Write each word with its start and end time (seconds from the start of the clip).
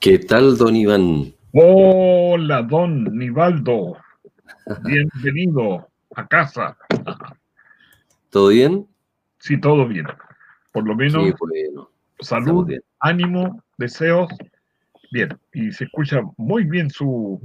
¿Qué 0.00 0.18
tal, 0.18 0.56
don 0.56 0.74
Iván? 0.76 1.34
Hola, 1.52 2.62
don 2.62 3.04
Nivaldo. 3.16 3.96
Bienvenido 4.84 5.88
a 6.14 6.26
casa. 6.26 6.76
¿Todo 8.30 8.48
bien? 8.48 8.86
Sí, 9.38 9.60
todo 9.60 9.86
bien. 9.86 10.06
Por 10.72 10.86
lo 10.86 10.94
menos, 10.94 11.24
Sí, 11.26 11.32
bueno. 11.38 11.90
salud, 12.20 12.66
bien. 12.66 12.80
ánimo, 13.00 13.62
deseos. 13.76 14.28
Bien. 15.12 15.36
Y 15.52 15.72
se 15.72 15.84
escucha 15.84 16.22
muy 16.36 16.64
bien 16.64 16.88
su, 16.88 17.40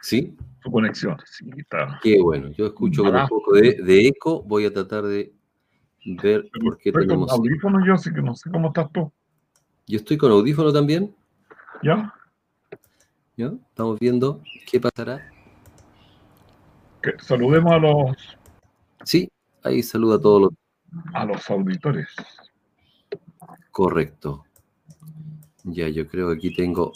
¿Sí? 0.00 0.34
su 0.62 0.70
conexión. 0.70 1.16
Sí, 1.26 1.44
está. 1.56 1.98
Qué 2.02 2.20
bueno. 2.20 2.50
Yo 2.52 2.66
escucho 2.66 3.02
con 3.02 3.14
un 3.14 3.28
poco 3.28 3.54
de, 3.56 3.74
de 3.82 4.08
eco. 4.08 4.42
Voy 4.42 4.64
a 4.64 4.72
tratar 4.72 5.04
de 5.04 5.32
ver 6.22 6.48
por 6.62 6.78
qué 6.78 6.90
Estoy 6.90 7.02
con 7.02 7.08
tenemos... 7.08 7.32
audífonos 7.32 7.82
yo, 7.86 7.94
así 7.94 8.12
que 8.12 8.22
no 8.22 8.34
sé 8.34 8.50
cómo 8.50 8.68
estás 8.68 8.90
tú. 8.92 9.12
Yo 9.86 9.96
estoy 9.98 10.16
con 10.16 10.30
audífono 10.32 10.72
también. 10.72 11.14
¿Ya? 11.84 12.14
¿ya? 13.36 13.52
Estamos 13.68 13.98
viendo 13.98 14.40
qué 14.70 14.80
pasará. 14.80 15.30
Que 17.02 17.12
saludemos 17.18 17.72
a 17.72 17.78
los, 17.78 18.16
Sí, 19.04 19.30
ahí 19.62 19.82
saluda 19.82 20.16
a 20.16 20.20
todos 20.20 20.40
los... 20.42 20.50
a 21.12 21.26
los 21.26 21.50
auditores. 21.50 22.08
Correcto. 23.70 24.46
Ya, 25.64 25.88
yo 25.88 26.08
creo 26.08 26.30
que 26.30 26.36
aquí 26.36 26.54
tengo 26.54 26.92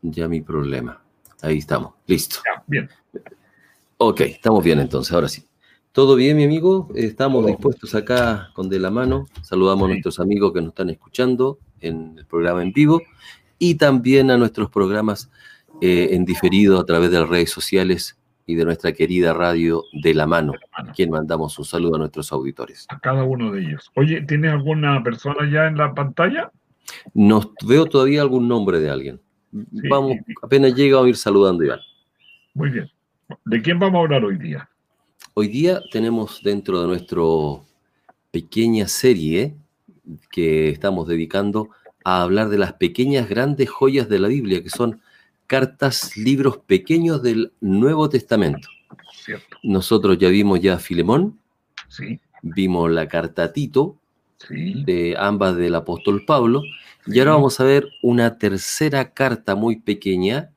ya 0.00 0.26
mi 0.26 0.40
problema. 0.40 1.02
Ahí 1.42 1.58
estamos. 1.58 1.92
Listo. 2.06 2.36
Ya, 2.46 2.62
bien. 2.66 2.88
Ok, 3.98 4.20
estamos 4.22 4.64
bien 4.64 4.80
entonces, 4.80 5.12
ahora 5.12 5.28
sí. 5.28 5.46
¿Todo 5.94 6.16
bien, 6.16 6.36
mi 6.36 6.42
amigo? 6.42 6.88
Estamos 6.96 7.46
dispuestos 7.46 7.94
acá 7.94 8.50
con 8.52 8.68
De 8.68 8.80
la 8.80 8.90
Mano. 8.90 9.26
Saludamos 9.42 9.84
a 9.84 9.88
nuestros 9.90 10.18
amigos 10.18 10.52
que 10.52 10.60
nos 10.60 10.70
están 10.70 10.90
escuchando 10.90 11.60
en 11.80 12.16
el 12.18 12.26
programa 12.26 12.64
en 12.64 12.72
vivo 12.72 13.00
y 13.60 13.76
también 13.76 14.32
a 14.32 14.36
nuestros 14.36 14.68
programas 14.70 15.30
eh, 15.80 16.08
en 16.10 16.24
diferido 16.24 16.80
a 16.80 16.84
través 16.84 17.12
de 17.12 17.20
las 17.20 17.28
redes 17.28 17.52
sociales 17.52 18.18
y 18.44 18.56
de 18.56 18.64
nuestra 18.64 18.90
querida 18.90 19.34
radio 19.34 19.84
De 19.92 20.14
la 20.14 20.26
Mano, 20.26 20.54
a 20.72 20.90
quien 20.90 21.10
mandamos 21.10 21.56
un 21.60 21.64
saludo 21.64 21.94
a 21.94 21.98
nuestros 21.98 22.32
auditores. 22.32 22.86
A 22.88 22.98
cada 22.98 23.22
uno 23.22 23.52
de 23.52 23.60
ellos. 23.60 23.92
Oye, 23.94 24.20
¿tienes 24.22 24.50
alguna 24.50 25.00
persona 25.04 25.48
ya 25.48 25.68
en 25.68 25.76
la 25.76 25.94
pantalla? 25.94 26.50
Nos 27.14 27.52
veo 27.64 27.86
todavía 27.86 28.20
algún 28.20 28.48
nombre 28.48 28.80
de 28.80 28.90
alguien. 28.90 29.20
Sí. 29.52 29.88
Vamos, 29.88 30.16
apenas 30.42 30.74
llega 30.74 30.98
a 30.98 31.08
ir 31.08 31.16
saludando, 31.16 31.62
Iván. 31.62 31.78
Muy 32.52 32.70
bien. 32.70 32.90
¿De 33.44 33.62
quién 33.62 33.78
vamos 33.78 34.00
a 34.00 34.02
hablar 34.02 34.24
hoy 34.24 34.38
día? 34.38 34.68
Hoy 35.36 35.48
día 35.48 35.82
tenemos 35.90 36.44
dentro 36.44 36.80
de 36.80 36.86
nuestra 36.86 37.20
pequeña 38.30 38.86
serie 38.86 39.56
que 40.30 40.68
estamos 40.68 41.08
dedicando 41.08 41.70
a 42.04 42.22
hablar 42.22 42.50
de 42.50 42.58
las 42.58 42.74
pequeñas 42.74 43.28
grandes 43.28 43.68
joyas 43.68 44.08
de 44.08 44.20
la 44.20 44.28
Biblia, 44.28 44.62
que 44.62 44.70
son 44.70 45.00
cartas, 45.48 46.16
libros 46.16 46.58
pequeños 46.58 47.20
del 47.20 47.52
Nuevo 47.60 48.08
Testamento. 48.08 48.68
¿Cierto? 49.12 49.56
Nosotros 49.64 50.18
ya 50.18 50.28
vimos 50.28 50.60
ya 50.60 50.78
Filemón, 50.78 51.40
Sí, 51.88 52.20
vimos 52.42 52.88
la 52.92 53.08
carta 53.08 53.42
a 53.42 53.52
Tito, 53.52 53.96
sí. 54.38 54.84
de 54.84 55.16
ambas 55.18 55.56
del 55.56 55.74
apóstol 55.74 56.24
Pablo, 56.24 56.62
y 57.08 57.18
ahora 57.18 57.32
vamos 57.32 57.58
a 57.58 57.64
ver 57.64 57.88
una 58.02 58.38
tercera 58.38 59.12
carta 59.12 59.56
muy 59.56 59.80
pequeña 59.80 60.52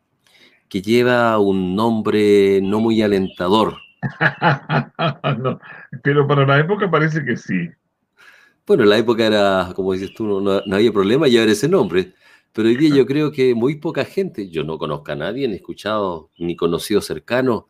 que 0.69 0.83
lleva 0.83 1.39
un 1.39 1.75
nombre 1.75 2.61
no 2.61 2.79
muy 2.79 3.01
alentador. 3.01 3.86
No, 5.39 5.59
pero 6.03 6.27
para 6.27 6.45
la 6.45 6.59
época 6.59 6.89
parece 6.89 7.23
que 7.23 7.37
sí. 7.37 7.69
Bueno, 8.65 8.83
en 8.83 8.89
la 8.89 8.97
época 8.97 9.25
era, 9.25 9.71
como 9.75 9.93
dices 9.93 10.13
tú, 10.13 10.25
no, 10.41 10.61
no- 10.65 10.75
había 10.75 10.91
problema 10.91 11.27
llevar 11.27 11.49
ese 11.49 11.69
nombre. 11.69 12.13
Pero 12.53 12.69
hoy 12.69 12.75
día 12.75 12.95
yo 12.95 13.05
creo 13.05 13.31
que 13.31 13.53
muy 13.53 13.75
poca 13.75 14.03
gente, 14.03 14.49
yo 14.49 14.63
no 14.63 14.77
conozco 14.77 15.11
a 15.11 15.15
nadie, 15.15 15.47
ni 15.47 15.55
escuchado, 15.55 16.31
ni 16.39 16.55
conocido 16.55 17.01
cercano, 17.01 17.67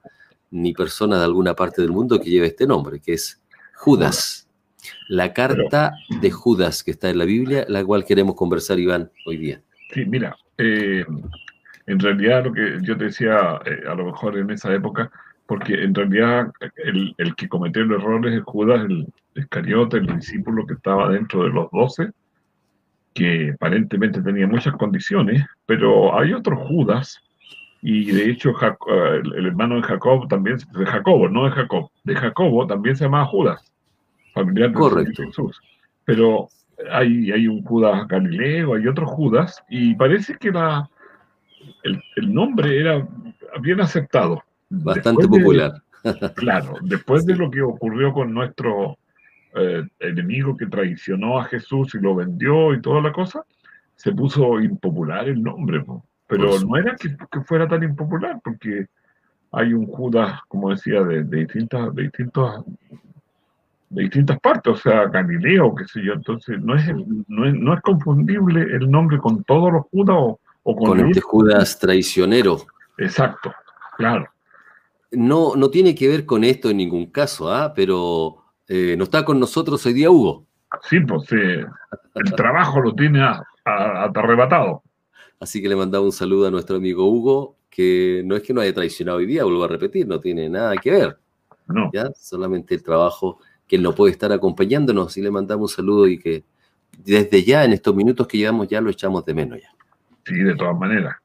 ni 0.49 0.73
persona 0.73 1.17
de 1.17 1.25
alguna 1.25 1.53
parte 1.55 1.81
del 1.81 1.91
mundo 1.91 2.19
que 2.19 2.29
lleve 2.29 2.47
este 2.47 2.65
nombre, 2.65 3.01
que 3.01 3.13
es 3.13 3.43
Judas. 3.75 4.47
La 5.09 5.33
carta 5.33 5.91
de 6.21 6.31
Judas 6.31 6.83
que 6.83 6.91
está 6.91 7.09
en 7.09 7.17
la 7.17 7.25
Biblia, 7.25 7.65
la 7.67 7.83
cual 7.83 8.05
queremos 8.05 8.35
conversar, 8.35 8.79
Iván, 8.79 9.11
hoy 9.25 9.37
día. 9.37 9.61
Sí, 9.93 10.05
mira, 10.05 10.37
eh, 10.57 11.05
en 11.85 11.99
realidad 11.99 12.45
lo 12.45 12.53
que 12.53 12.77
yo 12.81 12.97
te 12.97 13.05
decía, 13.05 13.59
eh, 13.65 13.81
a 13.89 13.93
lo 13.95 14.05
mejor 14.05 14.37
en 14.37 14.49
esa 14.51 14.73
época, 14.73 15.11
porque 15.47 15.83
en 15.83 15.95
realidad 15.95 16.51
el, 16.75 17.15
el 17.17 17.35
que 17.35 17.47
cometió 17.47 17.81
el 17.81 17.91
error 17.91 18.27
es 18.27 18.43
Judas, 18.43 18.81
el 18.85 19.07
Iscariote, 19.35 19.97
el 19.97 20.07
discípulo 20.07 20.65
que 20.67 20.73
estaba 20.73 21.09
dentro 21.09 21.43
de 21.43 21.49
los 21.49 21.71
doce, 21.71 22.11
que 23.13 23.51
aparentemente 23.55 24.21
tenía 24.21 24.45
muchas 24.45 24.75
condiciones, 24.75 25.43
pero 25.65 26.19
hay 26.19 26.33
otro 26.33 26.57
Judas, 26.57 27.19
y 27.81 28.11
de 28.11 28.29
hecho 28.29 28.53
Jac- 28.53 28.77
eh, 28.89 29.21
el, 29.35 29.45
hermano 29.47 29.75
de 29.75 29.83
Jacob 29.83 30.27
también, 30.27 30.57
de 30.57 30.85
Jacobo, 30.85 31.29
no 31.29 31.45
de 31.45 31.51
Jacob, 31.51 31.89
de 32.03 32.15
Jacobo 32.15 32.67
también 32.67 32.95
se 32.95 33.05
llamaba 33.05 33.25
Judas, 33.25 33.73
familiar 34.33 34.71
de. 34.71 34.75
Jesús. 35.27 35.61
Pero 36.05 36.47
hay, 36.91 37.31
hay 37.31 37.47
un 37.47 37.63
Judas 37.63 38.07
Galileo, 38.07 38.75
hay 38.75 38.87
otro 38.87 39.07
Judas, 39.07 39.63
y 39.69 39.95
parece 39.95 40.35
que 40.35 40.51
la, 40.51 40.89
el, 41.83 42.01
el 42.17 42.33
nombre 42.33 42.79
era 42.79 43.07
bien 43.61 43.79
aceptado. 43.81 44.43
Bastante 44.69 45.21
Después 45.21 45.29
de- 45.31 45.39
popular. 45.39 45.71
claro, 46.35 46.75
después 46.81 47.25
de 47.25 47.35
lo 47.35 47.49
que 47.49 47.61
ocurrió 47.61 48.13
con 48.13 48.33
nuestro 48.33 48.97
eh, 49.55 49.83
enemigo 49.99 50.55
que 50.55 50.67
traicionó 50.67 51.39
a 51.39 51.45
Jesús 51.45 51.95
y 51.95 51.99
lo 51.99 52.15
vendió 52.15 52.73
y 52.73 52.81
toda 52.81 53.01
la 53.01 53.11
cosa, 53.11 53.43
se 53.95 54.11
puso 54.11 54.59
impopular 54.59 55.27
el 55.27 55.41
nombre. 55.41 55.81
po. 55.81 56.05
Pero 56.27 56.59
no 56.59 56.77
era 56.77 56.95
que, 56.95 57.15
que 57.31 57.41
fuera 57.41 57.67
tan 57.67 57.83
impopular, 57.83 58.39
porque 58.43 58.85
hay 59.51 59.73
un 59.73 59.87
Judas, 59.87 60.39
como 60.47 60.69
decía, 60.69 61.01
de, 61.03 61.23
de 61.23 61.37
distintas, 61.39 61.93
de 61.95 62.03
distintas 62.03 62.63
de 63.89 64.03
distintas 64.03 64.37
partes, 64.41 64.73
o 64.73 64.75
sea, 64.75 65.05
Galileo, 65.05 65.73
qué 65.73 65.85
sé 65.85 66.03
yo, 66.03 66.13
entonces 66.13 66.61
no 66.61 66.75
es, 66.75 66.85
no 67.29 67.45
es, 67.45 67.53
no 67.53 67.73
es 67.73 67.81
confundible 67.81 68.61
el 68.63 68.91
nombre 68.91 69.17
con 69.17 69.43
todos 69.45 69.71
los 69.71 69.85
Judas 69.85 70.17
o, 70.19 70.39
o 70.63 70.75
con, 70.75 70.89
Con 70.89 70.99
el 70.99 71.07
este. 71.07 71.21
Judas 71.21 71.79
traicionero. 71.79 72.57
Exacto, 72.97 73.53
claro. 73.95 74.27
No, 75.11 75.55
no 75.55 75.69
tiene 75.69 75.95
que 75.95 76.07
ver 76.07 76.25
con 76.25 76.43
esto 76.43 76.69
en 76.69 76.77
ningún 76.77 77.07
caso, 77.07 77.49
¿ah? 77.51 77.73
pero 77.75 78.37
eh, 78.67 78.95
no 78.97 79.05
está 79.05 79.23
con 79.23 79.39
nosotros 79.39 79.85
hoy 79.85 79.93
día 79.93 80.09
Hugo. 80.11 80.45
Sí, 80.89 80.99
pues 80.99 81.31
eh, 81.31 81.65
el 82.15 82.31
trabajo 82.35 82.81
lo 82.81 82.93
tiene 82.93 83.21
a- 83.23 83.41
a- 83.63 84.11
arrebatado. 84.13 84.83
Así 85.39 85.61
que 85.61 85.69
le 85.69 85.75
mandamos 85.75 86.07
un 86.07 86.11
saludo 86.11 86.47
a 86.47 86.51
nuestro 86.51 86.75
amigo 86.77 87.05
Hugo, 87.05 87.55
que 87.69 88.21
no 88.25 88.35
es 88.35 88.43
que 88.43 88.53
no 88.53 88.59
haya 88.61 88.73
traicionado 88.73 89.19
hoy 89.19 89.25
día, 89.27 89.43
vuelvo 89.45 89.63
a 89.63 89.67
repetir, 89.67 90.07
no 90.07 90.19
tiene 90.19 90.49
nada 90.49 90.75
que 90.77 90.91
ver, 90.91 91.17
No, 91.67 91.89
¿ya? 91.93 92.09
Solamente 92.15 92.75
el 92.75 92.83
trabajo 92.83 93.39
que 93.67 93.75
él 93.75 93.83
no 93.83 93.93
puede 93.93 94.11
estar 94.13 94.31
acompañándonos 94.31 95.15
y 95.17 95.21
le 95.21 95.29
mandamos 95.31 95.71
un 95.71 95.75
saludo 95.75 96.07
y 96.07 96.17
que 96.17 96.43
desde 96.97 97.43
ya, 97.43 97.63
en 97.65 97.73
estos 97.73 97.93
minutos 97.95 98.27
que 98.27 98.37
llevamos, 98.37 98.67
ya 98.67 98.81
lo 98.81 98.89
echamos 98.89 99.23
de 99.25 99.33
menos 99.33 99.59
ya. 99.61 99.69
sí, 100.25 100.33
de 100.35 100.55
todas 100.55 100.77
maneras. 100.77 101.15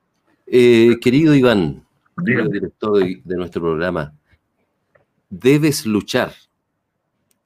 Eh, 0.46 0.98
querido 1.00 1.34
Iván, 1.34 1.81
Director 2.16 2.98
de, 2.98 3.36
nuestro 3.36 3.62
programa, 3.62 4.14
debes 5.30 5.86
luchar. 5.86 6.32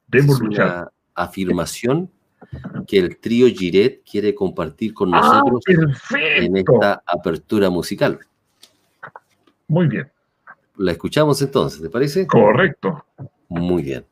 Debemos 0.08 0.36
es 0.36 0.42
luchar. 0.42 0.66
una 0.66 0.92
afirmación 1.14 2.10
que 2.86 2.98
el 2.98 3.18
trío 3.18 3.46
Giret 3.48 4.02
quiere 4.08 4.34
compartir 4.34 4.92
con 4.94 5.14
¡Ah, 5.14 5.42
nosotros 5.44 5.64
en 6.14 6.56
esta 6.56 7.02
apertura 7.06 7.70
musical. 7.70 8.20
Muy 9.68 9.88
bien, 9.88 10.10
La 10.76 10.92
escuchamos 10.92 11.40
entonces, 11.42 11.82
¿te 11.82 11.90
parece? 11.90 12.26
correcto. 12.26 13.04
Muy 13.48 13.82
bien. 13.82 14.04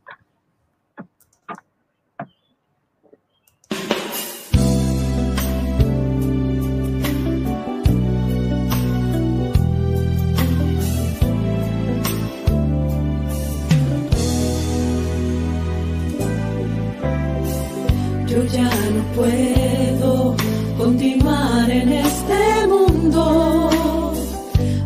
Yo 18.35 18.43
ya 18.47 18.65
no 18.65 19.03
puedo 19.15 20.35
continuar 20.77 21.71
en 21.71 21.89
este 21.93 22.67
mundo. 22.67 23.71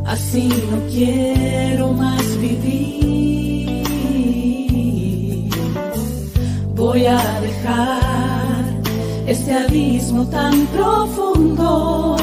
Así 0.05 0.51
no 0.71 0.77
quiero 0.93 1.95
más 1.95 2.23
vivir. 2.43 3.81
Voy 6.75 7.07
a 7.07 7.41
dejar 7.41 8.65
este 9.27 9.55
abismo 9.55 10.27
tan 10.27 10.67
profundo 10.67 12.17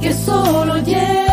que 0.00 0.14
solo 0.14 0.78
lleva 0.78 1.27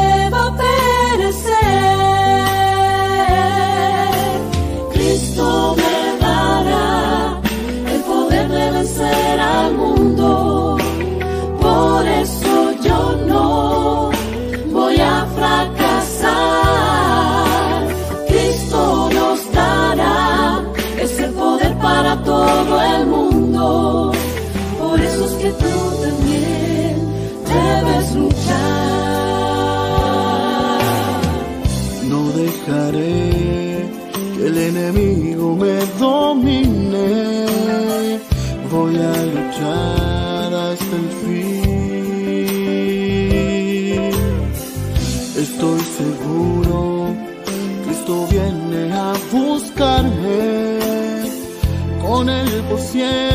él 53.01 53.34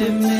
para 0.00 0.39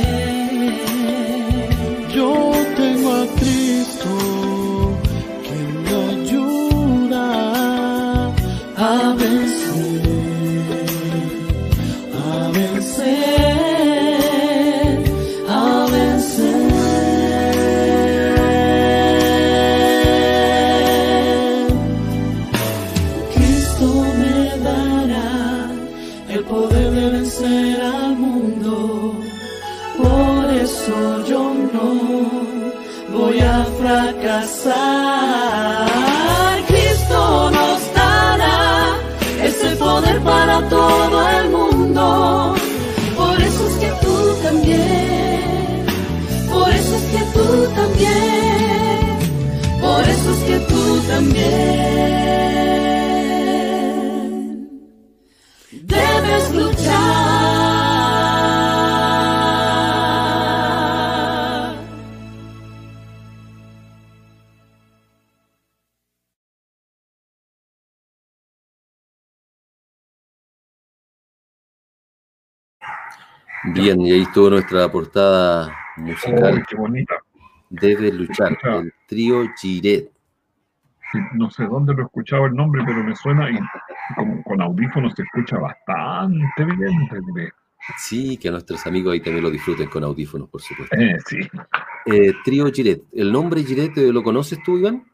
Bien, 73.81 74.01
y 74.01 74.13
ahí 74.13 74.23
estuvo 74.23 74.51
nuestra 74.51 74.91
portada 74.91 75.75
musical. 75.97 76.55
Uy, 76.55 76.63
qué 76.69 76.77
bonita. 76.77 77.15
Debe 77.71 78.13
luchar. 78.13 78.57
El 78.63 78.93
trío 79.07 79.43
Giret. 79.61 80.11
No 81.35 81.51
sé 81.51 81.65
dónde 81.65 81.93
lo 81.95 82.03
he 82.03 82.05
escuchado 82.05 82.47
el 82.47 82.55
nombre, 82.55 82.83
pero 82.87 83.03
me 83.03 83.17
suena 83.17 83.51
y 83.51 83.59
con, 84.15 84.43
con 84.43 84.61
audífonos 84.61 85.13
se 85.15 85.23
escucha 85.23 85.59
bastante 85.59 86.65
bien. 86.65 86.93
Sí, 87.99 88.37
que 88.37 88.51
nuestros 88.51 88.87
amigos 88.87 89.15
ahí 89.15 89.21
también 89.21 89.43
lo 89.43 89.51
disfruten 89.51 89.89
con 89.89 90.05
audífonos, 90.05 90.49
por 90.49 90.61
supuesto. 90.61 90.95
Eh, 90.97 91.17
sí, 91.27 91.39
Eh, 92.07 92.33
trío 92.45 92.71
Giret. 92.71 93.03
¿El 93.13 93.33
nombre 93.33 93.65
Giret 93.65 93.97
eh, 93.99 94.13
lo 94.13 94.23
conoces 94.23 94.63
tú, 94.63 94.79
Iván? 94.79 95.05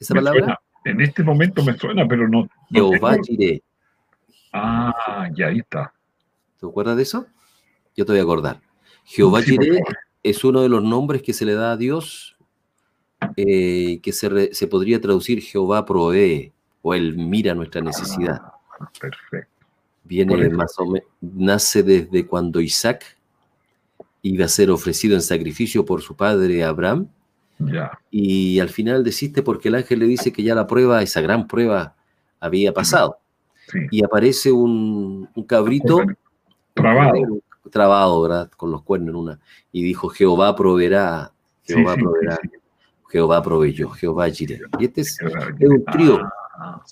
¿Esa 0.00 0.14
me 0.14 0.20
palabra? 0.20 0.40
suena. 0.40 0.58
En 0.84 1.00
este 1.00 1.22
momento 1.24 1.64
me 1.64 1.74
suena, 1.76 2.06
pero 2.06 2.28
no. 2.28 2.42
no 2.42 2.48
Jehová 2.70 3.12
tengo- 3.12 3.24
Giret. 3.24 3.62
Ah, 4.52 5.28
ya 5.34 5.48
ahí 5.48 5.58
está. 5.58 5.92
¿Te 6.60 6.66
acuerdas 6.66 6.96
de 6.96 7.02
eso? 7.02 7.26
Yo 7.96 8.04
te 8.04 8.12
voy 8.12 8.20
a 8.20 8.22
acordar. 8.22 8.60
Jehová 9.04 9.42
Jireh 9.42 9.80
es 10.22 10.44
uno 10.44 10.62
de 10.62 10.68
los 10.68 10.82
nombres 10.82 11.22
que 11.22 11.32
se 11.32 11.44
le 11.44 11.54
da 11.54 11.72
a 11.72 11.76
Dios, 11.76 12.36
eh, 13.36 14.00
que 14.02 14.12
se, 14.12 14.28
re- 14.28 14.50
se 14.52 14.66
podría 14.66 15.00
traducir 15.00 15.40
Jehová 15.40 15.84
provee, 15.86 16.52
o 16.82 16.94
Él 16.94 17.16
mira 17.16 17.54
nuestra 17.54 17.80
necesidad. 17.80 18.40
Ah, 18.42 18.90
perfecto. 19.00 19.50
Viene 20.04 20.48
más 20.50 20.78
o 20.78 20.86
menos, 20.86 21.08
nace 21.20 21.82
desde 21.82 22.26
cuando 22.26 22.60
Isaac 22.60 23.16
iba 24.22 24.44
a 24.44 24.48
ser 24.48 24.70
ofrecido 24.70 25.14
en 25.14 25.22
sacrificio 25.22 25.84
por 25.84 26.02
su 26.02 26.14
padre 26.16 26.62
Abraham, 26.64 27.08
Ya. 27.58 27.98
y 28.10 28.58
al 28.60 28.68
final 28.68 29.02
desiste 29.02 29.42
porque 29.42 29.68
el 29.68 29.76
ángel 29.76 30.00
le 30.00 30.06
dice 30.06 30.32
que 30.32 30.42
ya 30.42 30.54
la 30.54 30.66
prueba, 30.66 31.02
esa 31.02 31.20
gran 31.20 31.46
prueba, 31.48 31.94
había 32.38 32.72
pasado. 32.72 33.18
Sí. 33.68 33.78
Y 33.90 34.04
aparece 34.04 34.52
un, 34.52 35.28
un 35.34 35.44
cabrito 35.44 36.02
Trabado. 36.74 37.40
Trabado, 37.70 38.20
¿verdad? 38.22 38.50
Con 38.56 38.70
los 38.70 38.82
cuernos 38.82 39.10
en 39.10 39.16
una. 39.16 39.40
Y 39.72 39.82
dijo, 39.82 40.08
Jehová 40.08 40.54
proveerá, 40.56 41.32
Jehová 41.64 41.94
sí, 41.94 42.00
proveerá, 42.00 42.38
sí, 42.42 42.48
sí. 42.52 42.58
Jehová 43.10 43.42
proveyó, 43.42 43.90
Jehová 43.90 44.28
Jireh. 44.30 44.60
Y 44.78 44.84
este, 44.84 45.00
es- 45.02 45.18
es 45.20 45.68
un 45.68 45.84
trío. 45.84 46.20
Ah, 46.58 46.82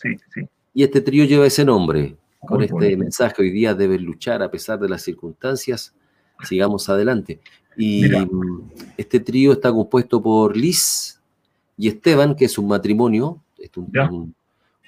y 0.73 0.83
este 0.83 1.01
trío 1.01 1.25
lleva 1.25 1.47
ese 1.47 1.65
nombre. 1.65 2.17
Con 2.41 2.59
Muy 2.59 2.65
este 2.67 2.75
bonito. 2.75 2.99
mensaje, 2.99 3.41
hoy 3.43 3.51
día 3.51 3.75
debes 3.75 4.01
luchar 4.03 4.43
a 4.43 4.51
pesar 4.51 4.79
de 4.79 4.89
las 4.89 5.03
circunstancias. 5.03 5.95
Sigamos 6.43 6.89
adelante. 6.89 7.41
Y 7.77 8.03
Mira. 8.03 8.29
este 8.97 9.19
trío 9.21 9.53
está 9.53 9.73
compuesto 9.73 10.23
por 10.23 10.57
Liz 10.57 11.21
y 11.77 11.89
Esteban, 11.89 12.37
que 12.37 12.45
es 12.45 12.59
un 12.59 12.69
matrimonio, 12.69 13.41
es 13.59 13.71
un- 13.77 13.91
Ya. 13.93 14.09
un- 14.11 14.35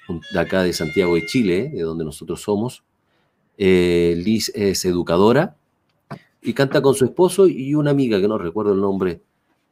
un- 0.07 0.21
de 0.33 0.39
acá 0.39 0.61
de 0.63 0.71
Santiago 0.71 1.15
de 1.15 1.25
Chile, 1.25 1.71
de 1.73 1.81
donde 1.81 2.05
nosotros 2.05 2.41
somos. 2.41 2.83
Eh, 3.57 4.13
Liz 4.23 4.51
es 4.55 4.85
educadora 4.85 5.55
y 6.41 6.53
canta 6.53 6.81
con 6.81 6.93
su 6.95 7.05
esposo 7.05 7.47
y 7.47 7.73
una 7.75 7.91
amiga, 7.91 8.19
que 8.21 8.27
no 8.27 8.37
recuerdo 8.37 8.73
el 8.73 8.81
nombre, 8.81 9.21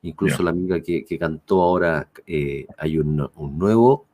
incluso 0.01 0.37
Ya. 0.39 0.43
la 0.45 0.49
amiga 0.51 0.79
que, 0.81 1.05
que 1.05 1.17
cantó 1.17 1.61
ahora, 1.61 2.09
eh, 2.27 2.65
hay 2.77 2.97
un, 2.97 3.29
un 3.35 3.57
nuevo 3.57 4.05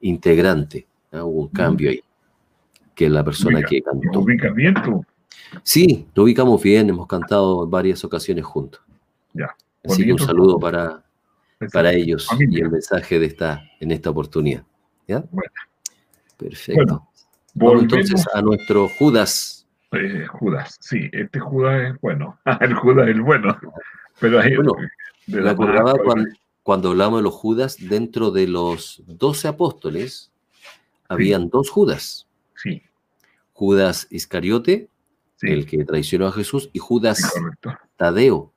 integrante, 0.00 0.86
¿ah? 1.12 1.24
hubo 1.24 1.42
un 1.42 1.48
cambio 1.48 1.90
ahí, 1.90 2.00
que 2.94 3.06
es 3.06 3.10
la 3.10 3.24
persona 3.24 3.58
Ubica- 3.58 3.68
que 3.68 3.76
¿Te 3.76 3.82
cantó. 3.82 4.20
ubicas 4.20 4.54
bien 4.54 4.74
tú? 4.84 5.04
Sí, 5.62 6.06
lo 6.14 6.24
ubicamos 6.24 6.62
bien, 6.62 6.88
hemos 6.90 7.06
cantado 7.06 7.66
varias 7.66 8.04
ocasiones 8.04 8.44
juntos. 8.44 8.80
Ya, 9.32 9.54
Así 9.84 10.04
que 10.04 10.12
un 10.12 10.18
saludo 10.18 10.58
para, 10.58 11.02
para 11.72 11.92
ellos 11.92 12.26
familia. 12.26 12.58
y 12.58 12.62
el 12.62 12.70
mensaje 12.70 13.18
de 13.18 13.26
esta, 13.26 13.62
en 13.80 13.90
esta 13.92 14.10
oportunidad. 14.10 14.62
¿Ya? 15.06 15.24
Bueno. 15.30 15.50
Perfecto. 16.36 17.08
Bueno, 17.54 17.80
Vamos 17.80 17.82
entonces 17.82 18.24
a 18.34 18.42
nuestro 18.42 18.88
Judas. 18.88 19.57
Eh, 19.92 20.26
Judas. 20.26 20.76
Sí, 20.80 21.08
este 21.12 21.40
Judas 21.40 21.92
es 21.94 22.00
bueno. 22.00 22.38
el 22.60 22.74
Judas 22.74 23.08
es 23.08 23.14
el 23.14 23.22
bueno. 23.22 23.56
Pero 24.20 24.40
hay 24.40 24.56
Bueno, 24.56 24.72
de 25.26 25.40
la 25.42 25.50
acordaba 25.52 25.94
cuando, 26.04 26.28
cuando 26.62 26.90
hablamos 26.90 27.20
de 27.20 27.22
los 27.24 27.34
Judas, 27.34 27.76
dentro 27.80 28.30
de 28.30 28.46
los 28.48 29.02
doce 29.06 29.48
apóstoles, 29.48 30.30
habían 31.08 31.48
dos 31.48 31.70
Judas. 31.70 32.26
Sí, 32.56 32.82
Judas 33.52 34.06
Iscariote, 34.10 34.88
sí, 35.36 35.46
el 35.48 35.66
que 35.66 35.84
traicionó 35.84 36.26
a 36.26 36.32
Jesús, 36.32 36.68
y 36.72 36.78
sí, 36.78 36.84
Judas 36.86 37.32
correcto. 37.32 37.74
Tadeo. 37.96 38.52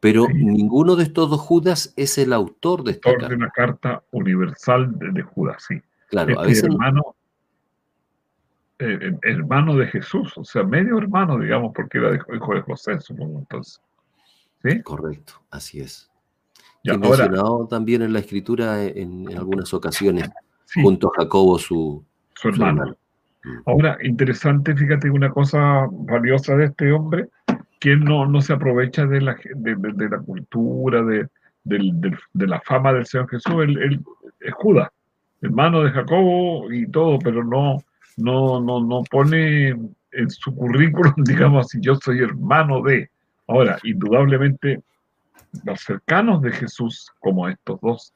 Pero 0.00 0.26
Sí. 0.26 0.32
ninguno 0.34 0.96
de 0.96 1.04
estos 1.04 1.30
dos 1.30 1.40
Judas 1.40 1.92
es 1.96 2.18
el 2.18 2.32
autor 2.32 2.82
de 2.82 2.92
esta 2.92 3.10
Autor 3.10 3.22
de 3.22 3.28
carta. 3.28 3.36
una 3.36 3.50
carta 3.50 4.02
universal 4.10 4.98
de, 4.98 5.10
de 5.12 5.22
Judas, 5.22 5.64
sí. 5.68 5.80
Claro, 6.08 6.30
a 6.40 6.42
Este 6.42 6.46
veces 6.48 6.64
hermano, 6.64 7.14
eh, 8.82 8.98
eh, 9.00 9.18
hermano 9.22 9.76
de 9.76 9.86
Jesús, 9.86 10.36
o 10.36 10.44
sea, 10.44 10.62
medio 10.64 10.98
hermano, 10.98 11.38
digamos, 11.38 11.72
porque 11.74 11.98
era 11.98 12.14
hijo 12.14 12.54
de 12.54 12.60
José, 12.62 13.00
supongo 13.00 13.38
entonces. 13.40 13.80
¿Sí? 14.62 14.82
Correcto, 14.82 15.34
así 15.50 15.80
es. 15.80 16.10
Ya, 16.84 16.98
que 16.98 17.06
ahora, 17.06 17.24
mencionado 17.24 17.66
también 17.68 18.02
en 18.02 18.12
la 18.12 18.18
escritura 18.18 18.82
en, 18.84 19.30
en 19.30 19.38
algunas 19.38 19.72
ocasiones, 19.72 20.30
sí, 20.64 20.82
junto 20.82 21.08
a 21.08 21.22
Jacobo, 21.22 21.58
su, 21.58 22.04
su 22.34 22.42
su 22.42 22.48
hermano. 22.48 22.96
Mm. 23.44 23.48
Ahora, 23.66 23.98
interesante, 24.02 24.74
fíjate, 24.74 25.10
una 25.10 25.30
cosa 25.30 25.86
valiosa 25.90 26.56
de 26.56 26.66
este 26.66 26.92
hombre, 26.92 27.28
que 27.80 27.92
él 27.92 28.04
no, 28.04 28.26
no 28.26 28.40
se 28.40 28.52
aprovecha 28.52 29.06
de 29.06 29.20
la, 29.20 29.36
de, 29.54 29.74
de- 29.76 29.92
de 29.94 30.08
la 30.08 30.18
cultura, 30.20 31.02
de, 31.02 31.28
de 31.64 32.46
la 32.46 32.60
fama 32.60 32.92
del 32.92 33.06
Señor 33.06 33.28
Jesús. 33.28 33.54
Él, 33.62 33.78
él 33.78 34.00
es 34.40 34.54
Judas, 34.54 34.88
hermano 35.40 35.82
de 35.82 35.90
Jacobo 35.90 36.70
y 36.72 36.86
todo, 36.88 37.18
pero 37.18 37.42
no, 37.44 37.78
no, 38.16 38.60
no, 38.60 38.80
no 38.80 39.02
pone 39.10 39.68
en 39.68 40.30
su 40.30 40.54
currículum, 40.54 41.14
digamos 41.24 41.66
así, 41.66 41.78
yo 41.80 41.94
soy 41.96 42.20
hermano 42.20 42.82
de. 42.82 43.10
Ahora, 43.48 43.78
indudablemente, 43.82 44.82
los 45.64 45.80
cercanos 45.80 46.40
de 46.42 46.52
Jesús, 46.52 47.10
como 47.20 47.48
estos 47.48 47.80
dos 47.80 48.14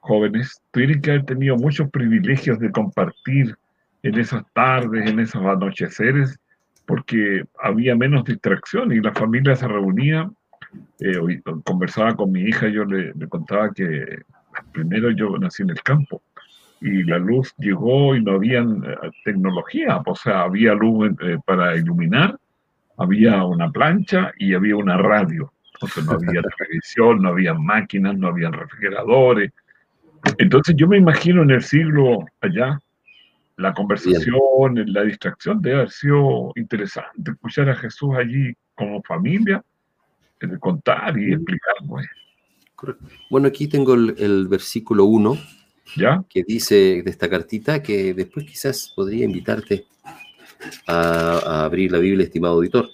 jóvenes, 0.00 0.60
tienen 0.72 1.00
que 1.00 1.12
haber 1.12 1.24
tenido 1.24 1.56
muchos 1.56 1.88
privilegios 1.90 2.58
de 2.58 2.70
compartir 2.70 3.56
en 4.02 4.18
esas 4.18 4.42
tardes, 4.52 5.08
en 5.08 5.20
esos 5.20 5.42
anocheceres, 5.44 6.38
porque 6.86 7.44
había 7.62 7.94
menos 7.94 8.24
distracción 8.24 8.92
y 8.92 9.00
la 9.00 9.14
familia 9.14 9.54
se 9.54 9.68
reunía. 9.68 10.28
eh, 11.00 11.40
conversaba 11.64 12.16
con 12.16 12.32
mi 12.32 12.42
hija, 12.42 12.68
yo 12.68 12.84
le 12.84 13.12
contaba 13.28 13.72
que 13.72 14.22
primero 14.72 15.10
yo 15.10 15.36
nací 15.38 15.62
en 15.62 15.70
el 15.70 15.82
campo 15.82 16.22
y 16.82 17.04
la 17.04 17.18
luz 17.18 17.54
llegó 17.58 18.16
y 18.16 18.22
no 18.22 18.32
había 18.32 18.64
tecnología, 19.24 20.02
o 20.04 20.16
sea, 20.16 20.42
había 20.42 20.74
luz 20.74 21.12
eh, 21.20 21.38
para 21.46 21.76
iluminar, 21.76 22.36
había 22.96 23.44
una 23.44 23.70
plancha 23.70 24.32
y 24.38 24.54
había 24.54 24.76
una 24.76 24.96
radio. 24.96 25.52
Entonces 25.74 26.04
no 26.04 26.12
había 26.12 26.42
televisión, 26.58 27.22
no 27.22 27.28
había 27.30 27.54
máquinas, 27.54 28.16
no 28.16 28.28
había 28.28 28.50
refrigeradores. 28.50 29.52
Entonces 30.38 30.74
yo 30.76 30.88
me 30.88 30.98
imagino 30.98 31.42
en 31.42 31.52
el 31.52 31.62
siglo 31.62 32.24
allá, 32.40 32.80
la 33.56 33.72
conversación, 33.74 34.82
la 34.86 35.04
distracción 35.04 35.62
debe 35.62 35.76
haber 35.76 35.90
sido 35.90 36.52
interesante, 36.56 37.30
escuchar 37.30 37.68
a 37.70 37.76
Jesús 37.76 38.10
allí 38.16 38.52
como 38.74 39.02
familia, 39.02 39.62
eh, 40.40 40.48
contar 40.58 41.16
y 41.16 41.32
explicar, 41.32 41.74
pues, 41.86 42.06
Correcto. 42.74 43.04
Bueno, 43.30 43.46
aquí 43.46 43.68
tengo 43.68 43.94
el, 43.94 44.16
el 44.18 44.48
versículo 44.48 45.04
1 45.04 45.36
que 46.28 46.44
dice 46.46 47.02
de 47.02 47.10
esta 47.10 47.28
cartita 47.28 47.82
que 47.82 48.14
después 48.14 48.46
quizás 48.46 48.92
podría 48.94 49.24
invitarte 49.24 49.86
a, 50.86 51.64
abrir 51.64 51.92
la 51.92 51.98
Biblia, 51.98 52.24
estimado 52.24 52.54
auditor. 52.54 52.90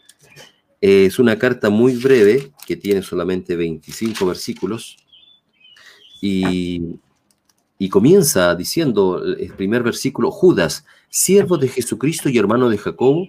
Es 0.81 1.19
una 1.19 1.39
carta 1.39 1.71
muy 1.71 1.97
breve 1.97 2.53
que 2.67 2.77
tiene 2.77 3.03
solamente 3.03 3.57
25 3.57 4.27
versículos 4.27 4.97
y, 6.21 6.97
y 7.79 7.89
comienza 7.89 8.55
diciendo 8.55 9.23
el 9.25 9.53
primer 9.55 9.83
versículo, 9.83 10.31
Judas, 10.31 10.85
siervo 11.09 11.59
de 11.59 11.69
Jesucristo 11.69 12.29
y 12.29 12.39
hermano 12.39 12.69
de 12.69 12.79
Jacobo, 12.79 13.27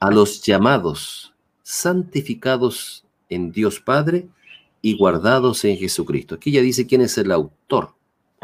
a 0.00 0.10
los 0.10 0.42
llamados, 0.42 1.32
santificados 1.62 3.04
en 3.28 3.52
Dios 3.52 3.80
Padre 3.80 4.28
y 4.82 4.96
guardados 4.96 5.64
en 5.64 5.78
Jesucristo. 5.78 6.34
Aquí 6.34 6.52
ya 6.52 6.60
dice 6.60 6.86
quién 6.86 7.00
es 7.00 7.16
el 7.16 7.32
autor, 7.32 7.94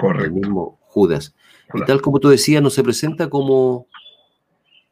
el 0.09 0.13
Correcto. 0.17 0.35
mismo 0.35 0.79
Judas. 0.83 1.35
Y 1.75 1.83
tal 1.85 2.01
como 2.01 2.19
tú 2.19 2.29
decías, 2.29 2.63
no 2.63 2.71
se 2.71 2.83
presenta 2.83 3.29
como, 3.31 3.87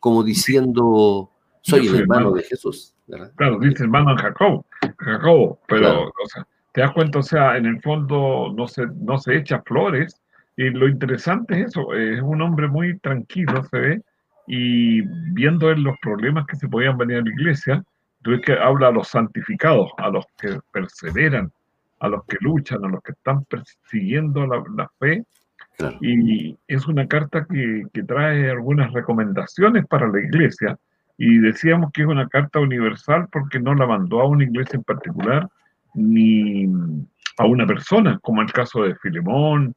como 0.01 0.23
diciendo, 0.23 1.31
soy 1.63 1.87
el 1.89 1.95
hermano 1.97 2.21
hermano. 2.21 2.33
de 2.37 2.43
Jesús. 2.45 2.95
¿verdad? 3.09 3.33
Claro, 3.37 3.59
dice 3.59 3.83
hermano 3.85 4.15
de 4.15 4.23
Jacobo, 4.23 4.67
Jacobo, 4.99 5.59
pero, 5.67 5.81
Claro. 5.81 6.03
o 6.25 6.29
sea, 6.29 6.47
te 6.73 6.83
das 6.83 6.93
cuenta, 6.93 7.19
o 7.19 7.23
sea, 7.23 7.57
en 7.57 7.67
el 7.67 7.81
fondo 7.83 8.53
no 8.55 8.69
se, 8.69 8.87
no 9.01 9.19
se 9.19 9.37
echa 9.37 9.63
flores, 9.67 10.21
y 10.57 10.71
lo 10.71 10.89
interesante 10.89 11.61
es 11.61 11.69
eso, 11.69 11.95
es 11.95 12.21
un 12.23 12.43
hombre 12.43 12.69
muy 12.69 12.99
tranquilo, 13.01 13.65
se 13.71 13.79
ve, 13.79 14.03
y 14.47 15.03
viendo 15.33 15.71
él 15.71 15.83
los 15.83 15.97
problemas 16.01 16.47
que 16.47 16.57
se 16.57 16.69
podían 16.69 16.97
venir 16.99 17.19
a 17.19 17.23
la 17.23 17.31
iglesia, 17.31 17.85
tú 18.23 18.31
ves 18.33 18.41
que 18.43 18.53
habla 18.53 18.89
a 18.89 18.93
los 18.93 19.09
santificados, 19.09 19.91
a 19.99 20.11
los 20.11 20.25
que 20.41 20.59
perseveran, 20.73 21.51
a 22.01 22.09
los 22.09 22.25
que 22.27 22.37
luchan, 22.41 22.85
a 22.85 22.89
los 22.89 23.03
que 23.03 23.13
están 23.13 23.45
persiguiendo 23.45 24.47
la, 24.47 24.63
la 24.77 24.91
fe, 24.99 25.25
Claro. 25.77 25.97
y 26.01 26.57
es 26.67 26.87
una 26.89 27.07
carta 27.07 27.47
que, 27.49 27.85
que 27.93 28.03
trae 28.03 28.51
algunas 28.51 28.93
recomendaciones 28.93 29.87
para 29.87 30.09
la 30.09 30.21
iglesia. 30.21 30.77
Y 31.17 31.39
decíamos 31.39 31.93
que 31.93 32.03
es 32.03 32.09
una 32.09 32.29
carta 32.29 32.59
universal 32.59 33.29
porque 33.31 33.61
no 33.61 33.75
la 33.75 33.87
mandó 33.87 34.21
a 34.21 34.27
una 34.27 34.43
iglesia 34.45 34.77
en 34.77 34.83
particular 34.85 35.49
ni 35.95 36.67
a 37.39 37.47
una 37.47 37.67
persona, 37.67 38.19
como 38.23 38.43
el 38.43 38.53
caso 38.53 38.83
de 38.83 38.97
Filemón 38.97 39.75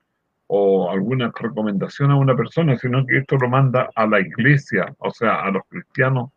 o 0.47 0.89
alguna 0.89 1.31
recomendación 1.39 2.11
a 2.11 2.17
una 2.17 2.35
persona, 2.35 2.75
sino 2.77 3.05
que 3.05 3.19
esto 3.19 3.37
lo 3.37 3.47
manda 3.47 3.89
a 3.95 4.05
la 4.05 4.19
iglesia, 4.19 4.93
o 4.97 5.11
sea, 5.11 5.41
a 5.41 5.51
los 5.51 5.63
cristianos 5.69 6.31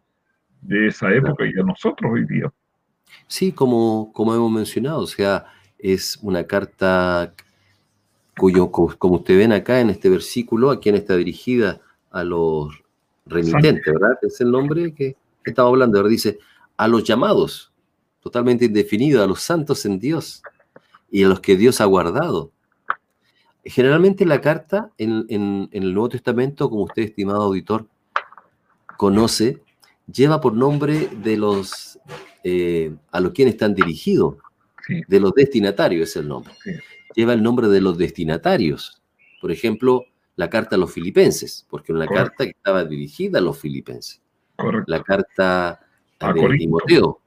de 0.60 0.88
esa 0.88 1.12
época 1.12 1.44
y 1.46 1.58
a 1.58 1.62
nosotros 1.62 2.12
hoy 2.12 2.26
día. 2.26 2.50
Sí, 3.26 3.52
como, 3.52 4.12
como 4.12 4.34
hemos 4.34 4.52
mencionado, 4.52 5.00
o 5.00 5.06
sea, 5.06 5.46
es 5.92 6.18
una 6.22 6.44
carta 6.46 7.34
cuyo, 8.38 8.70
co- 8.70 8.94
como 8.98 9.16
ustedes 9.16 9.38
ven 9.40 9.52
acá 9.52 9.80
en 9.80 9.90
este 9.90 10.08
versículo, 10.08 10.70
a 10.70 10.80
quien 10.80 10.94
está 10.94 11.14
dirigida 11.16 11.80
a 12.10 12.24
los 12.24 12.74
remitentes, 13.26 13.92
¿verdad? 13.92 14.18
Es 14.22 14.40
el 14.40 14.50
nombre 14.50 14.94
que 14.94 15.16
que 15.44 15.50
estaba 15.50 15.68
hablando, 15.68 15.98
ahora 15.98 16.08
dice, 16.08 16.38
a 16.78 16.88
los 16.88 17.04
llamados, 17.04 17.70
totalmente 18.20 18.64
indefinido, 18.64 19.22
a 19.22 19.26
los 19.26 19.42
santos 19.42 19.84
en 19.84 19.98
Dios 20.00 20.42
y 21.10 21.22
a 21.22 21.28
los 21.28 21.40
que 21.40 21.54
Dios 21.56 21.82
ha 21.82 21.84
guardado. 21.84 22.50
Generalmente 23.62 24.24
la 24.24 24.40
carta 24.40 24.90
en, 24.96 25.26
en- 25.28 25.68
en 25.70 25.82
el 25.82 25.92
Nuevo 25.92 26.08
Testamento, 26.08 26.70
como 26.70 26.84
usted, 26.84 27.02
estimado 27.02 27.42
auditor, 27.42 27.86
conoce, 28.96 29.60
lleva 30.10 30.40
por 30.40 30.54
nombre 30.54 31.08
de 31.22 31.36
los 31.36 31.98
eh, 32.42 32.94
a 33.10 33.20
los 33.20 33.32
quienes 33.32 33.54
están 33.54 33.74
dirigidos, 33.74 34.36
Sí, 34.86 35.02
de 35.06 35.20
los 35.20 35.32
destinatarios 35.34 36.10
es 36.10 36.16
el 36.16 36.28
nombre. 36.28 36.52
Sí. 36.62 36.72
Lleva 37.14 37.32
el 37.32 37.42
nombre 37.42 37.68
de 37.68 37.80
los 37.80 37.96
destinatarios. 37.96 39.00
Por 39.40 39.50
ejemplo, 39.52 40.04
la 40.36 40.50
carta 40.50 40.76
a 40.76 40.78
los 40.78 40.92
filipenses, 40.92 41.66
porque 41.70 41.92
era 41.92 41.98
una 42.00 42.06
Correcto. 42.06 42.28
carta 42.30 42.44
que 42.44 42.50
estaba 42.50 42.84
dirigida 42.84 43.38
a 43.38 43.42
los 43.42 43.58
filipenses. 43.58 44.20
correcto. 44.56 44.84
La 44.90 45.02
carta 45.02 45.80
A 46.20 46.32
de 46.32 46.40
Corinto. 46.40 46.56
Timoteo 46.58 47.20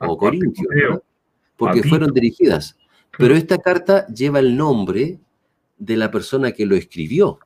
A 0.00 0.08
o 0.08 0.18
¿verdad? 0.18 1.02
porque 1.56 1.82
fueron 1.82 2.12
dirigidas. 2.12 2.76
Pero 3.16 3.34
esta 3.36 3.58
carta 3.58 4.06
lleva 4.08 4.38
el 4.40 4.56
nombre 4.56 5.18
de 5.78 5.96
la 5.96 6.10
persona 6.10 6.52
que 6.52 6.66
lo 6.66 6.74
escribió, 6.74 7.38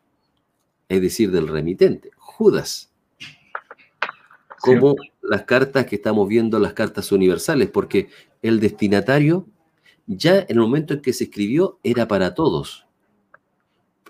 es 0.89 1.01
decir, 1.03 1.31
del 1.31 1.47
remitente, 1.49 2.11
Judas. 2.17 2.91
Como 4.61 4.97
las 5.23 5.43
cartas 5.45 5.87
que 5.87 5.97
estamos 5.97 6.27
viendo, 6.29 6.59
las 6.59 6.73
cartas 6.73 7.13
universales, 7.13 7.69
porque 7.71 8.09
el 8.43 8.61
destinatario 8.61 9.47
ya 10.09 10.39
en 10.39 10.47
el 10.49 10.61
momento 10.61 10.95
en 10.95 11.03
que 11.03 11.13
se 11.13 11.25
escribió 11.25 11.79
era 11.85 12.09
para 12.09 12.35
todos. 12.35 12.87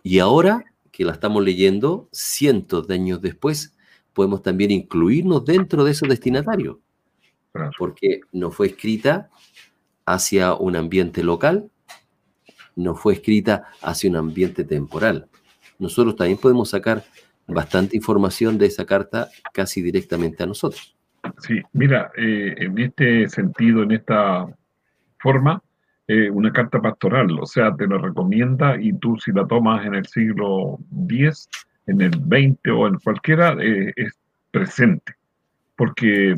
Y 0.03 0.21
ahora 0.21 0.65
que 0.93 1.05
la 1.05 1.13
estamos 1.13 1.45
leyendo, 1.45 2.09
cientos 2.13 2.87
de 2.87 2.95
años 2.95 3.21
después, 3.21 3.77
podemos 4.15 4.43
también 4.43 4.71
incluirnos 4.71 5.45
dentro 5.45 5.85
de 5.85 5.91
esos 5.91 6.09
destinatarios, 6.09 6.79
porque 7.79 8.21
no 8.33 8.51
fue 8.51 8.69
escrita 8.69 9.29
hacia 10.07 10.55
un 10.55 10.77
ambiente 10.77 11.23
local, 11.23 11.71
no 12.75 12.95
fue 12.95 13.15
escrita 13.15 13.69
hacia 13.83 14.09
un 14.09 14.17
ambiente 14.17 14.65
temporal. 14.65 15.29
Nosotros 15.79 16.17
también 16.17 16.39
podemos 16.39 16.71
sacar 16.71 17.05
bastante 17.47 17.97
información 17.97 18.57
de 18.57 18.67
esa 18.67 18.85
carta 18.85 19.29
casi 19.53 19.83
directamente 19.83 20.43
a 20.43 20.47
nosotros. 20.47 20.97
Sí, 21.39 21.61
mira, 21.73 22.13
eh, 22.17 22.55
en 22.59 22.79
este 22.79 23.29
sentido, 23.29 23.83
en 23.83 23.93
esta 23.93 24.47
forma, 25.19 25.63
eh, 26.11 26.31
una 26.31 26.51
carta 26.51 26.81
pastoral, 26.81 27.39
o 27.39 27.45
sea, 27.45 27.77
te 27.77 27.87
la 27.87 27.99
recomienda 27.99 28.81
y 28.81 28.95
tú 28.95 29.19
si 29.19 29.31
la 29.31 29.47
tomas 29.47 29.85
en 29.85 29.95
el 29.95 30.07
siglo 30.07 30.79
X, 31.07 31.51
en 31.87 32.01
el 32.01 32.13
XX 32.13 32.73
o 32.73 32.87
en 32.87 32.95
cualquiera, 32.99 33.55
eh, 33.61 33.93
es 33.95 34.19
presente, 34.51 35.15
porque 35.77 36.35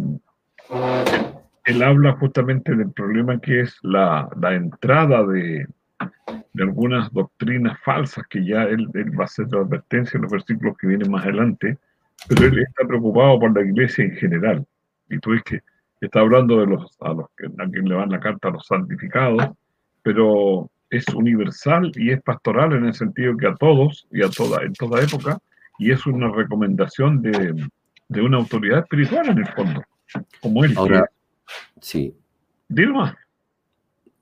él 1.66 1.82
habla 1.84 2.14
justamente 2.14 2.74
del 2.74 2.90
problema 2.90 3.40
que 3.40 3.60
es 3.60 3.78
la, 3.82 4.28
la 4.40 4.54
entrada 4.54 5.24
de, 5.24 5.68
de, 6.52 6.62
algunas 6.64 7.12
doctrinas 7.12 7.78
falsas, 7.84 8.26
que 8.28 8.44
ya 8.44 8.64
él, 8.64 8.88
él, 8.94 9.16
va 9.16 9.22
a 9.22 9.26
hacer 9.26 9.46
la 9.52 9.60
advertencia 9.60 10.18
en 10.18 10.22
los 10.22 10.32
versículos 10.32 10.76
que 10.78 10.88
vienen 10.88 11.12
más 11.12 11.22
adelante, 11.22 11.78
pero 12.28 12.46
él 12.46 12.58
está 12.58 12.88
preocupado 12.88 13.38
por 13.38 13.54
la 13.54 13.64
iglesia 13.64 14.04
en 14.04 14.16
general. 14.16 14.66
Y 15.08 15.18
tú 15.20 15.30
ves 15.30 15.44
que 15.44 15.60
está 16.06 16.20
hablando 16.20 16.58
de 16.60 16.66
los 16.66 16.96
a 17.00 17.12
los 17.12 17.26
que 17.36 17.46
a 17.46 17.68
quien 17.68 17.88
le 17.88 17.94
van 17.94 18.10
la 18.10 18.20
carta 18.20 18.48
a 18.48 18.52
los 18.52 18.66
santificados, 18.66 19.48
pero 20.02 20.70
es 20.88 21.06
universal 21.14 21.92
y 21.94 22.10
es 22.10 22.22
pastoral 22.22 22.72
en 22.72 22.86
el 22.86 22.94
sentido 22.94 23.36
que 23.36 23.46
a 23.46 23.54
todos 23.54 24.06
y 24.10 24.22
a 24.22 24.28
toda 24.28 24.62
en 24.62 24.72
toda 24.74 25.02
época 25.02 25.38
y 25.78 25.90
es 25.90 26.06
una 26.06 26.30
recomendación 26.30 27.22
de, 27.22 27.54
de 28.08 28.20
una 28.20 28.36
autoridad 28.36 28.80
espiritual 28.80 29.30
en 29.30 29.38
el 29.38 29.46
fondo, 29.46 29.82
como 30.40 30.62
él. 30.64 30.74
Ahora, 30.76 31.08
sí. 31.80 32.14
Dilo 32.68 32.94
más. 32.94 33.14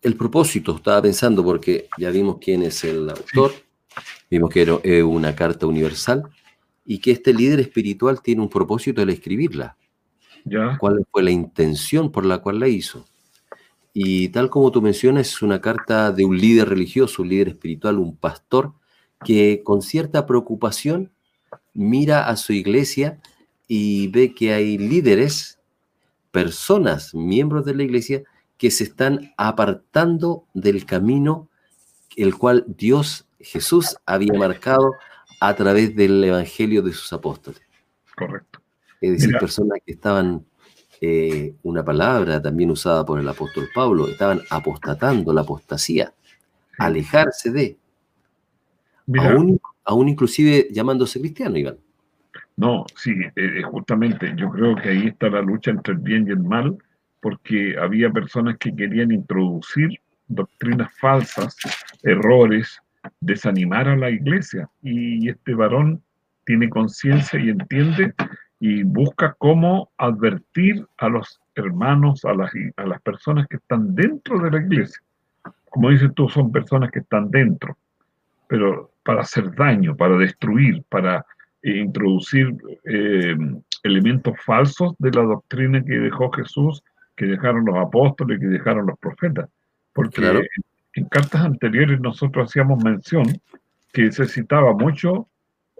El 0.00 0.14
propósito, 0.14 0.76
estaba 0.76 1.02
pensando, 1.02 1.42
porque 1.42 1.88
ya 1.98 2.10
vimos 2.10 2.38
quién 2.40 2.62
es 2.62 2.84
el 2.84 3.10
autor, 3.10 3.50
sí. 3.50 4.00
vimos 4.30 4.50
que 4.50 4.62
era 4.62 4.76
una 5.04 5.34
carta 5.34 5.66
universal 5.66 6.22
y 6.84 7.00
que 7.00 7.10
este 7.10 7.34
líder 7.34 7.58
espiritual 7.58 8.22
tiene 8.22 8.40
un 8.40 8.48
propósito 8.48 9.02
al 9.02 9.10
escribirla. 9.10 9.76
Ya. 10.48 10.76
¿Cuál 10.78 11.06
fue 11.10 11.22
la 11.22 11.30
intención 11.30 12.10
por 12.10 12.24
la 12.24 12.38
cual 12.38 12.60
la 12.60 12.68
hizo? 12.68 13.06
Y 13.92 14.28
tal 14.28 14.50
como 14.50 14.70
tú 14.70 14.80
mencionas, 14.80 15.28
es 15.28 15.42
una 15.42 15.60
carta 15.60 16.12
de 16.12 16.24
un 16.24 16.38
líder 16.38 16.68
religioso, 16.68 17.22
un 17.22 17.28
líder 17.28 17.48
espiritual, 17.48 17.98
un 17.98 18.16
pastor, 18.16 18.72
que 19.24 19.62
con 19.64 19.82
cierta 19.82 20.26
preocupación 20.26 21.10
mira 21.74 22.28
a 22.28 22.36
su 22.36 22.52
iglesia 22.52 23.18
y 23.66 24.08
ve 24.08 24.34
que 24.34 24.52
hay 24.52 24.78
líderes, 24.78 25.58
personas, 26.30 27.14
miembros 27.14 27.64
de 27.64 27.74
la 27.74 27.82
iglesia, 27.82 28.22
que 28.56 28.70
se 28.70 28.84
están 28.84 29.32
apartando 29.36 30.44
del 30.54 30.84
camino 30.84 31.48
el 32.16 32.36
cual 32.36 32.64
Dios, 32.66 33.26
Jesús, 33.38 33.96
había 34.04 34.32
marcado 34.32 34.92
a 35.40 35.54
través 35.54 35.94
del 35.94 36.22
Evangelio 36.24 36.82
de 36.82 36.92
sus 36.92 37.12
apóstoles. 37.12 37.60
Correcto. 38.16 38.47
Es 39.00 39.12
decir, 39.12 39.28
Mira. 39.28 39.40
personas 39.40 39.78
que 39.84 39.92
estaban, 39.92 40.44
eh, 41.00 41.54
una 41.62 41.84
palabra 41.84 42.42
también 42.42 42.70
usada 42.70 43.04
por 43.04 43.20
el 43.20 43.28
apóstol 43.28 43.68
Pablo, 43.74 44.08
estaban 44.08 44.40
apostatando 44.50 45.32
la 45.32 45.42
apostasía, 45.42 46.12
alejarse 46.78 47.50
de, 47.50 47.76
aún, 49.18 49.60
aún 49.84 50.08
inclusive 50.08 50.68
llamándose 50.70 51.20
cristiano, 51.20 51.56
Iván. 51.56 51.78
No, 52.56 52.84
sí, 52.96 53.14
eh, 53.36 53.62
justamente 53.62 54.34
yo 54.36 54.50
creo 54.50 54.74
que 54.74 54.88
ahí 54.88 55.06
está 55.06 55.28
la 55.28 55.40
lucha 55.40 55.70
entre 55.70 55.94
el 55.94 56.00
bien 56.00 56.26
y 56.26 56.32
el 56.32 56.40
mal, 56.40 56.76
porque 57.20 57.76
había 57.78 58.10
personas 58.10 58.56
que 58.58 58.74
querían 58.74 59.12
introducir 59.12 60.00
doctrinas 60.26 60.92
falsas, 60.98 61.56
errores, 62.02 62.80
desanimar 63.20 63.88
a 63.88 63.96
la 63.96 64.10
iglesia. 64.10 64.68
Y 64.82 65.28
este 65.28 65.54
varón 65.54 66.02
tiene 66.44 66.68
conciencia 66.68 67.38
y 67.38 67.50
entiende 67.50 68.14
y 68.60 68.82
busca 68.82 69.34
cómo 69.38 69.90
advertir 69.96 70.86
a 70.98 71.08
los 71.08 71.40
hermanos, 71.54 72.24
a 72.24 72.34
las, 72.34 72.50
a 72.76 72.86
las 72.86 73.00
personas 73.02 73.46
que 73.48 73.56
están 73.56 73.94
dentro 73.94 74.38
de 74.40 74.50
la 74.50 74.58
iglesia. 74.58 75.00
Como 75.70 75.90
dices 75.90 76.10
tú, 76.14 76.28
son 76.28 76.50
personas 76.50 76.90
que 76.90 77.00
están 77.00 77.30
dentro, 77.30 77.76
pero 78.46 78.90
para 79.04 79.22
hacer 79.22 79.54
daño, 79.54 79.96
para 79.96 80.16
destruir, 80.16 80.82
para 80.88 81.24
eh, 81.62 81.78
introducir 81.78 82.54
eh, 82.84 83.36
elementos 83.82 84.34
falsos 84.44 84.94
de 84.98 85.10
la 85.10 85.22
doctrina 85.22 85.84
que 85.84 85.98
dejó 85.98 86.30
Jesús, 86.32 86.82
que 87.16 87.26
dejaron 87.26 87.64
los 87.64 87.76
apóstoles, 87.76 88.40
que 88.40 88.46
dejaron 88.46 88.86
los 88.86 88.98
profetas. 88.98 89.48
Porque 89.92 90.20
claro. 90.20 90.40
en, 90.40 90.46
en, 90.94 91.04
cartas 91.08 91.42
anteriores 91.44 92.00
nosotros 92.00 92.48
hacíamos 92.48 92.82
mención 92.82 93.24
que 93.92 94.10
se 94.12 94.26
citaba 94.26 94.72
mucho 94.72 95.28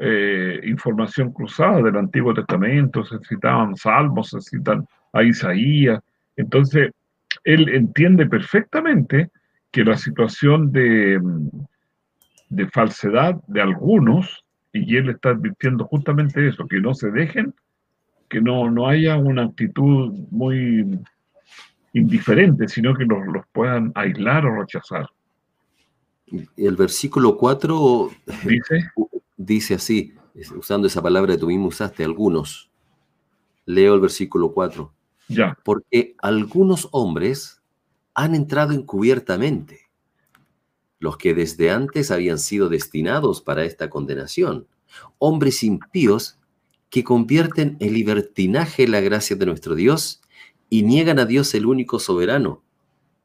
eh, 0.01 0.61
información 0.65 1.33
cruzada 1.33 1.83
del 1.83 1.97
Antiguo 1.97 2.33
Testamento, 2.33 3.05
se 3.05 3.19
citaban 3.21 3.77
salmos, 3.77 4.31
se 4.31 4.41
citan 4.41 4.87
a 5.13 5.23
Isaías. 5.23 6.01
Entonces, 6.37 6.93
él 7.45 7.69
entiende 7.69 8.27
perfectamente 8.27 9.31
que 9.71 9.85
la 9.85 9.97
situación 9.97 10.73
de, 10.73 11.21
de 12.49 12.67
falsedad 12.69 13.41
de 13.47 13.61
algunos, 13.61 14.45
y 14.73 14.97
él 14.97 15.11
está 15.11 15.31
advirtiendo 15.31 15.85
justamente 15.85 16.47
eso, 16.47 16.67
que 16.67 16.81
no 16.81 16.95
se 16.95 17.11
dejen, 17.11 17.55
que 18.29 18.41
no, 18.41 18.71
no 18.71 18.87
haya 18.87 19.17
una 19.17 19.45
actitud 19.45 20.13
muy 20.31 21.01
indiferente, 21.93 22.69
sino 22.69 22.95
que 22.95 23.05
los, 23.05 23.27
los 23.27 23.47
puedan 23.53 23.93
aislar 23.95 24.47
o 24.47 24.61
rechazar. 24.61 25.09
El 26.57 26.77
versículo 26.77 27.37
4 27.37 28.11
dice, 28.45 28.91
dice 29.37 29.75
así, 29.75 30.15
usando 30.57 30.87
esa 30.87 31.03
palabra 31.03 31.35
que 31.35 31.41
tú 31.41 31.47
mismo 31.47 31.69
usaste, 31.69 32.05
algunos. 32.05 32.71
Leo 33.65 33.95
el 33.95 34.01
versículo 34.01 34.53
4. 34.53 34.93
Ya. 35.29 35.59
Porque 35.65 36.15
algunos 36.19 36.89
hombres 36.93 37.61
han 38.15 38.35
entrado 38.35 38.73
encubiertamente, 38.73 39.83
los 40.99 41.17
que 41.17 41.35
desde 41.35 41.71
antes 41.71 42.11
habían 42.11 42.39
sido 42.39 42.69
destinados 42.69 43.41
para 43.41 43.65
esta 43.65 43.91
condenación, 43.91 44.67
hombres 45.19 45.63
impíos 45.63 46.39
que 46.91 47.05
convierten 47.05 47.77
en 47.81 47.93
libertinaje 47.93 48.89
la 48.89 49.01
gracia 49.01 49.37
de 49.37 49.47
nuestro 49.47 49.75
Dios 49.75 50.23
y 50.71 50.83
niegan 50.83 51.19
a 51.19 51.27
Dios 51.27 51.55
el 51.55 51.67
único 51.67 51.99
soberano 51.99 52.63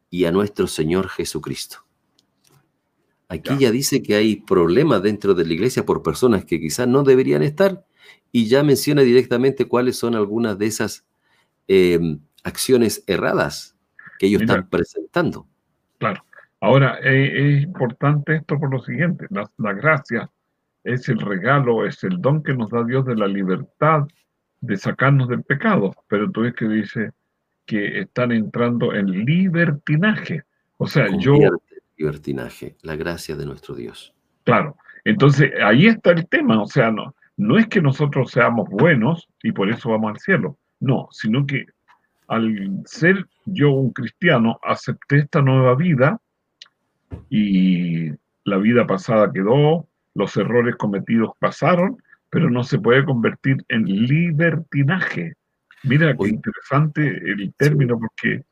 y 0.10 0.26
a 0.26 0.32
nuestro 0.32 0.68
Señor 0.68 1.10
Jesucristo. 1.10 1.86
Aquí 3.30 3.50
ya. 3.52 3.60
ya 3.60 3.72
dice 3.72 4.04
que 4.04 4.16
hay 4.16 4.38
problemas 4.38 5.02
dentro 5.02 5.34
de 5.34 5.46
la 5.46 5.54
iglesia 5.54 5.86
por 5.86 6.04
personas 6.04 6.46
que 6.46 6.60
quizás 6.60 6.88
no 6.88 7.04
deberían 7.04 7.44
estar 7.44 7.86
y 8.32 8.48
ya 8.48 8.64
menciona 8.64 9.02
directamente 9.02 9.66
cuáles 9.66 9.98
son 9.98 10.16
algunas 10.16 10.58
de 10.58 10.66
esas 10.66 11.06
eh, 11.68 12.00
acciones 12.44 13.04
erradas 13.08 13.76
que 14.20 14.28
ellos 14.28 14.42
Mira, 14.42 14.56
están 14.56 14.70
presentando. 14.70 15.48
Claro. 16.00 16.24
Ahora, 16.60 16.98
eh, 17.04 17.58
es 17.58 17.64
importante 17.64 18.36
esto 18.38 18.60
por 18.60 18.72
lo 18.72 18.82
siguiente, 18.82 19.28
la, 19.30 19.50
la 19.58 19.74
gracia 19.74 20.30
es 20.84 21.08
el 21.10 21.20
regalo, 21.20 21.86
es 21.86 22.04
el 22.04 22.22
don 22.22 22.44
que 22.44 22.54
nos 22.54 22.70
da 22.70 22.84
Dios 22.84 23.06
de 23.06 23.16
la 23.16 23.28
libertad 23.28 24.08
de 24.62 24.78
sacarnos 24.78 25.28
del 25.28 25.44
pecado, 25.44 25.94
pero 26.08 26.30
tú 26.32 26.42
ves 26.42 26.54
que 26.54 26.68
dice 26.68 27.12
que 27.66 28.00
están 28.00 28.32
entrando 28.32 28.94
en 28.94 29.08
libertinaje. 29.26 30.44
O 30.78 30.88
sea, 30.88 31.08
Convierte 31.08 31.26
yo... 31.26 31.58
Libertinaje, 31.98 32.76
la 32.82 32.96
gracia 32.96 33.36
de 33.36 33.46
nuestro 33.46 33.76
Dios. 33.76 34.14
Claro. 34.44 34.78
Entonces, 35.06 35.52
ahí 35.64 35.88
está 35.88 36.12
el 36.12 36.28
tema. 36.28 36.62
O 36.62 36.68
sea, 36.68 36.92
no, 36.92 37.16
no 37.38 37.58
es 37.58 37.68
que 37.68 37.82
nosotros 37.82 38.32
seamos 38.32 38.70
buenos 38.70 39.28
y 39.42 39.52
por 39.52 39.70
eso 39.70 39.90
vamos 39.90 40.12
al 40.12 40.20
cielo. 40.20 40.58
No, 40.80 41.08
sino 41.12 41.46
que 41.46 41.66
al 42.28 42.82
ser 42.86 43.26
yo 43.46 43.72
un 43.72 43.92
cristiano, 43.92 44.60
acepté 44.64 45.20
esta 45.20 45.42
nueva 45.42 45.76
vida 45.76 46.20
y 47.30 48.10
la 48.44 48.58
vida 48.58 48.88
pasada 48.88 49.32
quedó, 49.32 49.88
los 50.16 50.36
errores 50.38 50.76
cometidos 50.76 51.32
pasaron, 51.40 51.98
pero 52.30 52.50
no 52.50 52.64
se 52.64 52.80
puede 52.80 53.06
convertir 53.06 53.64
en 53.70 53.86
libertinaje. 53.86 55.34
Mira 55.84 56.16
qué 56.16 56.30
interesante 56.30 57.08
el 57.08 57.54
término, 57.58 58.00
porque 58.00 58.44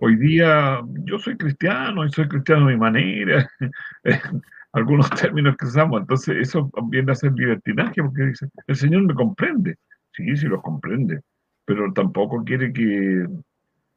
hoy 0.00 0.16
día 0.16 0.80
yo 1.04 1.18
soy 1.18 1.36
cristiano 1.36 2.04
y 2.04 2.10
soy 2.10 2.28
cristiano 2.28 2.66
de 2.66 2.74
mi 2.74 2.80
manera, 2.80 3.48
algunos 4.72 5.08
términos 5.10 5.56
que 5.56 5.66
usamos, 5.66 6.00
entonces 6.00 6.36
eso 6.36 6.70
viene 6.88 7.12
a 7.12 7.14
ser 7.14 7.32
libertinaje, 7.32 8.02
porque 8.02 8.26
dice, 8.26 8.48
el 8.66 8.76
Señor 8.76 9.02
me 9.02 9.14
comprende, 9.14 9.76
sí, 10.12 10.36
sí 10.36 10.46
los 10.46 10.62
comprende, 10.62 11.20
pero 11.64 11.92
tampoco 11.92 12.42
quiere 12.44 12.72
que, 12.72 13.26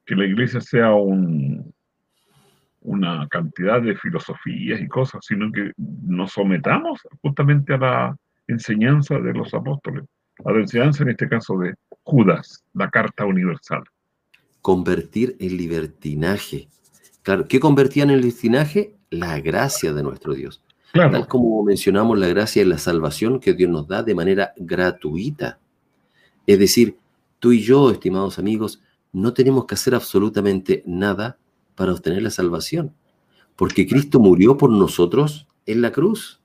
que 0.06 0.16
la 0.16 0.26
iglesia 0.26 0.62
sea 0.62 0.92
un, 0.92 1.74
una 2.82 3.28
cantidad 3.28 3.82
de 3.82 3.96
filosofías 3.96 4.80
y 4.80 4.88
cosas, 4.88 5.26
sino 5.26 5.52
que 5.52 5.72
nos 5.78 6.32
sometamos 6.32 7.02
justamente 7.22 7.74
a 7.74 7.78
la 7.78 8.18
enseñanza 8.48 9.20
de 9.20 9.34
los 9.34 9.54
apóstoles, 9.54 10.06
a 10.46 10.52
la 10.52 10.60
enseñanza 10.60 11.04
en 11.04 11.10
este 11.10 11.28
caso 11.28 11.58
de 11.58 11.74
Judas, 12.04 12.64
la 12.74 12.90
carta 12.90 13.26
universal. 13.26 13.84
Convertir 14.68 15.38
en 15.40 15.56
libertinaje. 15.56 16.68
Claro, 17.24 17.48
¿qué 17.48 17.58
convertían 17.58 18.10
en 18.10 18.20
libertinaje? 18.20 18.98
La 19.10 19.40
gracia 19.40 19.94
de 19.94 20.04
nuestro 20.04 20.34
Dios. 20.34 20.62
Claro. 20.92 21.12
Tal 21.14 21.28
como 21.30 21.64
mencionamos, 21.64 22.20
la 22.20 22.28
gracia 22.28 22.64
es 22.64 22.68
la 22.68 22.78
salvación 22.78 23.40
que 23.40 23.54
Dios 23.54 23.72
nos 23.72 23.88
da 23.88 24.04
de 24.04 24.14
manera 24.14 24.52
gratuita. 24.58 25.58
Es 26.46 26.60
decir, 26.60 26.98
tú 27.40 27.54
y 27.54 27.62
yo, 27.62 27.92
estimados 27.92 28.40
amigos, 28.40 28.82
no 29.14 29.32
tenemos 29.34 29.66
que 29.68 29.76
hacer 29.76 29.96
absolutamente 29.96 30.84
nada 30.86 31.38
para 31.74 31.94
obtener 31.94 32.22
la 32.22 32.30
salvación. 32.30 32.94
porque 33.56 33.88
Cristo 33.88 34.20
murió 34.20 34.58
por 34.58 34.70
nosotros 34.70 35.48
en 35.66 35.82
la 35.82 35.94
cruz. 35.94 36.42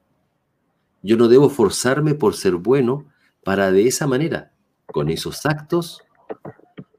Yo 1.02 1.16
no 1.16 1.26
debo 1.26 1.50
forzarme 1.50 2.14
por 2.14 2.36
ser 2.36 2.54
bueno 2.54 3.04
para 3.42 3.72
de 3.72 3.88
esa 3.88 4.06
manera, 4.06 4.52
con 4.86 5.08
esos 5.08 5.44
actos, 5.44 6.04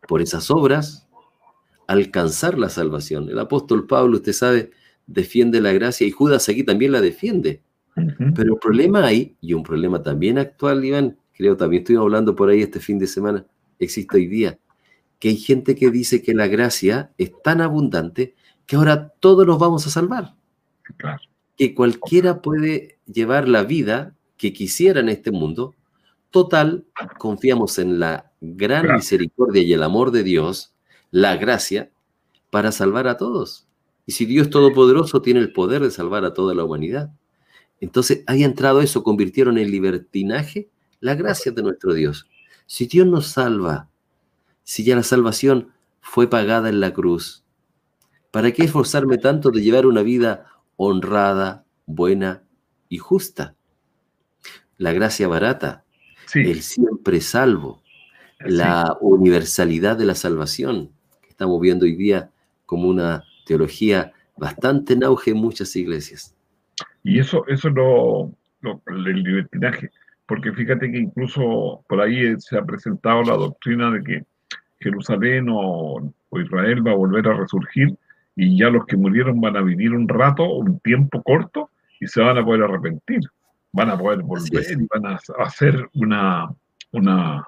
por 0.05 0.21
esas 0.21 0.51
obras, 0.51 1.02
alcanzar 1.87 2.57
la 2.57 2.69
salvación. 2.69 3.29
El 3.29 3.39
apóstol 3.39 3.87
Pablo, 3.87 4.17
usted 4.17 4.33
sabe, 4.33 4.71
defiende 5.07 5.61
la 5.61 5.73
gracia 5.73 6.07
y 6.07 6.11
Judas 6.11 6.47
aquí 6.49 6.63
también 6.63 6.91
la 6.91 7.01
defiende. 7.01 7.61
Pero 7.95 8.53
el 8.53 8.59
problema 8.59 9.05
hay, 9.05 9.35
y 9.39 9.53
un 9.53 9.61
problema 9.63 10.01
también 10.01 10.39
actual, 10.39 10.83
Iván, 10.83 11.17
creo 11.33 11.55
también 11.55 11.83
estuvimos 11.83 12.05
hablando 12.05 12.35
por 12.35 12.49
ahí 12.49 12.61
este 12.61 12.79
fin 12.79 12.97
de 12.97 13.05
semana, 13.07 13.45
existe 13.77 14.17
hoy 14.17 14.27
día, 14.27 14.57
que 15.19 15.29
hay 15.29 15.37
gente 15.37 15.75
que 15.75 15.91
dice 15.91 16.21
que 16.23 16.33
la 16.33 16.47
gracia 16.47 17.11
es 17.17 17.31
tan 17.43 17.61
abundante 17.61 18.35
que 18.65 18.75
ahora 18.77 19.09
todos 19.19 19.45
nos 19.45 19.59
vamos 19.59 19.85
a 19.85 19.89
salvar, 19.91 20.35
Claro. 20.97 21.21
que 21.55 21.75
cualquiera 21.75 22.41
puede 22.41 22.97
llevar 23.05 23.47
la 23.47 23.63
vida 23.63 24.15
que 24.37 24.53
quisiera 24.53 24.99
en 24.99 25.09
este 25.09 25.31
mundo. 25.31 25.75
Total, 26.31 26.85
confiamos 27.19 27.77
en 27.77 27.99
la 27.99 28.31
gran 28.41 28.95
misericordia 28.95 29.61
y 29.61 29.71
el 29.73 29.83
amor 29.83 30.09
de 30.11 30.23
Dios, 30.23 30.72
la 31.13 31.37
gracia, 31.37 31.91
para 32.49 32.71
salvar 32.71 33.07
a 33.07 33.17
todos. 33.17 33.67
Y 34.07 34.13
si 34.13 34.25
Dios 34.25 34.49
Todopoderoso 34.49 35.21
tiene 35.21 35.41
el 35.41 35.53
poder 35.53 35.83
de 35.83 35.91
salvar 35.91 36.25
a 36.25 36.33
toda 36.33 36.55
la 36.55 36.63
humanidad, 36.63 37.11
entonces 37.79 38.23
ahí 38.25 38.41
ha 38.41 38.47
entrado 38.47 38.81
eso, 38.81 39.03
convirtieron 39.03 39.59
en 39.59 39.69
libertinaje 39.69 40.71
la 41.01 41.13
gracia 41.13 41.51
de 41.51 41.61
nuestro 41.61 41.93
Dios. 41.93 42.27
Si 42.65 42.87
Dios 42.87 43.05
nos 43.05 43.27
salva, 43.27 43.89
si 44.63 44.83
ya 44.83 44.95
la 44.95 45.03
salvación 45.03 45.71
fue 46.01 46.27
pagada 46.31 46.67
en 46.69 46.79
la 46.79 46.91
cruz, 46.93 47.43
¿para 48.31 48.51
qué 48.51 48.63
esforzarme 48.63 49.19
tanto 49.19 49.51
de 49.51 49.61
llevar 49.61 49.85
una 49.85 50.01
vida 50.01 50.47
honrada, 50.77 51.63
buena 51.85 52.43
y 52.89 52.97
justa? 52.97 53.55
La 54.77 54.93
gracia 54.93 55.27
barata, 55.27 55.85
Sí, 56.25 56.39
el 56.39 56.63
siempre 56.63 57.21
salvo, 57.21 57.83
la 58.39 58.97
universalidad 58.99 59.95
de 59.95 60.05
la 60.05 60.15
salvación, 60.15 60.91
estamos 61.43 61.59
viendo 61.59 61.83
hoy 61.85 61.95
día 61.97 62.29
como 62.65 62.87
una 62.87 63.21
teología 63.45 64.13
bastante 64.37 64.93
en 64.93 65.03
auge 65.03 65.31
en 65.31 65.37
muchas 65.37 65.75
iglesias. 65.75 66.33
Y 67.03 67.19
eso, 67.19 67.45
eso 67.47 67.67
es 67.67 67.73
lo, 67.75 68.31
lo- 68.61 68.81
el 68.87 69.03
libertinaje, 69.21 69.91
porque 70.25 70.53
fíjate 70.53 70.89
que 70.89 70.97
incluso 70.97 71.83
por 71.89 71.99
ahí 71.99 72.33
se 72.39 72.57
ha 72.57 72.63
presentado 72.63 73.23
la 73.23 73.33
doctrina 73.35 73.91
de 73.91 74.03
que 74.03 74.23
Jerusalén 74.79 75.47
o, 75.49 76.13
o 76.29 76.39
Israel 76.39 76.87
va 76.87 76.91
a 76.91 76.95
volver 76.95 77.27
a 77.27 77.33
resurgir 77.33 77.93
y 78.37 78.57
ya 78.57 78.69
los 78.69 78.85
que 78.85 78.95
murieron 78.95 79.41
van 79.41 79.57
a 79.57 79.61
vivir 79.61 79.91
un 79.93 80.07
rato, 80.07 80.45
un 80.49 80.79
tiempo 80.79 81.21
corto 81.23 81.69
y 81.99 82.07
se 82.07 82.21
van 82.21 82.37
a 82.37 82.45
poder 82.45 82.63
arrepentir, 82.63 83.19
van 83.73 83.89
a 83.89 83.97
poder 83.97 84.23
volver 84.23 84.63
y 84.79 84.87
van 84.87 85.05
a 85.13 85.19
hacer 85.43 85.89
una, 85.95 86.49
una 86.93 87.45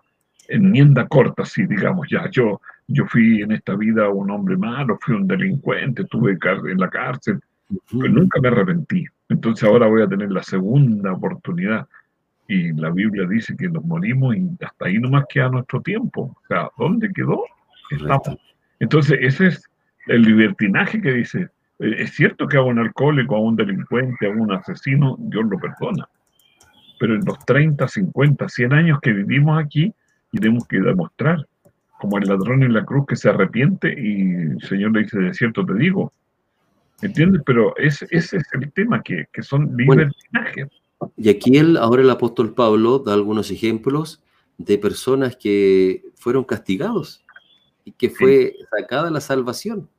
enmienda 0.49 1.07
corta, 1.07 1.45
si 1.45 1.65
digamos, 1.65 2.07
ya. 2.11 2.29
Yo, 2.29 2.59
yo 2.87 3.05
fui 3.07 3.41
en 3.41 3.51
esta 3.51 3.75
vida 3.75 4.09
un 4.09 4.29
hombre 4.31 4.57
malo, 4.57 4.97
fui 5.01 5.15
un 5.15 5.27
delincuente, 5.27 6.03
estuve 6.03 6.37
en 6.41 6.77
la 6.79 6.89
cárcel, 6.89 7.39
pero 7.91 8.09
nunca 8.09 8.39
me 8.39 8.49
arrepentí. 8.49 9.05
Entonces 9.29 9.67
ahora 9.67 9.87
voy 9.87 10.03
a 10.03 10.07
tener 10.07 10.31
la 10.31 10.43
segunda 10.43 11.13
oportunidad. 11.13 11.87
Y 12.47 12.73
la 12.73 12.91
Biblia 12.91 13.25
dice 13.27 13.55
que 13.57 13.67
nos 13.69 13.83
morimos 13.83 14.35
y 14.35 14.47
hasta 14.63 14.85
ahí 14.85 14.99
nomás 14.99 15.25
queda 15.27 15.49
nuestro 15.49 15.81
tiempo. 15.81 16.21
O 16.21 16.47
sea, 16.47 16.69
¿dónde 16.77 17.11
quedó? 17.11 17.43
Estamos. 17.89 18.37
Entonces 18.79 19.17
ese 19.19 19.47
es 19.47 19.69
el 20.07 20.21
libertinaje 20.21 21.01
que 21.01 21.11
dice. 21.11 21.49
eh, 21.79 21.95
Es 21.97 22.11
cierto 22.11 22.47
que 22.47 22.57
a 22.57 22.61
un 22.61 22.77
alcohólico, 22.77 23.35
a 23.35 23.39
un 23.39 23.55
delincuente, 23.55 24.27
a 24.27 24.29
un 24.29 24.51
asesino, 24.51 25.15
Dios 25.19 25.45
lo 25.45 25.57
perdona. 25.57 26.07
Pero 26.99 27.15
en 27.15 27.25
los 27.25 27.39
30, 27.45 27.87
50, 27.87 28.47
100 28.47 28.73
años 28.73 28.99
que 29.01 29.11
vivimos 29.11 29.59
aquí, 29.59 29.91
tenemos 30.31 30.67
que 30.67 30.79
demostrar, 30.79 31.45
como 31.99 32.17
el 32.17 32.27
ladrón 32.27 32.63
en 32.63 32.73
la 32.73 32.85
cruz 32.85 33.05
que 33.07 33.15
se 33.15 33.29
arrepiente 33.29 33.93
y 33.97 34.21
el 34.31 34.61
Señor 34.61 34.91
le 34.93 35.03
dice, 35.03 35.19
de 35.19 35.33
cierto 35.33 35.65
te 35.65 35.73
digo, 35.75 36.11
¿Entiendes? 37.01 37.41
Pero 37.45 37.75
ese, 37.77 38.07
ese 38.09 38.37
es 38.37 38.43
el 38.53 38.71
tema, 38.71 39.03
que, 39.03 39.25
que 39.31 39.43
son 39.43 39.75
Bueno. 39.85 40.03
libertinajes. 40.03 40.67
Y 41.17 41.29
aquí 41.29 41.57
él, 41.57 41.77
ahora 41.77 42.01
el 42.01 42.09
apóstol 42.09 42.53
Pablo 42.53 42.99
da 42.99 43.13
algunos 43.13 43.51
ejemplos 43.51 44.23
de 44.57 44.77
personas 44.77 45.35
que 45.35 46.03
fueron 46.15 46.45
castigados 46.45 47.23
y 47.83 47.91
que 47.91 48.09
fue 48.09 48.55
sacada 48.75 49.11
la 49.11 49.19
salvación. 49.19 49.89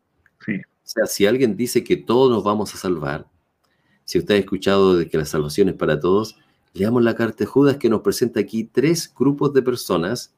Sí, 0.44 0.56
O 0.56 0.62
sea, 0.82 1.06
si 1.06 1.26
alguien 1.26 1.56
dice 1.56 1.85
que 1.85 1.96
todos 1.96 2.30
nos 2.30 2.42
vamos 2.42 2.74
a 2.74 2.78
salvar, 2.78 3.26
si 4.04 4.18
usted 4.18 4.35
ha 4.37 4.38
escuchado 4.38 4.96
de 4.96 5.09
que 5.09 5.18
la 5.18 5.26
salvación 5.26 5.68
es 5.68 5.74
para 5.74 6.00
todos, 6.00 6.38
leamos 6.72 7.02
la 7.02 7.14
carta 7.14 7.38
de 7.40 7.46
Judas 7.46 7.76
que 7.76 7.90
nos 7.90 8.00
presenta 8.00 8.40
aquí 8.40 8.64
tres 8.64 9.12
grupos 9.14 9.52
de 9.52 9.62
personas 9.62 10.35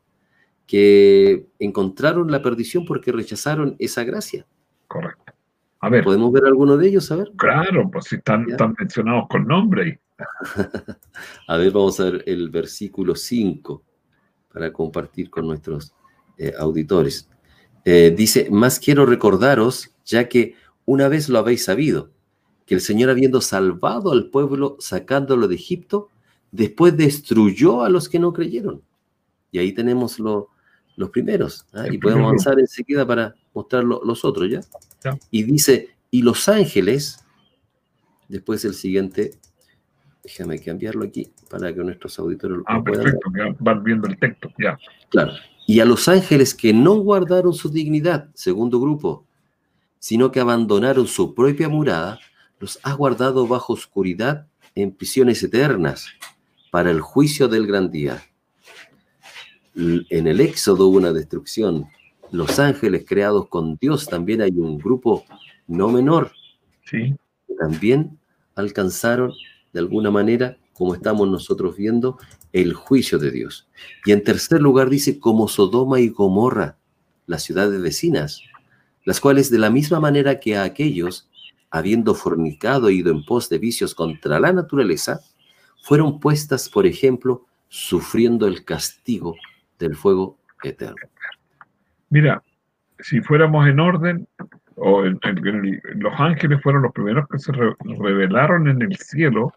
que 0.68 1.46
encontraron 1.59 2.31
la 2.31 2.42
perdición 2.42 2.85
porque 2.85 3.11
rechazaron 3.11 3.74
esa 3.81 4.04
gracia. 4.04 4.46
correcto. 4.87 5.33
A 5.81 5.88
ver, 5.88 6.02
¿Podemos 6.04 6.33
ver 6.33 6.44
alguno 6.44 6.76
de 6.76 6.88
ellos? 6.88 7.11
A 7.12 7.16
ver. 7.16 7.31
claro, 7.37 7.88
pues 7.90 8.07
si 8.07 8.16
están, 8.16 8.50
están 8.50 8.74
mencionados 8.78 9.26
con 9.31 9.46
nombre. 9.46 10.00
A 11.46 11.57
ver, 11.57 11.70
vamos 11.70 12.00
a 12.00 12.04
ver 12.11 12.24
el 12.26 12.50
versículo 12.50 13.14
5 13.14 13.85
para 14.52 14.72
compartir 14.72 15.31
con 15.31 15.46
nuestros 15.46 15.94
eh, 16.37 16.52
auditores. 16.59 17.28
Eh, 17.85 18.12
dice, 18.16 18.48
más 18.50 18.81
quiero 18.81 19.07
recordaros, 19.07 19.94
ya 20.04 20.28
que 20.28 20.57
una 20.85 21.07
vez 21.07 21.28
lo 21.28 21.38
habéis 21.38 21.64
sabido, 21.64 22.11
que 22.66 22.74
el 22.74 22.81
Señor 22.81 23.09
habiendo 23.11 23.40
salvado 23.40 24.11
al 24.11 24.31
pueblo 24.31 24.76
sacándolo 24.81 25.46
de 25.46 25.54
Egipto, 25.54 26.09
después 26.50 26.96
destruyó 26.96 27.85
a 27.85 27.88
los 27.88 28.09
que 28.09 28.18
no 28.18 28.33
creyeron. 28.33 28.83
Y 29.52 29.61
ahí 29.61 29.72
tenemos 29.72 30.18
lo- 30.18 30.48
los 30.99 31.11
primeros. 31.11 31.65
¿ah? 31.73 31.87
Y 31.91 31.97
podemos 31.99 32.25
avanzar 32.27 32.59
enseguida 32.61 33.07
para 33.07 33.35
mostrar 33.55 33.85
lo- 33.85 34.03
los 34.05 34.25
otros, 34.25 34.51
¿ya? 34.51 34.61
Ya. 35.05 35.19
Y 35.31 35.45
dice, 35.45 35.95
y 36.11 36.23
los 36.23 36.49
ángeles, 36.49 37.25
después 38.29 38.65
el 38.65 38.75
siguiente, 38.75 39.39
déjame 40.23 40.59
cambiarlo 40.61 41.05
aquí 41.05 41.31
para 41.49 41.73
que 41.73 41.81
nuestros 41.83 42.19
auditores 42.19 42.59
Ah, 42.67 42.77
lo 42.79 42.85
puedan 42.85 43.05
ver. 43.05 43.15
perfecto, 43.15 43.57
van 43.65 43.83
viendo 43.85 44.09
el 44.09 44.19
texto, 44.19 44.51
ya. 44.59 44.77
Claro. 45.09 45.33
Y 45.67 45.81
a 45.81 45.85
los 45.85 46.09
ángeles 46.09 46.55
que 46.55 46.73
no 46.73 46.95
guardaron 46.97 47.55
su 47.55 47.69
dignidad, 47.71 48.29
segundo 48.35 48.81
grupo, 48.81 49.25
sino 49.99 50.31
que 50.31 50.41
abandonaron 50.41 51.07
su 51.07 51.35
propia 51.35 51.69
morada, 51.69 52.19
los 52.59 52.79
ha 52.83 52.93
guardado 52.95 53.47
bajo 53.47 53.73
oscuridad 53.73 54.47
en 54.75 54.93
prisiones 54.93 55.43
eternas 55.43 56.07
para 56.71 56.91
el 56.91 57.01
juicio 57.01 57.49
del 57.49 57.67
gran 57.67 57.91
día. 57.91 58.23
En 59.79 60.27
el 60.27 60.41
Éxodo 60.41 60.88
hubo 60.88 60.97
una 60.97 61.12
destrucción. 61.12 61.87
Los 62.33 62.59
ángeles 62.59 63.05
creados 63.07 63.47
con 63.47 63.77
Dios 63.77 64.07
también 64.07 64.43
hay 64.43 64.51
un 64.51 64.77
grupo 64.77 65.25
no 65.69 65.88
menor 65.88 66.33
Sí, 66.85 67.14
que 67.47 67.55
también 67.55 68.19
alcanzaron 68.57 69.33
de 69.73 69.79
alguna 69.79 70.11
manera, 70.11 70.57
como 70.73 70.95
estamos 70.95 71.29
nosotros 71.29 71.77
viendo, 71.77 72.19
el 72.53 72.73
juicio 72.73 73.19
de 73.19 73.31
Dios. 73.31 73.69
Y 74.05 74.12
en 74.12 74.25
tercer 74.25 74.61
lugar 74.61 74.91
dice, 74.91 75.21
como 75.21 75.47
Sodoma 75.47 76.01
y 76.01 76.09
Gomorra, 76.09 76.77
las 77.27 77.45
ciudades 77.45 77.81
vecinas, 77.81 78.43
las 79.05 79.21
cuales 79.21 79.49
de 79.51 79.59
la 79.59 79.71
misma 79.71 80.01
manera 80.01 80.41
que 80.41 80.57
a 80.57 80.64
aquellos, 80.64 81.29
habiendo 81.71 82.14
fornicado 82.14 82.88
e 82.88 82.95
ido 82.95 83.12
en 83.12 83.25
pos 83.25 83.49
de 83.49 83.59
vicios 83.59 83.95
contra 83.95 84.41
la 84.41 84.53
naturaleza, 84.53 85.21
fueron 85.83 86.19
puestas, 86.19 86.69
por 86.69 86.87
ejemplo, 86.87 87.45
sufriendo 87.69 88.47
el 88.47 88.64
castigo 88.64 89.37
del 89.79 89.95
fuego 89.95 90.38
eterno. 90.62 90.97
mira, 92.11 92.43
si 93.01 93.21
fuéramos 93.21 93.69
en 93.69 93.79
orden, 93.81 94.27
los 94.77 96.12
ángeles 96.19 96.61
fueron 96.62 96.83
los 96.83 96.93
primeros 96.93 97.29
que 97.29 97.38
se 97.38 97.53
re- 97.53 97.77
revelaron 97.81 98.69
en 98.69 98.83
el 98.83 98.97
cielo, 98.97 99.53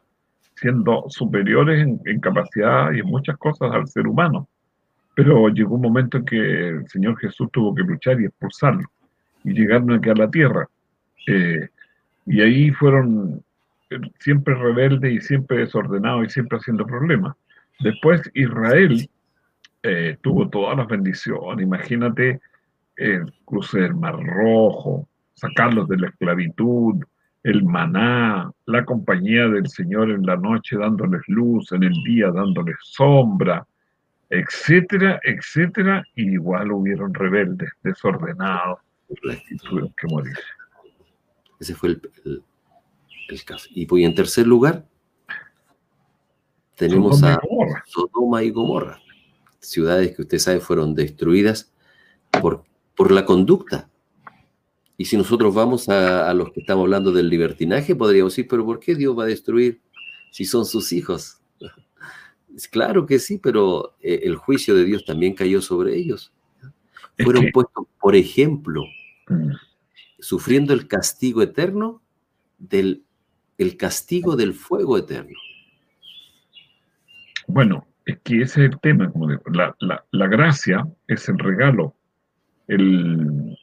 siendo 0.55 1.05
superiores 1.09 1.81
en, 1.81 1.99
en 2.05 2.19
capacidad 2.19 2.91
y 2.91 2.99
en 2.99 3.07
muchas 3.07 3.37
cosas 3.37 3.71
al 3.71 3.87
ser 3.87 4.07
humano. 4.07 4.47
Pero 5.15 5.49
llegó 5.49 5.75
un 5.75 5.81
momento 5.81 6.17
en 6.17 6.25
que 6.25 6.67
el 6.69 6.87
Señor 6.87 7.17
Jesús 7.19 7.49
tuvo 7.51 7.75
que 7.75 7.83
luchar 7.83 8.21
y 8.21 8.25
expulsarlo, 8.25 8.87
y 9.43 9.53
llegaron 9.53 9.91
aquí 9.91 10.09
a 10.09 10.15
la 10.15 10.29
tierra. 10.29 10.67
Eh, 11.27 11.67
y 12.25 12.41
ahí 12.41 12.71
fueron 12.71 13.43
eh, 13.89 13.99
siempre 14.19 14.55
rebeldes 14.55 15.11
y 15.13 15.19
siempre 15.21 15.57
desordenados 15.57 16.25
y 16.25 16.29
siempre 16.29 16.57
haciendo 16.59 16.85
problemas. 16.85 17.35
Después 17.79 18.21
Israel 18.33 19.09
eh, 19.83 20.17
tuvo 20.21 20.49
todas 20.49 20.77
las 20.77 20.87
bendiciones. 20.87 21.63
Imagínate 21.63 22.39
el 22.97 23.33
cruce 23.45 23.79
del 23.81 23.95
Mar 23.95 24.15
Rojo, 24.21 25.07
sacarlos 25.33 25.87
de 25.87 25.97
la 25.97 26.07
esclavitud, 26.09 26.95
el 27.43 27.63
maná, 27.63 28.51
la 28.65 28.85
compañía 28.85 29.47
del 29.47 29.67
Señor 29.67 30.11
en 30.11 30.23
la 30.25 30.35
noche 30.35 30.77
dándoles 30.77 31.21
luz, 31.27 31.71
en 31.71 31.83
el 31.83 31.93
día 32.03 32.29
dándoles 32.31 32.75
sombra, 32.81 33.65
etcétera, 34.29 35.19
etcétera, 35.23 36.03
y 36.15 36.33
igual 36.33 36.71
hubieron 36.71 37.13
rebeldes, 37.13 37.69
desordenados, 37.83 38.79
y 39.09 39.57
tuvieron 39.57 39.93
que 39.99 40.07
morir. 40.07 40.35
Ese 41.59 41.73
fue 41.75 41.89
el, 41.89 42.01
el- 42.25 42.43
el 43.29 43.43
caso. 43.45 43.67
Y 43.71 43.85
pues 43.85 44.03
en 44.05 44.13
tercer 44.13 44.45
lugar, 44.45 44.85
tenemos 46.75 47.19
Sodoma 47.19 47.33
a. 47.35 47.83
Sodoma 47.85 48.43
y 48.43 48.51
Gomorra, 48.51 48.99
ciudades 49.61 50.15
que 50.15 50.23
usted 50.23 50.39
sabe 50.39 50.59
fueron 50.59 50.95
destruidas 50.95 51.71
por, 52.41 52.63
por 52.95 53.11
la 53.11 53.25
conducta. 53.25 53.89
Y 54.97 55.05
si 55.05 55.17
nosotros 55.17 55.53
vamos 55.53 55.89
a, 55.89 56.29
a 56.29 56.33
los 56.33 56.51
que 56.51 56.59
estamos 56.59 56.83
hablando 56.83 57.11
del 57.11 57.29
libertinaje, 57.29 57.95
podríamos 57.95 58.33
decir, 58.33 58.47
pero 58.49 58.65
¿por 58.65 58.79
qué 58.79 58.95
Dios 58.95 59.17
va 59.17 59.23
a 59.23 59.27
destruir 59.27 59.81
si 60.31 60.45
son 60.45 60.65
sus 60.65 60.91
hijos? 60.91 61.39
Es 62.53 62.67
Claro 62.67 63.05
que 63.05 63.17
sí, 63.17 63.37
pero 63.37 63.95
eh, 64.01 64.21
el 64.23 64.35
juicio 64.35 64.75
de 64.75 64.83
Dios 64.83 65.05
también 65.05 65.33
cayó 65.35 65.61
sobre 65.61 65.95
ellos. 65.95 66.33
Fueron 67.17 67.49
puestos, 67.53 67.85
por 67.97 68.13
ejemplo, 68.13 68.83
Mm. 69.31 69.51
sufriendo 70.19 70.73
el 70.73 70.87
castigo 70.87 71.41
eterno 71.41 72.01
del 72.57 73.03
el 73.57 73.77
castigo 73.77 74.35
del 74.35 74.53
fuego 74.53 74.97
eterno. 74.97 75.37
Bueno, 77.47 77.87
es 78.11 78.19
que 78.23 78.41
ese 78.41 78.65
es 78.65 78.71
el 78.71 78.79
tema, 78.79 79.09
como 79.11 79.27
la, 79.29 79.75
la- 79.79 80.03
la 80.11 80.27
gracia 80.27 80.85
es 81.07 81.27
el 81.29 81.37
regalo, 81.39 81.95
el, 82.67 83.57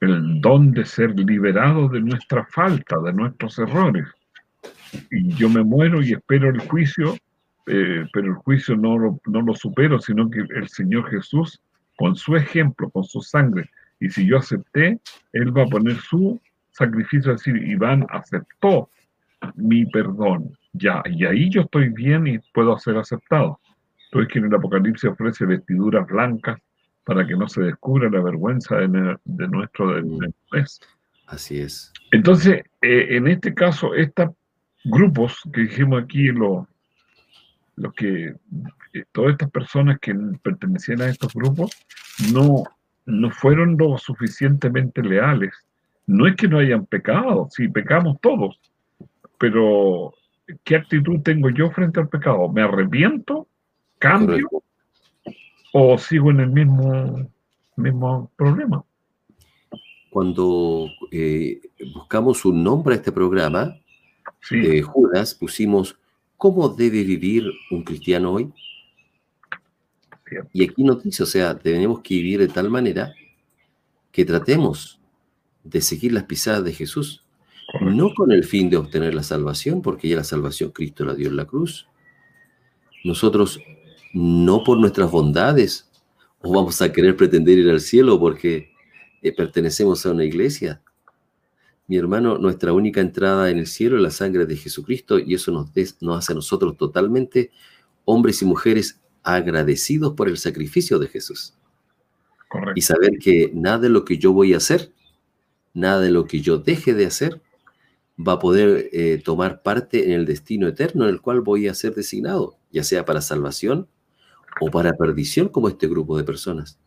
el 0.00 0.40
don 0.40 0.72
de 0.72 0.84
ser 0.84 1.18
liberado 1.18 1.88
de 1.88 2.00
nuestra 2.00 2.44
falta, 2.46 2.98
de 3.00 3.12
nuestros 3.12 3.58
errores. 3.58 4.06
Y 5.10 5.28
yo 5.34 5.48
me 5.48 5.62
muero 5.62 6.02
y 6.02 6.12
espero 6.12 6.48
el 6.50 6.58
juicio, 6.60 7.14
eh, 7.66 8.04
pero 8.12 8.26
el 8.28 8.34
juicio 8.34 8.76
no 8.76 8.98
lo, 8.98 9.20
no 9.26 9.42
lo 9.42 9.54
supero, 9.54 10.00
sino 10.00 10.28
que 10.30 10.40
el 10.40 10.68
Señor 10.68 11.08
Jesús, 11.10 11.60
con 11.96 12.16
su 12.16 12.34
ejemplo, 12.34 12.90
con 12.90 13.04
su 13.04 13.20
sangre, 13.20 13.70
y 14.00 14.08
si 14.08 14.26
yo 14.26 14.38
acepté, 14.38 14.98
Él 15.32 15.56
va 15.56 15.64
a 15.64 15.66
poner 15.66 15.96
su 15.96 16.40
sacrificio, 16.72 17.32
decir, 17.32 17.56
Iván 17.56 18.06
aceptó 18.08 18.88
mi 19.54 19.86
perdón. 19.86 20.56
Ya, 20.72 21.02
y 21.06 21.24
ahí 21.24 21.50
yo 21.50 21.62
estoy 21.62 21.88
bien 21.88 22.26
y 22.26 22.38
puedo 22.54 22.78
ser 22.78 22.96
aceptado. 22.96 23.58
Entonces 24.06 24.32
que 24.32 24.38
en 24.38 24.46
el 24.46 24.54
Apocalipsis 24.54 25.10
ofrece 25.10 25.46
vestiduras 25.46 26.06
blancas 26.06 26.58
para 27.04 27.26
que 27.26 27.34
no 27.34 27.48
se 27.48 27.62
descubra 27.62 28.08
la 28.10 28.20
vergüenza 28.20 28.76
de, 28.76 29.16
de 29.24 29.48
nuestro 29.48 29.94
de- 29.94 30.02
de 30.02 30.32
niñez. 30.52 30.80
Así 31.26 31.60
es. 31.60 31.92
Entonces, 32.12 32.62
eh, 32.82 33.06
en 33.10 33.28
este 33.28 33.54
caso, 33.54 33.94
estos 33.94 34.30
grupos 34.84 35.40
que 35.52 35.62
dijimos 35.62 36.02
aquí, 36.02 36.26
los 36.28 36.66
los 37.76 37.94
que 37.94 38.26
eh, 38.92 39.04
todas 39.12 39.32
estas 39.32 39.50
personas 39.50 39.98
que 40.00 40.14
pertenecían 40.42 41.00
a 41.00 41.08
estos 41.08 41.32
grupos 41.32 41.70
no, 42.32 42.64
no 43.06 43.30
fueron 43.30 43.76
lo 43.78 43.96
suficientemente 43.96 45.02
leales. 45.02 45.54
No 46.06 46.26
es 46.26 46.36
que 46.36 46.46
no 46.48 46.58
hayan 46.58 46.84
pecado, 46.86 47.48
sí, 47.50 47.68
pecamos 47.68 48.18
todos, 48.20 48.60
pero 49.40 50.14
¿qué 50.62 50.76
actitud 50.76 51.20
tengo 51.22 51.48
yo 51.50 51.70
frente 51.70 51.98
al 51.98 52.08
pecado? 52.08 52.48
¿Me 52.48 52.62
arrepiento? 52.62 53.48
¿Cambio? 53.98 54.48
Correcto. 54.48 54.64
¿O 55.72 55.98
sigo 55.98 56.30
en 56.30 56.40
el 56.40 56.50
mismo, 56.50 57.30
mismo 57.76 58.30
problema? 58.36 58.84
Cuando 60.10 60.88
eh, 61.10 61.60
buscamos 61.94 62.44
un 62.44 62.62
nombre 62.62 62.94
a 62.94 62.98
este 62.98 63.12
programa, 63.12 63.76
Sí, 64.42 64.58
de 64.58 64.82
Judas, 64.82 65.34
pusimos 65.34 66.00
¿Cómo 66.40 66.70
debe 66.70 67.04
vivir 67.04 67.52
un 67.70 67.84
cristiano 67.84 68.32
hoy? 68.32 68.50
Y 70.54 70.64
aquí 70.64 70.82
nos 70.82 71.02
dice, 71.02 71.22
o 71.22 71.26
sea, 71.26 71.54
tenemos 71.58 72.00
que 72.00 72.14
vivir 72.14 72.40
de 72.40 72.48
tal 72.48 72.70
manera 72.70 73.12
que 74.10 74.24
tratemos 74.24 74.98
de 75.62 75.82
seguir 75.82 76.14
las 76.14 76.24
pisadas 76.24 76.64
de 76.64 76.72
Jesús. 76.72 77.22
No 77.80 78.12
con 78.14 78.32
el 78.32 78.44
fin 78.44 78.68
de 78.70 78.76
obtener 78.76 79.14
la 79.14 79.22
salvación, 79.22 79.82
porque 79.82 80.08
ya 80.08 80.16
la 80.16 80.24
salvación 80.24 80.70
Cristo 80.70 81.04
la 81.04 81.14
dio 81.14 81.28
en 81.28 81.36
la 81.36 81.44
cruz. 81.46 81.86
Nosotros 83.04 83.60
no 84.12 84.64
por 84.64 84.78
nuestras 84.78 85.10
bondades 85.10 85.88
o 86.42 86.52
vamos 86.52 86.80
a 86.82 86.92
querer 86.92 87.16
pretender 87.16 87.58
ir 87.58 87.70
al 87.70 87.80
cielo 87.80 88.18
porque 88.18 88.70
eh, 89.22 89.32
pertenecemos 89.32 90.04
a 90.04 90.12
una 90.12 90.24
iglesia. 90.24 90.82
Mi 91.86 91.96
hermano, 91.96 92.38
nuestra 92.38 92.72
única 92.72 93.00
entrada 93.00 93.50
en 93.50 93.58
el 93.58 93.66
cielo 93.66 93.96
es 93.96 94.02
la 94.02 94.10
sangre 94.10 94.46
de 94.46 94.56
Jesucristo 94.56 95.18
y 95.18 95.34
eso 95.34 95.50
nos, 95.52 95.72
des- 95.72 95.96
nos 96.00 96.18
hace 96.18 96.32
a 96.32 96.36
nosotros 96.36 96.76
totalmente 96.76 97.50
hombres 98.04 98.42
y 98.42 98.44
mujeres 98.44 99.00
agradecidos 99.22 100.14
por 100.14 100.28
el 100.28 100.38
sacrificio 100.38 100.98
de 100.98 101.08
Jesús 101.08 101.54
correcto. 102.48 102.72
y 102.76 102.82
saber 102.82 103.18
que 103.18 103.50
nada 103.54 103.78
de 103.78 103.88
lo 103.90 104.04
que 104.04 104.18
yo 104.18 104.32
voy 104.32 104.54
a 104.54 104.58
hacer, 104.58 104.92
nada 105.74 106.00
de 106.00 106.10
lo 106.10 106.24
que 106.26 106.40
yo 106.40 106.58
deje 106.58 106.94
de 106.94 107.06
hacer, 107.06 107.40
va 108.26 108.34
a 108.34 108.38
poder 108.38 108.88
eh, 108.92 109.20
tomar 109.24 109.62
parte 109.62 110.04
en 110.04 110.12
el 110.12 110.26
destino 110.26 110.68
eterno 110.68 111.04
en 111.04 111.10
el 111.10 111.20
cual 111.20 111.40
voy 111.40 111.68
a 111.68 111.74
ser 111.74 111.94
designado, 111.94 112.58
ya 112.70 112.84
sea 112.84 113.04
para 113.04 113.20
salvación 113.20 113.88
o 114.60 114.70
para 114.70 114.92
perdición, 114.92 115.48
como 115.48 115.68
este 115.68 115.86
grupo 115.86 116.16
de 116.16 116.24
personas. 116.24 116.78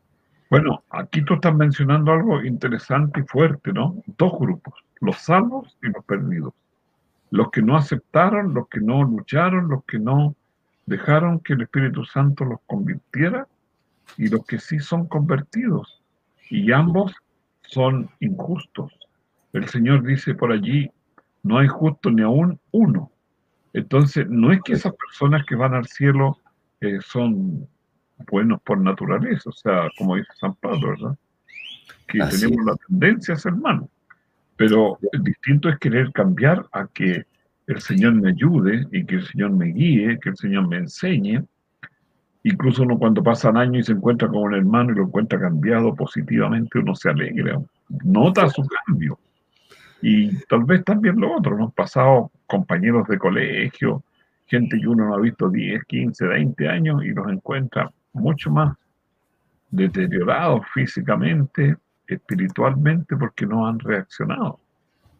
Bueno, 0.49 0.83
aquí 0.89 1.23
tú 1.23 1.35
estás 1.35 1.55
mencionando 1.55 2.11
algo 2.11 2.43
interesante 2.43 3.21
y 3.21 3.23
fuerte, 3.23 3.73
¿no? 3.73 4.03
Dos 4.17 4.33
grupos, 4.39 4.73
los 4.99 5.17
salvos 5.17 5.75
y 5.81 5.87
los 5.87 6.03
perdidos. 6.05 6.53
Los 7.31 7.49
que 7.49 7.63
no 7.63 7.75
aceptaron, 7.75 8.53
los 8.53 8.67
que 8.67 8.79
no 8.79 9.03
lucharon, 9.03 9.67
los 9.67 9.83
que 9.85 9.97
no 9.97 10.35
dejaron 10.85 11.39
que 11.39 11.53
el 11.53 11.63
Espíritu 11.63 12.05
Santo 12.05 12.45
los 12.45 12.59
convirtiera 12.67 13.47
y 14.17 14.27
los 14.27 14.45
que 14.45 14.59
sí 14.59 14.79
son 14.79 15.07
convertidos. 15.07 16.03
Y 16.49 16.71
ambos 16.71 17.15
son 17.63 18.09
injustos. 18.19 18.91
El 19.53 19.67
Señor 19.69 20.03
dice 20.03 20.35
por 20.35 20.51
allí, 20.51 20.91
no 21.43 21.57
hay 21.59 21.67
justo 21.67 22.09
ni 22.09 22.23
aún 22.23 22.59
uno. 22.71 23.11
Entonces, 23.73 24.27
no 24.29 24.51
es 24.51 24.61
que 24.63 24.73
esas 24.73 24.93
personas 24.95 25.45
que 25.45 25.55
van 25.55 25.73
al 25.73 25.85
cielo 25.87 26.39
eh, 26.81 26.99
son 27.01 27.67
buenos 28.29 28.61
por 28.61 28.79
naturaleza, 28.79 29.49
o 29.49 29.53
sea, 29.53 29.89
como 29.97 30.15
dice 30.15 30.29
San 30.39 30.55
Pablo, 30.55 30.89
¿verdad? 30.89 31.17
Que 32.07 32.21
Así 32.21 32.41
tenemos 32.41 32.59
es. 32.59 32.65
la 32.65 32.87
tendencia 32.87 33.33
a 33.33 33.37
ser 33.37 33.53
malos. 33.53 33.89
Pero 34.55 34.99
el 35.11 35.23
distinto 35.23 35.69
es 35.69 35.77
querer 35.79 36.11
cambiar 36.11 36.65
a 36.71 36.87
que 36.87 37.25
el 37.67 37.81
Señor 37.81 38.13
me 38.13 38.29
ayude 38.29 38.87
y 38.91 39.05
que 39.05 39.15
el 39.15 39.25
Señor 39.25 39.51
me 39.51 39.65
guíe, 39.67 40.19
que 40.19 40.29
el 40.29 40.37
Señor 40.37 40.67
me 40.67 40.77
enseñe. 40.77 41.43
Incluso 42.43 42.83
uno 42.83 42.99
cuando 42.99 43.23
pasan 43.23 43.57
años 43.57 43.83
y 43.83 43.83
se 43.87 43.91
encuentra 43.93 44.27
con 44.27 44.43
un 44.43 44.53
hermano 44.53 44.91
y 44.91 44.95
lo 44.95 45.03
encuentra 45.03 45.39
cambiado 45.39 45.95
positivamente, 45.95 46.79
uno 46.79 46.93
se 46.93 47.09
alegra, 47.09 47.59
nota 48.03 48.49
su 48.49 48.63
cambio. 48.85 49.17
Y 50.05 50.35
tal 50.47 50.65
vez 50.65 50.83
también 50.83 51.17
lo 51.17 51.33
otro, 51.37 51.55
nos 51.57 51.67
han 51.67 51.71
pasado 51.71 52.29
compañeros 52.45 53.07
de 53.07 53.17
colegio, 53.17 54.03
gente 54.47 54.77
que 54.77 54.85
uno 54.85 55.05
no 55.07 55.15
ha 55.15 55.19
visto 55.19 55.49
10, 55.49 55.81
15, 55.85 56.27
20 56.27 56.67
años 56.67 57.05
y 57.05 57.11
los 57.11 57.25
encuentra 57.31 57.89
mucho 58.11 58.51
más 58.51 58.75
deteriorados 59.71 60.61
físicamente, 60.73 61.77
espiritualmente, 62.05 63.15
porque 63.15 63.45
no 63.45 63.65
han 63.65 63.79
reaccionado. 63.79 64.59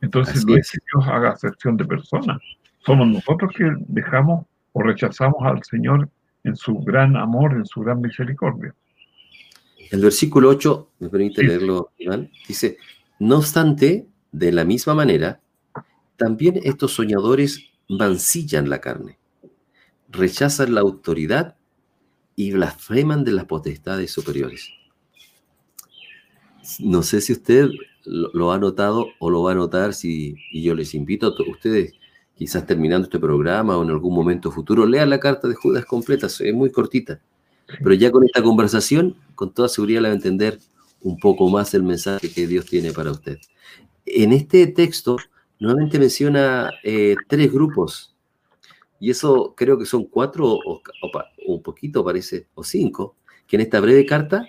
Entonces 0.01 0.35
Así 0.39 0.45
no 0.47 0.55
es 0.57 0.65
es. 0.65 0.71
que 0.73 0.79
Dios 0.93 1.07
haga 1.07 1.29
acepción 1.31 1.77
de 1.77 1.85
personas, 1.85 2.39
somos 2.79 3.07
nosotros 3.07 3.53
que 3.55 3.63
dejamos 3.87 4.45
o 4.73 4.83
rechazamos 4.83 5.41
al 5.43 5.63
Señor 5.63 6.09
en 6.43 6.57
su 6.57 6.77
gran 6.79 7.15
amor, 7.15 7.53
en 7.53 7.65
su 7.65 7.79
gran 7.79 8.01
misericordia. 8.01 8.75
El 9.91 10.01
versículo 10.01 10.49
8, 10.49 10.89
me 10.99 11.07
permite 11.09 11.39
Sí. 11.41 11.47
leerlo, 11.47 11.91
Iván, 11.97 12.29
dice, 12.45 12.77
no 13.19 13.37
obstante, 13.37 14.07
de 14.33 14.51
la 14.51 14.65
misma 14.65 14.93
manera, 14.95 15.39
también 16.17 16.59
estos 16.63 16.91
soñadores 16.91 17.71
mancillan 17.87 18.69
la 18.69 18.81
carne, 18.81 19.19
rechazan 20.09 20.73
la 20.73 20.81
autoridad 20.81 21.55
y 22.35 22.51
blasfeman 22.51 23.23
de 23.23 23.31
las 23.31 23.45
potestades 23.45 24.11
superiores. 24.11 24.69
No 26.79 27.03
sé 27.03 27.21
si 27.21 27.33
usted 27.33 27.69
lo, 28.05 28.51
ha 28.51 28.57
notado 28.57 29.07
o 29.19 29.29
lo 29.29 29.43
va 29.43 29.51
a 29.51 29.55
notar, 29.55 29.93
si, 29.93 30.35
y 30.51 30.63
yo 30.63 30.73
les 30.73 30.95
invito 30.95 31.27
a 31.27 31.51
ustedes, 31.51 31.93
quizás 32.35 32.65
terminando 32.65 33.05
este 33.05 33.19
programa 33.19 33.77
o 33.77 33.83
en 33.83 33.91
algún 33.91 34.15
momento 34.15 34.51
futuro, 34.51 34.85
lean 34.85 35.09
la 35.11 35.19
carta 35.19 35.47
de 35.47 35.55
Judas 35.55 35.85
completa, 35.85 36.27
es 36.27 36.53
muy 36.53 36.71
cortita. 36.71 37.21
Pero 37.67 37.93
ya 37.93 38.11
con 38.11 38.23
esta 38.23 38.41
conversación, 38.41 39.15
con 39.35 39.53
toda 39.53 39.69
seguridad 39.69 40.01
le 40.01 40.07
va 40.09 40.13
a 40.13 40.15
entender 40.15 40.59
un 41.01 41.17
poco 41.19 41.49
más 41.49 41.73
el 41.73 41.83
mensaje 41.83 42.31
que 42.31 42.47
Dios 42.47 42.65
tiene 42.65 42.91
para 42.91 43.11
usted. 43.11 43.37
En 44.05 44.33
este 44.33 44.67
texto, 44.67 45.17
nuevamente 45.59 45.97
menciona 45.99 46.71
eh, 46.83 47.15
tres 47.27 47.51
grupos, 47.51 48.15
y 48.99 49.09
eso 49.09 49.53
creo 49.55 49.77
que 49.77 49.85
son 49.85 50.05
cuatro 50.05 50.47
o, 50.47 50.59
o 50.75 51.11
o 51.45 51.53
un 51.53 51.61
poquito 51.61 52.03
parece, 52.03 52.47
o 52.53 52.63
cinco, 52.63 53.15
que 53.47 53.57
en 53.57 53.61
esta 53.61 53.79
breve 53.79 54.05
carta 54.05 54.47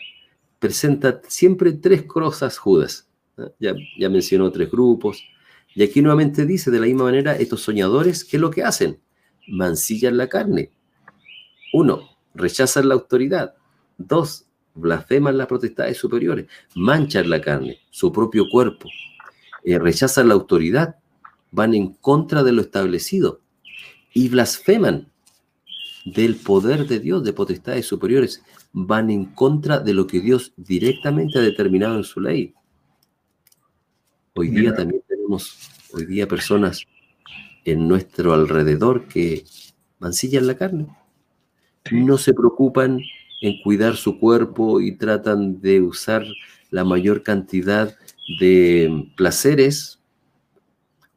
presenta 0.59 1.21
siempre 1.29 1.73
tres 1.73 2.05
cosas 2.05 2.59
Judas. 2.59 3.09
Ya, 3.59 3.75
ya 3.99 4.09
mencionó 4.09 4.51
tres 4.53 4.71
grupos, 4.71 5.25
y 5.75 5.83
aquí 5.83 6.01
nuevamente 6.01 6.47
dice 6.47 6.71
de 6.71 6.79
la 6.79 6.87
misma 6.87 7.05
manera, 7.05 7.37
estos 7.37 7.63
soñadores, 7.63 8.25
¿qué 8.25 8.37
es 8.37 8.41
lo 8.41 8.51
que 8.51 8.63
hacen? 8.63 9.01
Mancillan 9.49 10.17
la 10.17 10.29
carne. 10.29 10.71
Uno, 11.73 12.17
rechazan 12.35 12.89
la 12.89 12.95
autoridad. 12.95 13.55
Dos, 13.99 14.47
blasfeman 14.75 15.37
las 15.37 15.49
potestades 15.49 15.97
superiores, 15.97 16.47
manchan 16.77 17.29
la 17.29 17.41
carne, 17.41 17.81
su 17.91 18.13
propio 18.13 18.45
cuerpo, 18.49 18.89
eh, 19.65 19.79
rechazan 19.79 20.29
la 20.29 20.35
autoridad, 20.35 20.97
van 21.51 21.75
en 21.75 21.95
contra 21.95 22.43
de 22.43 22.53
lo 22.53 22.61
establecido 22.61 23.41
y 24.13 24.29
blasfeman 24.29 25.09
del 26.05 26.37
poder 26.37 26.87
de 26.87 27.01
Dios, 27.01 27.25
de 27.25 27.33
potestades 27.33 27.87
superiores, 27.87 28.43
van 28.73 29.11
en 29.11 29.25
contra 29.25 29.79
de 29.81 29.95
lo 29.95 30.07
que 30.07 30.21
Dios 30.21 30.53
directamente 30.57 31.39
ha 31.39 31.43
determinado 31.43 31.97
en 31.97 32.05
su 32.05 32.21
ley. 32.21 32.55
Hoy 34.35 34.51
día 34.51 34.75
también 34.75 35.03
tenemos, 35.09 35.57
hoy 35.93 36.07
día 36.07 36.29
personas 36.29 36.85
en 37.65 37.89
nuestro 37.89 38.35
alrededor 38.35 39.07
que 39.09 39.45
mancillan 39.99 40.47
la 40.47 40.57
carne, 40.57 40.89
no 41.91 42.19
se 42.19 42.35
preocupan 42.35 43.01
en 43.41 43.63
cuidar 43.63 43.97
su 43.97 44.19
cuerpo 44.19 44.81
y 44.81 44.97
tratan 44.97 45.61
de 45.61 45.81
usar 45.81 46.25
la 46.71 46.85
mayor 46.85 47.23
cantidad 47.23 47.97
de 48.41 49.09
placeres 49.17 50.01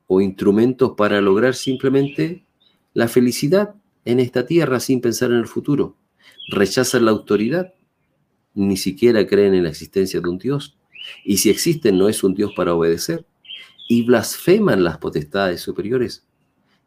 o 0.07 0.21
instrumentos 0.21 0.93
para 0.97 1.21
lograr 1.21 1.53
simplemente 1.55 2.43
la 2.93 3.07
felicidad 3.07 3.75
en 4.05 4.19
esta 4.19 4.45
tierra 4.45 4.79
sin 4.79 5.01
pensar 5.01 5.31
en 5.31 5.37
el 5.37 5.47
futuro. 5.47 5.95
Rechazan 6.49 7.05
la 7.05 7.11
autoridad, 7.11 7.73
ni 8.53 8.77
siquiera 8.77 9.25
creen 9.27 9.53
en 9.53 9.63
la 9.63 9.69
existencia 9.69 10.21
de 10.21 10.29
un 10.29 10.37
Dios. 10.37 10.77
Y 11.23 11.37
si 11.37 11.49
existen, 11.49 11.97
no 11.97 12.09
es 12.09 12.23
un 12.23 12.33
Dios 12.33 12.53
para 12.55 12.73
obedecer. 12.73 13.25
Y 13.89 14.03
blasfeman 14.03 14.83
las 14.83 14.97
potestades 14.97 15.61
superiores, 15.61 16.25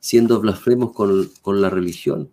siendo 0.00 0.40
blasfemos 0.40 0.92
con, 0.92 1.30
con 1.42 1.60
la 1.62 1.70
religión. 1.70 2.30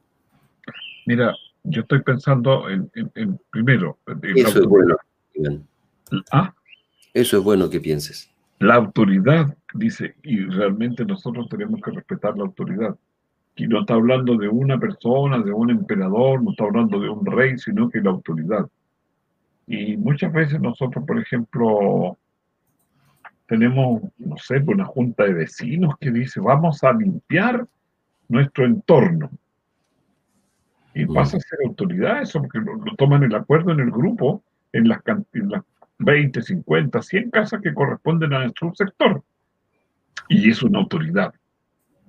Mira, 1.06 1.34
yo 1.63 1.82
estoy 1.82 2.02
pensando 2.02 2.69
en, 2.69 2.89
en- 2.95 3.12
en- 3.15 3.39
primero, 3.50 3.97
en 4.08 4.21
la 4.43 4.50
Eso 4.50 4.60
es 4.60 4.65
bueno. 4.65 4.97
Ah, 6.32 6.54
Eso 7.17 7.38
es 7.38 7.43
bueno 7.43 7.69
que 7.69 7.80
pienses. 7.80 8.30
la 8.60 8.75
autoridad, 8.75 9.56
dice, 9.73 10.15
y 10.23 10.39
realmente 10.45 11.03
nosotros 11.06 11.47
tenemos 11.49 11.80
que 11.82 11.91
respetar 11.91 12.36
la 12.38 12.43
autoridad. 12.43 12.95
Y 13.56 13.67
no 13.67 13.82
está 13.82 13.95
hablando 13.95 14.36
de 14.38 14.47
una 14.47 14.80
persona, 14.80 15.39
de 15.39 15.51
un 15.51 15.69
emperador, 15.71 16.41
no 16.43 16.51
está 16.51 16.65
hablando 16.65 16.99
de 16.99 17.10
un 17.10 17.25
rey, 17.25 17.58
sino 17.58 17.89
que 17.89 18.01
la 18.01 18.12
autoridad. 18.12 18.67
Y 19.67 19.97
muchas 19.97 20.32
veces 20.32 20.60
nosotros, 20.62 21.03
por 21.06 21.19
ejemplo, 21.19 22.17
tenemos, 23.47 24.01
no 24.17 24.38
sé, 24.38 24.58
una 24.65 24.86
junta 24.86 25.23
de 25.23 25.34
vecinos 25.34 25.95
que 25.99 26.12
dice, 26.12 26.39
vamos 26.39 26.84
a 26.84 26.93
limpiar 26.93 27.65
nuestro 28.30 28.65
entorno. 28.65 29.30
Y 30.93 31.06
Mm. 31.06 31.13
pasa 31.13 31.38
a 31.38 31.39
ser 31.39 31.60
autoridad 31.65 32.21
eso, 32.21 32.39
porque 32.41 32.60
lo, 32.60 32.75
lo 32.75 32.95
toman 32.95 33.23
el 33.23 33.34
acuerdo 33.36 33.71
en 33.71 33.80
el 33.80 33.91
grupo, 33.91 34.43
en 34.73 34.88
las, 34.88 35.01
en 35.34 35.49
las 35.49 35.63
20, 35.99 36.41
50, 36.41 37.01
100 37.01 37.31
casas 37.31 37.62
que 37.62 37.73
corresponden 37.73 38.33
a 38.33 38.51
su 38.57 38.71
sector. 38.73 39.23
Y 40.29 40.49
es 40.49 40.62
una 40.63 40.79
autoridad. 40.79 41.33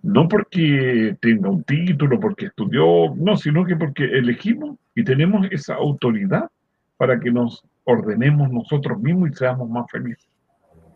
No 0.02 0.28
porque 0.28 1.16
tenga 1.20 1.50
un 1.50 1.64
título, 1.64 2.20
porque 2.20 2.46
estudió, 2.46 3.14
no, 3.16 3.36
sino 3.36 3.64
que 3.64 3.76
porque 3.76 4.04
elegimos 4.04 4.76
y 4.94 5.04
tenemos 5.04 5.46
esa 5.50 5.74
autoridad 5.74 6.50
para 6.96 7.18
que 7.18 7.30
nos 7.30 7.64
ordenemos 7.84 8.50
nosotros 8.50 8.98
mismos 9.00 9.30
y 9.30 9.34
seamos 9.34 9.68
más 9.68 9.90
felices. 9.90 10.28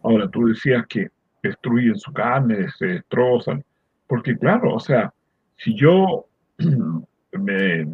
Ahora, 0.02 0.28
tú 0.28 0.46
decías 0.46 0.86
que 0.88 1.08
destruyen 1.42 1.96
su 1.96 2.12
carne, 2.12 2.68
se 2.78 2.86
destrozan, 2.86 3.64
porque 4.06 4.36
claro, 4.36 4.74
o 4.74 4.80
sea, 4.80 5.12
si 5.56 5.74
yo 5.74 6.26
me, 7.32 7.86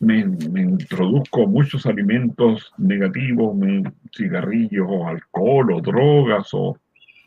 me, 0.00 0.18
introduzco 0.62 1.46
muchos 1.46 1.86
alimentos 1.86 2.72
negativos, 2.78 3.54
me- 3.56 3.92
cigarrillos 4.12 4.86
o 4.88 5.06
alcohol 5.08 5.72
o 5.72 5.80
drogas 5.80 6.48
o 6.52 6.76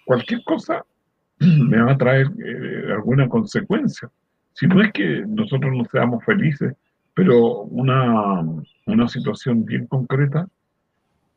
cualquier 0.06 0.44
cosa, 0.44 0.84
me 1.40 1.82
va 1.82 1.92
a 1.94 1.98
traer 1.98 2.28
eh, 2.44 2.92
alguna 2.92 3.30
consecuencia. 3.30 4.10
Si 4.54 4.68
no 4.68 4.82
es 4.84 4.92
que 4.92 5.24
nosotros 5.28 5.72
no 5.76 5.86
seamos 5.92 6.24
felices, 6.26 6.74
pero 7.14 7.62
una, 7.62 8.42
una 8.88 9.08
situación 9.08 9.66
bien 9.66 9.88
concreta 9.88 10.48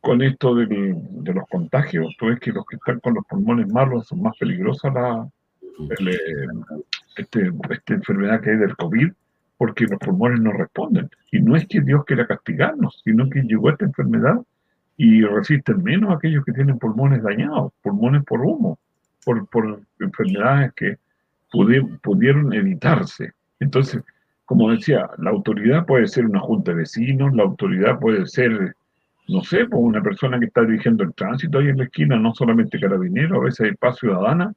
con 0.01 0.22
esto 0.22 0.55
de 0.55 1.33
los 1.35 1.44
contagios, 1.51 2.14
tú 2.18 2.27
ves 2.27 2.38
que 2.40 2.53
los 2.53 2.64
que 2.66 2.77
están 2.77 3.01
con 3.01 3.14
los 3.14 3.25
pulmones 3.27 3.68
malos 3.68 4.07
son 4.07 4.22
más 4.22 4.37
peligrosas 4.38 4.94
la, 4.94 5.29
el, 5.99 6.09
eh, 6.09 6.16
este- 7.16 7.51
esta 7.70 7.94
enfermedad 7.94 8.40
que 8.40 8.51
hay 8.51 8.57
del 8.57 8.77
COVID, 8.77 9.11
porque 9.59 9.87
los 9.87 9.99
pulmones 9.99 10.40
no 10.40 10.53
responden. 10.53 11.09
Y 11.33 11.40
no 11.40 11.57
es 11.57 11.66
que 11.66 11.81
Dios 11.81 12.05
quiera 12.05 12.27
castigarnos, 12.27 13.01
sino 13.05 13.29
que 13.31 13.42
llegó 13.42 13.71
esta 13.71 13.85
enfermedad 13.85 14.37
y 14.97 15.23
resisten 15.23 15.83
menos 15.83 16.14
aquellos 16.14 16.45
que 16.45 16.53
tienen 16.53 16.79
pulmones 16.79 17.23
dañados, 17.23 17.73
pulmones 17.83 18.25
por 18.25 18.40
humo, 18.40 18.79
por, 19.25 19.47
por 19.49 19.81
enfermedades 20.01 20.73
que 20.75 20.97
pudi- 21.53 22.01
pudieron 22.01 22.53
evitarse. 22.53 23.33
Entonces, 23.61 24.03
como 24.45 24.71
decía, 24.71 25.11
la 25.19 25.31
autoridad 25.31 25.85
puede 25.87 26.07
ser 26.07 26.27
una 26.27 26.40
junta 26.40 26.71
de 26.71 26.79
vecinos, 26.79 27.35
la 27.35 27.42
autoridad 27.42 27.99
puede 27.99 28.27
ser, 28.27 28.75
no 29.29 29.42
sé, 29.42 29.66
pues 29.66 29.83
una 29.83 30.03
persona 30.03 30.38
que 30.38 30.47
está 30.47 30.62
dirigiendo 30.62 31.03
el 31.03 31.14
tránsito 31.14 31.59
ahí 31.59 31.69
en 31.69 31.79
la 31.79 31.85
esquina, 31.85 32.16
no 32.16 32.33
solamente 32.35 32.79
carabinero, 32.79 33.40
a 33.40 33.45
veces 33.45 33.66
hay 33.66 33.75
paz 33.75 33.97
ciudadana, 33.99 34.53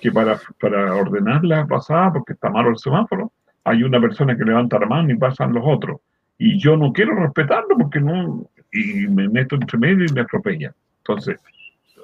que 0.00 0.10
para, 0.10 0.38
para 0.60 0.94
ordenar 0.94 1.44
la 1.44 1.66
pasada, 1.66 2.12
porque 2.12 2.32
está 2.32 2.48
malo 2.50 2.70
el 2.70 2.78
semáforo, 2.78 3.30
hay 3.66 3.82
una 3.82 4.00
persona 4.00 4.36
que 4.36 4.44
levanta 4.44 4.78
la 4.78 4.86
mano 4.86 5.12
y 5.12 5.16
pasan 5.16 5.52
los 5.52 5.64
otros. 5.66 6.00
Y 6.38 6.58
yo 6.58 6.76
no 6.76 6.92
quiero 6.92 7.16
respetarlo 7.16 7.76
porque 7.78 8.00
no, 8.00 8.48
y 8.72 9.06
me 9.08 9.28
meto 9.28 9.56
entre 9.56 9.76
medio 9.78 10.04
y 10.04 10.12
me 10.12 10.20
atropellan. 10.20 10.72
Entonces, 10.98 11.40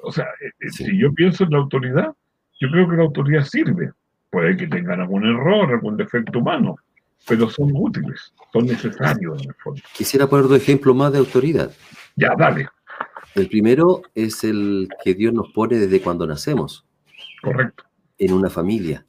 o 0.03 0.11
sea, 0.11 0.25
eh, 0.41 0.51
eh, 0.61 0.71
Sí. 0.71 0.85
si 0.87 0.99
yo 0.99 1.13
pienso 1.13 1.45
en 1.45 1.51
la 1.51 1.59
autoridad, 1.59 2.13
yo 2.61 2.71
creo 2.71 2.89
que 2.89 2.97
la 2.97 3.03
autoridad 3.05 3.45
sirve. 3.45 3.93
Puede 4.31 4.57
que 4.57 4.67
tengan 4.67 5.01
algún 5.01 5.25
error, 5.27 5.71
algún 5.71 5.97
defecto 5.97 6.39
humano, 6.41 6.77
pero 7.29 7.49
son 7.49 7.71
útiles, 7.75 8.33
son 8.53 8.67
necesarios 8.67 9.43
en 9.43 9.51
el 9.51 9.55
fondo. 9.57 9.81
Quisiera 9.95 10.27
poner 10.27 10.49
dos 10.49 10.57
ejemplos 10.61 10.97
más 10.97 11.13
de 11.13 11.19
autoridad. 11.19 11.71
Ya, 12.17 12.35
dale, 12.37 12.69
El 13.35 13.49
primero 13.49 14.03
es 14.15 14.43
el 14.45 14.89
que 15.05 15.15
Dios 15.15 15.33
nos 15.33 15.53
pone 15.53 15.77
desde 15.77 16.01
cuando 16.01 16.27
nacemos, 16.27 16.85
correcto. 17.43 17.85
en 18.19 18.33
una 18.33 18.49
familia. 18.51 19.05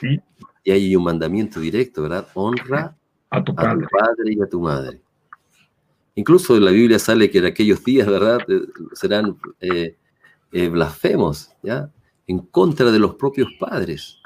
Sí, 0.00 0.20
Y 0.66 0.72
hay 0.72 0.96
un 0.96 1.04
mandamiento 1.04 1.60
directo, 1.60 2.02
¿verdad? 2.02 2.26
Honra 2.34 2.96
a 3.30 3.44
tu 3.44 3.52
a 3.56 3.72
tu 3.72 3.86
padre. 3.86 4.32
y 4.32 4.42
a 4.42 4.48
tu 4.48 4.60
madre. 4.60 5.00
Incluso 6.16 6.56
en 6.56 6.64
la 6.64 6.72
Biblia 6.72 6.98
sale 6.98 7.30
que 7.30 7.38
en 7.38 7.44
aquellos 7.44 7.84
días, 7.84 8.08
¿verdad? 8.08 8.40
Eh, 8.48 8.62
Serán 8.92 9.38
eh, 9.60 9.94
eh, 10.50 10.68
blasfemos, 10.68 11.52
¿ya? 11.62 11.88
En 12.26 12.40
contra 12.40 12.90
de 12.90 12.98
los 12.98 13.14
propios 13.14 13.48
padres. 13.60 14.18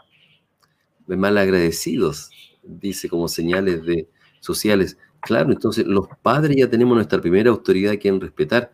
De 1.07 1.14
malagradecidos, 1.14 2.30
dice 2.62 3.11
como 3.11 3.28
señales 3.28 3.84
de 3.84 4.09
sociales. 4.41 4.97
Claro, 5.20 5.53
entonces 5.53 5.86
los 5.86 6.09
padres 6.22 6.57
ya 6.57 6.70
tenemos 6.70 6.95
nuestra 6.95 7.20
primera 7.20 7.51
autoridad 7.51 7.93
a 7.93 7.99
quien 7.99 8.18
respetar. 8.18 8.72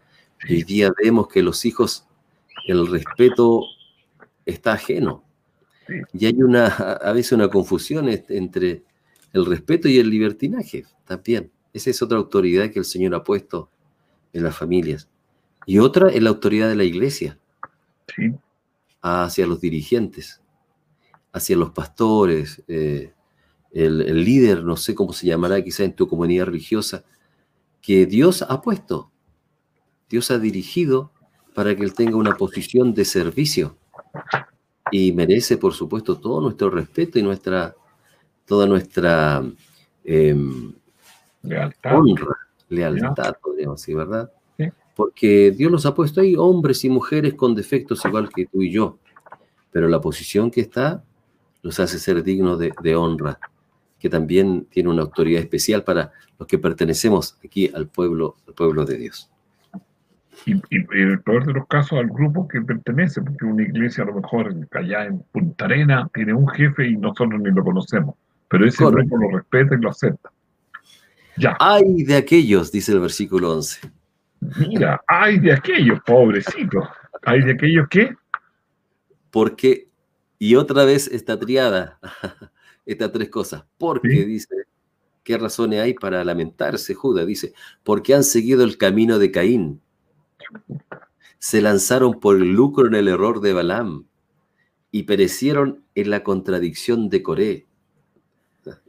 Hoy 0.49 0.62
día 0.62 0.93
vemos 1.03 1.27
que 1.27 1.43
los 1.43 1.64
hijos, 1.64 2.07
el 2.69 2.87
respeto 2.87 3.64
está 4.45 4.75
ajeno. 4.75 5.26
Y 6.12 6.26
hay 6.26 6.43
una, 6.43 6.66
a 6.66 7.12
veces 7.12 7.32
una 7.32 7.49
confusión 7.49 8.09
entre 8.09 8.82
el 9.32 9.47
respeto 9.47 9.89
y 9.89 9.99
el 9.99 10.11
libertinaje 10.11 10.84
también. 11.05 11.51
Esa 11.72 11.91
es 11.91 12.03
otra 12.03 12.18
autoridad 12.18 12.70
que 12.70 12.78
el 12.78 12.84
Señor 12.84 13.14
ha 13.14 13.22
puesto 13.22 13.70
en 14.32 14.45
las 14.45 14.57
familias. 14.57 15.09
Y 15.66 15.78
otra 15.78 16.11
es 16.11 16.22
la 16.22 16.30
autoridad 16.30 16.68
de 16.68 16.76
la 16.76 16.84
iglesia 16.84 17.39
Sí, 18.14 18.32
hacia 19.03 19.47
los 19.47 19.61
dirigentes, 19.61 20.41
hacia 21.32 21.57
los 21.57 21.70
pastores, 21.70 22.62
eh, 22.68 23.12
el, 23.72 24.01
el 24.01 24.24
líder, 24.24 24.64
no 24.64 24.76
sé 24.76 24.95
cómo 24.95 25.12
se 25.12 25.26
llamará 25.26 25.62
quizá 25.62 25.84
en 25.84 25.95
tu 25.95 26.09
comunidad 26.09 26.47
religiosa, 26.47 27.05
que 27.82 28.07
Dios 28.07 28.43
ha 28.43 28.62
puesto, 28.62 29.11
Dios 30.09 30.30
ha 30.30 30.39
dirigido 30.39 31.12
para 31.55 31.74
que 31.74 31.82
él 31.82 31.95
tenga 31.95 32.16
una 32.16 32.37
posición 32.37 32.95
de 32.95 33.05
servicio 33.05 33.76
y 34.91 35.12
merece, 35.12 35.57
por 35.57 35.72
supuesto, 35.72 36.18
todo 36.18 36.41
nuestro 36.41 36.70
respeto 36.70 37.18
y 37.18 37.22
nuestra, 37.22 37.74
toda 38.45 38.66
nuestra 38.66 39.45
em, 40.05 40.72
lealtad. 41.43 41.99
honra, 41.99 42.37
lealtad, 42.68 43.37
podríamos 43.43 43.80
decir, 43.80 43.97
¿verdad? 43.97 44.30
Sí. 44.57 44.64
Porque 44.95 45.51
Dios 45.51 45.70
los 45.72 45.87
ha 45.87 45.95
puesto 45.95 46.20
ahí, 46.20 46.37
hombres 46.37 46.84
y 46.84 46.89
mujeres 46.89 47.34
con 47.34 47.55
defectos 47.55 48.05
igual 48.05 48.28
que 48.28 48.47
tú 48.47 48.62
y 48.62 48.70
yo, 48.70 48.99
pero 49.70 49.89
la 49.89 50.01
posición 50.01 50.51
que 50.51 50.61
está 50.61 51.03
los 51.62 51.80
hace 51.80 51.99
ser 51.99 52.22
dignos 52.22 52.59
de, 52.59 52.72
de 52.82 52.95
honra, 52.95 53.41
que 53.99 54.09
también 54.09 54.66
tiene 54.70 54.89
una 54.89 55.03
autoridad 55.03 55.41
especial 55.41 55.82
para 55.82 56.12
los 56.39 56.47
que 56.47 56.59
pertenecemos 56.59 57.37
aquí 57.45 57.70
al 57.74 57.89
pueblo, 57.89 58.37
al 58.47 58.55
pueblo 58.55 58.84
de 58.84 58.99
Dios. 58.99 59.30
Y, 60.45 60.53
y 60.55 60.76
en 60.93 61.11
el 61.11 61.20
peor 61.22 61.47
de 61.47 61.55
los 61.55 61.66
casos 61.66 61.99
al 61.99 62.09
grupo 62.09 62.47
que 62.47 62.61
pertenece, 62.61 63.22
porque 63.22 63.45
una 63.47 63.62
iglesia 63.62 64.05
a 64.05 64.07
lo 64.09 64.14
mejor 64.20 64.55
allá 64.72 65.05
en 65.07 65.20
Punta 65.32 65.64
Arena 65.64 66.09
tiene 66.12 66.34
un 66.34 66.47
jefe 66.49 66.87
y 66.89 66.97
nosotros 66.97 67.41
ni 67.41 67.51
lo 67.51 67.64
conocemos, 67.64 68.14
pero 68.49 68.66
ese 68.66 68.84
Correcto. 68.84 69.16
grupo 69.16 69.30
lo 69.30 69.39
respeta 69.39 69.74
y 69.74 69.80
lo 69.80 69.91
acepta. 69.91 70.30
Ya, 71.39 71.57
Ay 71.59 72.05
de 72.05 72.16
aquellos, 72.16 72.70
dice 72.70 72.93
el 72.93 73.01
versículo 73.01 73.53
11, 73.55 73.80
mira, 74.68 75.01
hay 75.07 75.39
de 75.39 75.53
aquellos, 75.53 76.01
pobrecitos, 76.05 76.84
hay 77.22 77.43
de 77.43 77.53
aquellos 77.53 77.89
que, 77.89 78.14
porque 79.30 79.89
Y 80.39 80.55
otra 80.55 80.84
vez 80.84 81.09
esta 81.09 81.39
triada, 81.39 81.99
estas 82.87 83.11
tres 83.11 83.30
cosas. 83.30 83.64
Porque 83.78 84.11
Sí. 84.11 84.24
dice, 84.24 84.55
¿qué 85.24 85.39
razones 85.39 85.80
hay 85.80 85.95
para 85.95 86.22
lamentarse, 86.24 86.95
Judas? 86.95 87.26
Dice, 87.26 87.55
porque 87.82 88.14
han 88.14 88.22
seguido 88.22 88.62
el 88.62 88.76
camino 88.76 89.18
de 89.18 89.30
Caín. 89.30 89.80
Se 91.38 91.61
lanzaron 91.61 92.18
por 92.20 92.36
el 92.36 92.53
lucro 92.53 92.86
en 92.86 92.94
el 92.94 93.09
error 93.09 93.40
de 93.40 93.53
Balaam 93.53 94.07
y 94.90 95.05
perecieron 95.05 95.84
en 95.94 96.11
la 96.11 96.22
contradicción 96.22 97.09
de 97.09 97.22
Coré. 97.22 97.66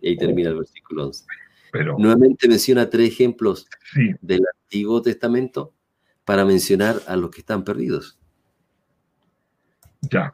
Y 0.02 0.10
ahí 0.10 0.18
termina 0.18 0.50
el 0.50 0.58
versículo 0.58 1.06
11. 1.08 1.26
Pero 1.72 1.98
Nuevamente 2.00 2.48
menciona 2.48 2.90
tres 2.90 3.10
ejemplos 3.10 3.68
sí, 3.94 4.12
del 4.22 4.42
Antiguo 4.64 5.02
Testamento 5.02 5.74
para 6.26 6.46
mencionar 6.46 6.96
a 7.08 7.16
los 7.16 7.30
que 7.32 7.42
están 7.42 7.64
perdidos. 7.64 8.18
ya. 10.02 10.34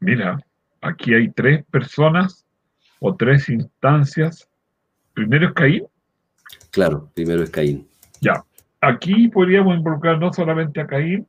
Mira, 0.00 0.38
aquí 0.82 1.14
hay 1.14 1.30
tres 1.30 1.64
personas 1.70 2.44
o 3.00 3.16
tres 3.16 3.48
instancias. 3.48 4.46
Primero 5.14 5.48
es 5.48 5.54
Caín. 5.54 5.86
Claro, 6.70 7.10
primero 7.14 7.42
es 7.42 7.48
Caín. 7.48 7.88
Ya. 8.20 8.44
Aquí 8.86 9.28
podríamos 9.28 9.76
involucrar 9.76 10.18
no 10.18 10.32
solamente 10.32 10.80
a 10.80 10.86
Caín, 10.86 11.26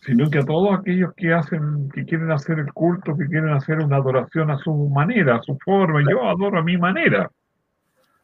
sino 0.00 0.28
que 0.30 0.38
a 0.38 0.44
todos 0.44 0.78
aquellos 0.78 1.12
que 1.14 1.32
hacen, 1.32 1.88
que 1.90 2.04
quieren 2.04 2.30
hacer 2.30 2.58
el 2.58 2.72
culto, 2.72 3.16
que 3.16 3.26
quieren 3.26 3.50
hacer 3.50 3.78
una 3.78 3.96
adoración 3.96 4.50
a 4.50 4.58
su 4.58 4.72
manera, 4.90 5.36
a 5.36 5.42
su 5.42 5.58
forma. 5.64 6.02
Yo 6.08 6.28
adoro 6.28 6.58
a 6.58 6.62
mi 6.62 6.76
manera. 6.76 7.30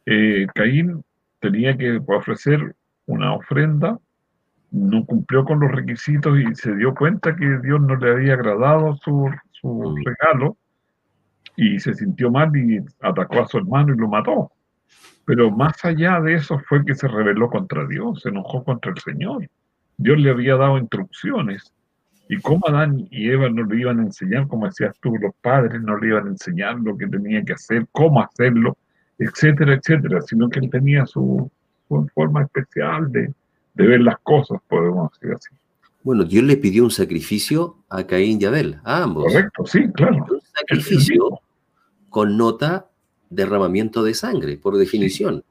Eh, 0.07 0.47
Caín 0.55 1.03
tenía 1.41 1.77
que 1.77 2.01
ofrecer 2.07 2.75
una 3.07 3.35
ofrenda, 3.35 3.99
no 4.71 5.05
cumplió 5.05 5.45
con 5.45 5.61
los 5.61 5.73
requisitos 5.73 6.39
y 6.39 6.55
se 6.55 6.77
dio 6.77 6.95
cuenta 6.95 7.35
que 7.35 7.59
Dios 7.63 7.81
no 7.81 7.97
le 7.97 8.11
había 8.11 8.35
agradado 8.35 8.95
su, 8.97 9.31
su 9.53 9.69
Mm. 9.69 10.05
regalo 10.05 10.57
y 11.57 11.79
se 11.81 11.95
sintió 11.95 12.31
mal 12.31 12.55
y 12.57 12.79
atacó 13.01 13.41
a 13.43 13.47
su 13.47 13.59
hermano 13.59 13.95
y 13.95 13.99
lo 13.99 14.09
mató. 14.09 14.53
Pero 15.31 15.49
más 15.49 15.85
allá 15.85 16.21
de 16.21 16.35
eso 16.35 16.59
fue 16.59 16.85
que 16.85 16.97
se 16.97 17.07
rebeló 17.07 17.49
contra 17.49 17.87
Dios, 17.87 18.23
se 18.23 18.31
enojó 18.31 18.65
contra 18.65 18.91
el 18.91 18.99
Señor. 18.99 19.49
Dios 19.97 20.19
le 20.19 20.29
había 20.29 20.57
dado 20.57 20.77
instrucciones. 20.77 21.73
Y 22.29 22.41
cómo 22.41 22.67
Adán 22.67 23.07
y 23.13 23.31
Eva 23.31 23.49
no 23.49 23.65
le 23.65 23.81
iban 23.81 24.01
a 24.01 24.03
enseñar, 24.03 24.49
como 24.49 24.67
decías 24.67 24.99
tú, 25.01 25.17
los 25.19 25.33
padres 25.41 25.81
no 25.83 25.97
le 25.99 26.09
iban 26.09 26.27
a 26.27 26.31
enseñar 26.31 26.81
lo 26.81 26.99
que 26.99 27.07
tenía 27.07 27.45
que 27.45 27.53
hacer, 27.53 27.87
cómo 27.93 28.21
hacerlo, 28.21 28.77
etcétera, 29.21 29.75
etcétera, 29.75 30.21
sino 30.23 30.51
que 30.51 30.59
él 30.59 30.69
tenía 30.69 31.07
su, 31.07 31.49
su 31.87 32.11
forma 32.13 32.43
especial 32.43 33.13
de, 33.13 33.33
de 33.75 33.87
ver 33.87 34.01
las 34.01 34.19
cosas, 34.25 34.59
podemos 34.67 35.13
decir 35.13 35.33
así. 35.33 35.55
Bueno, 36.03 36.25
Dios 36.25 36.43
le 36.43 36.57
pidió 36.57 36.83
un 36.83 36.91
sacrificio 36.91 37.77
a 37.89 38.03
Caín 38.05 38.43
y 38.43 38.47
Abel, 38.47 38.81
a 38.83 39.05
ambos. 39.05 39.33
Correcto, 39.33 39.65
sí, 39.65 39.89
claro. 39.93 40.27
Un 40.29 40.41
sacrificio 40.41 41.41
connota 42.09 42.90
derramamiento 43.31 44.03
de 44.03 44.15
sangre, 44.15 44.59
por 44.59 44.77
definición. 44.77 45.45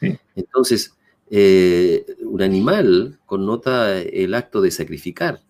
Sí. 0.00 0.18
Entonces, 0.34 0.94
eh, 1.30 2.04
un 2.24 2.42
animal 2.42 3.18
connota 3.24 3.98
el 4.00 4.34
acto 4.34 4.60
de 4.60 4.70
sacrificar, 4.70 5.42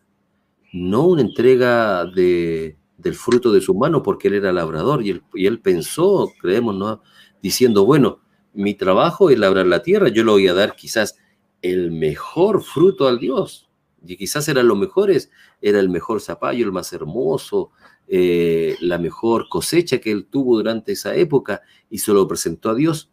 no 0.73 1.07
una 1.07 1.23
entrega 1.23 2.05
de, 2.07 2.77
del 2.99 3.15
fruto 3.15 3.53
de 3.53 3.61
su 3.61 3.75
mano 3.75 4.03
porque 4.03 4.29
él 4.29 4.35
era 4.35 4.53
labrador 4.53 5.05
y 5.05 5.11
él, 5.11 5.23
y 5.35 5.47
él 5.47 5.61
pensó, 5.61 6.33
creemos, 6.41 6.77
¿no? 6.77 7.03
diciendo, 7.43 7.85
bueno, 7.85 8.21
mi 8.55 8.75
trabajo 8.75 9.31
es 9.31 9.39
labrar 9.39 9.67
la 9.67 9.83
tierra, 9.83 10.09
yo 10.09 10.25
le 10.25 10.31
voy 10.31 10.49
a 10.49 10.55
dar 10.55 10.77
quizás 10.77 11.17
el 11.61 11.91
mejor 11.91 12.63
fruto 12.63 13.09
al 13.09 13.19
Dios. 13.19 13.69
Y 14.05 14.17
quizás 14.17 14.49
eran 14.49 14.67
los 14.67 14.79
mejores, 14.79 15.31
era 15.61 15.79
el 15.79 15.89
mejor 15.89 16.21
zapallo, 16.21 16.65
el 16.65 16.73
más 16.73 16.93
hermoso, 16.93 17.71
eh, 18.15 18.77
la 18.83 18.99
mejor 18.99 19.49
cosecha 19.49 19.99
que 19.99 20.11
él 20.11 20.27
tuvo 20.27 20.59
durante 20.59 20.93
esa 20.93 21.15
época 21.15 21.63
y 21.89 21.97
se 21.97 22.13
lo 22.13 22.29
presentó 22.29 22.69
a 22.69 22.75
Dios, 22.75 23.11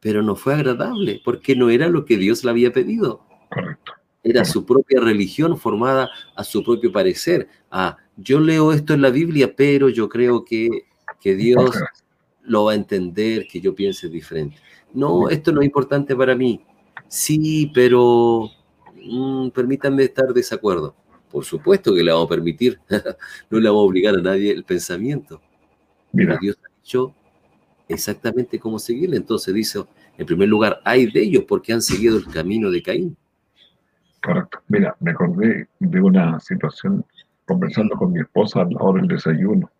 pero 0.00 0.22
no 0.22 0.36
fue 0.36 0.54
agradable 0.54 1.20
porque 1.22 1.54
no 1.54 1.68
era 1.68 1.88
lo 1.88 2.06
que 2.06 2.16
Dios 2.16 2.44
le 2.44 2.50
había 2.52 2.72
pedido. 2.72 3.26
Correcto. 3.50 3.92
Era 4.22 4.46
su 4.46 4.64
propia 4.64 5.02
religión 5.02 5.58
formada 5.58 6.08
a 6.34 6.44
su 6.44 6.64
propio 6.64 6.90
parecer. 6.90 7.46
Ah, 7.70 7.98
yo 8.16 8.40
leo 8.40 8.72
esto 8.72 8.94
en 8.94 9.02
la 9.02 9.10
Biblia, 9.10 9.54
pero 9.54 9.90
yo 9.90 10.08
creo 10.08 10.46
que, 10.46 10.86
que 11.20 11.34
Dios 11.34 11.76
lo 12.40 12.64
va 12.64 12.72
a 12.72 12.76
entender, 12.76 13.46
que 13.46 13.60
yo 13.60 13.74
piense 13.74 14.08
diferente. 14.08 14.56
No, 14.94 15.28
esto 15.28 15.52
no 15.52 15.60
es 15.60 15.66
importante 15.66 16.16
para 16.16 16.34
mí. 16.34 16.64
Sí, 17.06 17.70
pero 17.74 18.48
mm, 18.94 19.50
permítanme 19.50 20.04
estar 20.04 20.32
desacuerdo. 20.32 20.94
Por 21.30 21.44
supuesto 21.44 21.94
que 21.94 22.02
le 22.02 22.12
vamos 22.12 22.26
a 22.26 22.30
permitir, 22.30 22.78
no 23.50 23.58
le 23.58 23.68
vamos 23.68 23.82
a 23.82 23.86
obligar 23.86 24.14
a 24.14 24.22
nadie 24.22 24.52
el 24.52 24.64
pensamiento. 24.64 25.40
Pero 26.12 26.36
Dios 26.40 26.56
ha 26.64 26.68
dicho 26.82 27.14
exactamente 27.88 28.58
cómo 28.58 28.78
seguirle. 28.78 29.16
Entonces 29.16 29.52
dice, 29.54 29.84
en 30.16 30.26
primer 30.26 30.48
lugar, 30.48 30.80
hay 30.84 31.10
de 31.10 31.20
ellos 31.20 31.44
porque 31.46 31.72
han 31.72 31.82
seguido 31.82 32.16
el 32.16 32.26
camino 32.26 32.70
de 32.70 32.82
Caín. 32.82 33.16
correcto. 34.22 34.60
Mira, 34.68 34.96
me 35.00 35.12
acordé 35.12 35.68
de 35.78 36.00
una 36.00 36.40
situación 36.40 37.04
conversando 37.46 37.96
con 37.96 38.12
mi 38.12 38.20
esposa 38.20 38.62
a 38.62 38.64
la 38.64 38.78
hora 38.80 39.00
del 39.00 39.08
desayuno. 39.08 39.70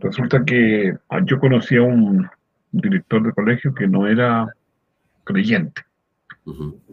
Resulta 0.00 0.44
que 0.44 0.96
ah, 1.08 1.20
yo 1.24 1.38
conocí 1.38 1.76
a 1.76 1.82
un 1.82 2.28
director 2.72 3.22
de 3.22 3.32
colegio 3.32 3.74
que 3.74 3.86
no 3.86 4.06
era 4.06 4.46
creyente. 5.24 5.82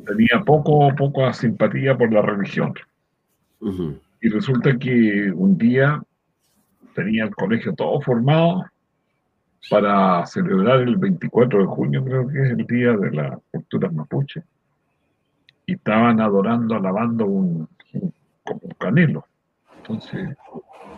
Tenía 0.05 0.43
poco, 0.45 0.95
poca 0.95 1.33
simpatía 1.33 1.97
por 1.97 2.13
la 2.13 2.21
religión. 2.21 2.73
Y 4.21 4.29
resulta 4.29 4.77
que 4.77 5.31
un 5.33 5.57
día 5.57 6.01
tenía 6.95 7.23
el 7.25 7.35
colegio 7.35 7.73
todo 7.73 8.01
formado 8.01 8.65
para 9.69 10.25
celebrar 10.25 10.81
el 10.81 10.97
24 10.97 11.59
de 11.59 11.65
junio, 11.65 12.03
creo 12.03 12.27
que 12.27 12.41
es 12.41 12.51
el 12.51 12.65
día 12.65 12.93
de 12.93 13.11
la 13.11 13.39
cultura 13.51 13.89
mapuche. 13.89 14.43
Y 15.65 15.73
estaban 15.73 16.19
adorando, 16.19 16.75
alabando 16.75 17.25
un, 17.25 17.67
un, 17.93 18.13
un 18.45 18.71
canelo. 18.79 19.25
Entonces 19.77 20.35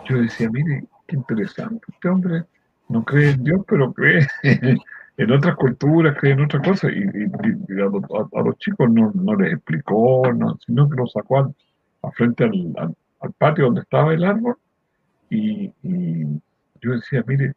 yo 0.05 0.17
decía, 0.17 0.49
mire, 0.49 0.85
qué 1.07 1.15
interesante, 1.15 1.85
este 1.91 2.09
hombre 2.09 2.43
no 2.89 3.03
cree 3.03 3.31
en 3.31 3.43
Dios, 3.43 3.61
pero 3.67 3.93
cree 3.93 4.25
en 5.17 5.31
otras 5.31 5.55
culturas, 5.55 6.15
cree 6.19 6.33
en 6.33 6.41
otras 6.41 6.65
cosas. 6.67 6.91
Y, 6.93 7.03
a, 7.03 8.41
los- 8.43 8.57
chicos 8.57 8.89
no, 8.89 9.11
no 9.13 9.35
les 9.35 9.53
explicó, 9.53 10.31
no, 10.33 10.57
sino 10.65 10.89
que 10.89 10.95
los 10.97 11.11
sacó 11.11 11.53
al, 12.03 12.11
frente 12.13 12.43
al, 12.43 12.95
patio 13.37 13.65
donde 13.65 13.81
estaba 13.81 14.13
el 14.13 14.23
árbol. 14.23 14.57
Y, 15.29 15.71
yo 16.81 16.91
decía, 16.91 17.23
mire, 17.25 17.53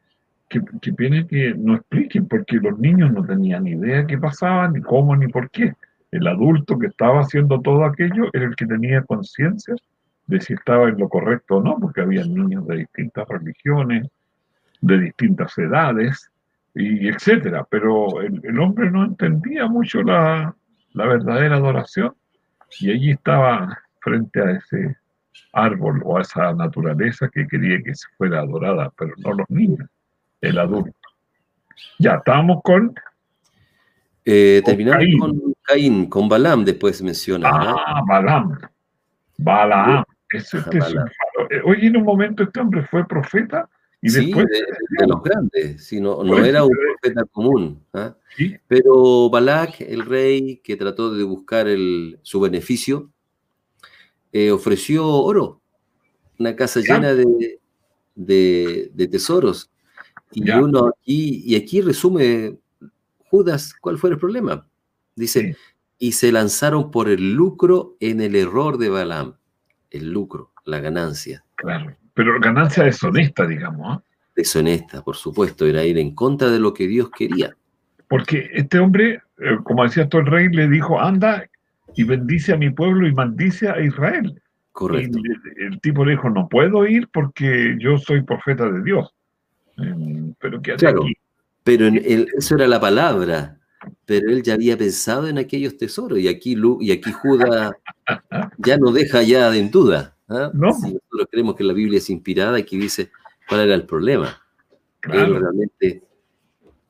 que, 0.49 0.61
que 0.80 0.92
pena 0.92 1.26
que 1.26 1.53
no 1.55 1.74
expliquen, 1.74 2.28
porque 2.28 2.57
los 2.57 2.78
niños 2.78 3.12
no 3.12 3.24
tenían 3.24 3.64
ni 3.64 3.72
idea 3.72 4.07
qué 4.07 4.16
pasaba, 4.16 4.68
ni 4.68 4.80
cómo, 4.80 5.16
ni 5.16 5.26
por 5.26 5.51
qué. 5.51 5.74
El 6.12 6.28
adulto 6.28 6.78
que 6.78 6.86
estaba 6.86 7.20
haciendo 7.20 7.61
todo 7.61 7.84
aquello 7.84 8.30
era 8.32 8.44
el 8.44 8.55
que 8.55 8.66
tenía 8.66 9.03
conciencia 9.03 9.74
de 10.26 10.40
si 10.40 10.55
estaba 10.55 10.88
en 10.88 10.99
lo 10.99 11.09
correcto 11.09 11.57
o 11.57 11.62
no, 11.62 11.78
porque 11.78 12.01
había 12.01 12.24
niños 12.24 12.66
de 12.66 12.76
distintas 12.78 13.26
religiones, 13.28 14.09
de 14.80 15.01
distintas 15.01 15.57
edades, 15.59 16.30
y 16.74 17.09
etcétera. 17.09 17.66
Pero 17.68 18.20
el, 18.20 18.40
el 18.44 18.61
hombre 18.61 18.90
no 18.90 19.05
entendía 19.05 19.66
mucho 19.66 20.03
la, 20.03 20.55
la 20.92 21.07
verdadera 21.07 21.57
adoración, 21.57 22.14
y 22.80 22.90
allí 22.90 23.11
estaba 23.11 23.78
frente 24.07 24.41
a 24.41 24.53
ese 24.53 24.97
árbol 25.53 26.01
o 26.05 26.17
a 26.19 26.23
esa 26.23 26.53
naturaleza 26.55 27.29
que 27.29 27.45
quería 27.49 27.83
que 27.83 27.93
se 27.95 28.07
fuera 28.17 28.41
adorada, 28.41 28.93
pero 28.97 29.13
no 29.19 29.33
los 29.33 29.51
niños, 29.51 29.89
el 30.41 30.59
adulto. 30.59 30.93
Ya, 31.99 32.15
estábamos 32.15 32.61
con 32.63 32.95
Eh, 34.25 34.61
Con 34.65 34.71
terminamos 34.73 34.99
Caín. 35.05 35.19
con 35.19 35.55
Caín, 35.63 36.07
con 36.09 36.29
Balaam, 36.29 36.65
después 36.65 37.03
menciona. 37.03 37.51
¿no? 37.51 37.77
ah, 37.79 38.03
Balaam. 38.09 38.59
Balaam. 39.39 40.05
Ese- 40.31 40.59
este 40.59 40.79
es 40.79 40.95
un. 40.95 40.99
Eh, 41.51 41.61
Oye, 41.65 41.87
en 41.87 41.97
un 41.97 42.03
momento 42.05 42.43
este 42.43 42.61
hombre 42.61 42.83
fue 42.91 43.07
profeta 43.07 43.69
y 44.03 44.09
sí, 44.11 44.27
después 44.27 44.47
de, 44.47 44.61
de 44.99 45.07
los 45.07 45.23
grandes, 45.23 45.85
sí, 45.87 46.01
no, 46.01 46.23
no 46.25 46.31
Por 46.31 46.39
eso 46.41 46.47
era 46.47 46.65
un 46.65 46.71
te- 46.71 46.77
profeta 47.01 47.25
común. 47.31 47.85
¿ah? 47.95 48.15
sí, 48.37 48.57
Pero 48.67 49.31
Balak, 49.31 49.81
el 49.83 50.05
rey 50.05 50.61
que 50.65 50.77
trató 50.77 51.15
de 51.15 51.23
buscar 51.25 51.69
el, 51.69 52.19
su 52.23 52.41
beneficio, 52.41 53.11
eh, 54.33 54.51
ofreció 54.51 55.07
oro, 55.09 55.61
una 56.39 56.55
casa 56.57 56.81
Ya. 56.81 56.95
llena 56.95 57.14
de, 57.14 57.59
de- 58.14 58.91
de 58.95 59.09
tesoros. 59.09 59.70
Y 60.33 60.45
Ya. 60.47 60.61
uno 60.61 60.89
aquí, 60.89 61.43
y 61.45 61.55
aquí 61.57 61.81
resume 61.81 62.57
Judas 63.31 63.74
cuál 63.81 63.99
fue 63.99 64.11
el 64.11 64.18
problema. 64.18 64.66
Dice, 65.14 65.41
Sí. 65.53 65.57
y 65.99 66.12
se 66.12 66.33
lanzaron 66.33 66.91
por 66.91 67.09
el 67.09 67.33
lucro 67.35 67.97
en 68.01 68.20
el 68.20 68.35
error 68.37 68.77
de 68.79 68.89
Balaam. 68.91 69.35
El 69.91 70.11
lucro, 70.11 70.53
la 70.64 70.81
ganancia. 70.81 71.45
claro. 71.55 71.97
Pero 72.14 72.41
ganancia 72.41 72.83
deshonesta, 72.85 73.47
digamos. 73.47 73.87
¿ah? 73.99 74.03
Deshonesta, 74.35 75.03
por 75.03 75.16
supuesto, 75.16 75.66
era 75.66 75.85
ir 75.85 75.99
en 75.99 76.14
contra 76.14 76.51
de 76.51 76.59
lo 76.59 76.72
que 76.72 76.87
Dios 76.87 77.11
quería. 77.11 77.55
Porque 78.09 78.49
este 78.55 78.79
hombre, 78.79 79.22
eh, 79.39 79.59
como 79.64 79.83
decía 79.85 80.09
todo 80.09 80.22
el 80.22 80.27
rey, 80.29 80.49
le 80.49 80.66
dijo, 80.68 80.99
anda 81.01 81.47
y 81.97 82.05
bendice 82.05 82.53
a 82.53 82.57
mi 82.57 82.70
pueblo 82.70 83.07
y 83.07 83.12
maldice 83.14 83.68
a 83.68 83.80
Israel. 83.80 84.40
Correcto. 84.72 85.18
Y 85.18 85.62
el, 85.64 85.80
tipo 85.80 86.05
le 86.05 86.12
dijo, 86.12 86.28
no 86.30 86.49
puedo 86.49 86.86
ir 86.86 87.09
porque 87.12 87.76
yo 87.80 87.97
soy 87.99 88.22
profeta 88.22 88.70
de 88.70 88.82
Dios. 88.82 89.14
Em, 89.78 90.34
Pero 90.38 90.61
quédate 90.61 90.80
Claro. 90.86 91.03
aquí. 91.05 91.14
Pero 91.64 91.86
en 91.86 91.97
el- 91.97 92.28
eso 92.36 92.55
era 92.55 92.68
la 92.68 92.80
palabra. 92.80 93.59
Pero 94.05 94.30
él 94.30 94.42
ya 94.42 94.55
había 94.55 94.76
pensado 94.76 95.28
en 95.28 95.38
aquellos 95.38 95.76
tesoros 95.76 96.18
y 96.18 96.28
aquí, 96.28 96.55
Lu- 96.57 96.78
y 96.80 96.90
aquí 96.92 97.12
Judas 97.12 97.72
ya 98.59 98.76
no 98.78 98.90
deja 98.92 99.22
ya 99.22 99.55
en 99.57 99.70
duda. 99.70 100.16
¿ah? 100.28 100.51
No. 100.53 100.72
Si 100.72 100.82
nosotros 100.92 101.28
creemos 101.30 101.55
que 101.57 101.64
la 101.64 101.72
Biblia 101.72 101.99
es 101.99 102.11
inspirada, 102.11 102.57
aquí 102.59 102.76
dice 102.78 103.11
cuál 103.49 103.61
era 103.62 103.74
el 103.74 103.84
problema. 103.84 104.40
Él 105.03 105.11
Claro, 105.12 105.38
realmente 105.38 106.03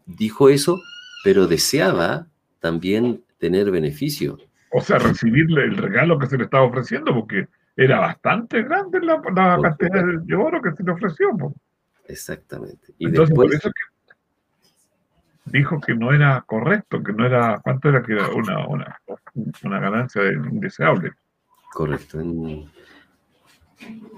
dijo 0.07 0.49
eso, 0.49 0.79
pero 1.25 1.47
deseaba 1.47 2.27
también 2.61 3.23
tener 3.39 3.71
beneficio. 3.71 4.39
O 4.77 4.81
sea, 4.83 4.99
recibirle 4.99 5.65
el 5.65 5.79
regalo 5.79 6.19
que 6.19 6.27
se 6.27 6.37
le 6.37 6.45
estaba 6.45 6.65
ofreciendo, 6.65 7.15
porque 7.15 7.49
era 7.75 7.99
bastante 7.99 8.63
grande 8.63 9.01
la, 9.01 9.23
cantidad 9.23 10.05
de 10.23 10.35
oro 10.35 10.61
que 10.61 10.73
se 10.73 10.83
le 10.83 10.93
ofreció. 10.93 11.31
Exactamente. 12.07 12.93
Y 12.99 13.07
Entonces, 13.07 13.35
por 13.35 13.53
eso 13.55 13.71
que 13.71 15.59
dijo 15.59 15.81
que 15.81 15.95
no 15.95 16.13
era 16.13 16.45
correcto, 16.47 17.03
que 17.03 17.15
no 17.15 17.25
era, 17.25 17.59
¿cuánto 17.65 17.89
era 17.89 18.03
que 18.03 18.13
era 18.13 18.29
una, 18.29 18.67
una, 18.69 19.01
una 19.65 19.81
ganancia 19.81 20.23
indeseable? 20.31 21.13
correcto. 21.73 22.19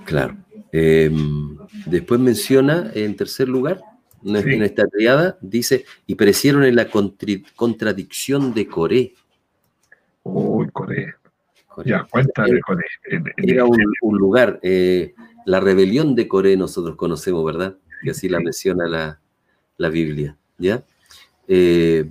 Claro. 0.07 0.37
Em, 0.73 1.57
después 1.87 2.19
menciona, 2.19 2.91
en 2.95 3.15
tercer 3.15 3.49
lugar, 3.49 3.81
en 4.25 4.43
Sí. 4.43 4.55
en 4.55 4.63
esta 4.65 4.89
triada, 4.89 5.39
dice, 5.41 5.85
y 6.07 6.17
perecieron 6.17 6.65
en 6.65 6.75
la 6.75 6.89
contradicción 7.55 8.55
de 8.55 8.67
Coré. 8.67 9.15
Corea. 10.73 11.16
Ya, 11.85 12.05
cuéntame, 12.11 12.51
Era- 12.51 12.61
Corea. 12.61 13.64
Un, 13.64 13.85
un 14.03 14.19
lugar, 14.19 14.59
eh, 14.62 15.14
la 15.47 15.61
rebelión 15.61 16.14
de 16.14 16.27
Coré 16.27 16.57
nosotros 16.57 16.97
conocemos, 16.97 17.45
¿verdad? 17.45 17.77
Que 18.03 18.11
así 18.11 18.29
la 18.29 18.41
menciona 18.41 18.87
la, 18.89 19.21
la 19.77 19.89
Biblia, 19.89 20.37
¿ya? 20.59 20.83
Eh, 21.47 22.09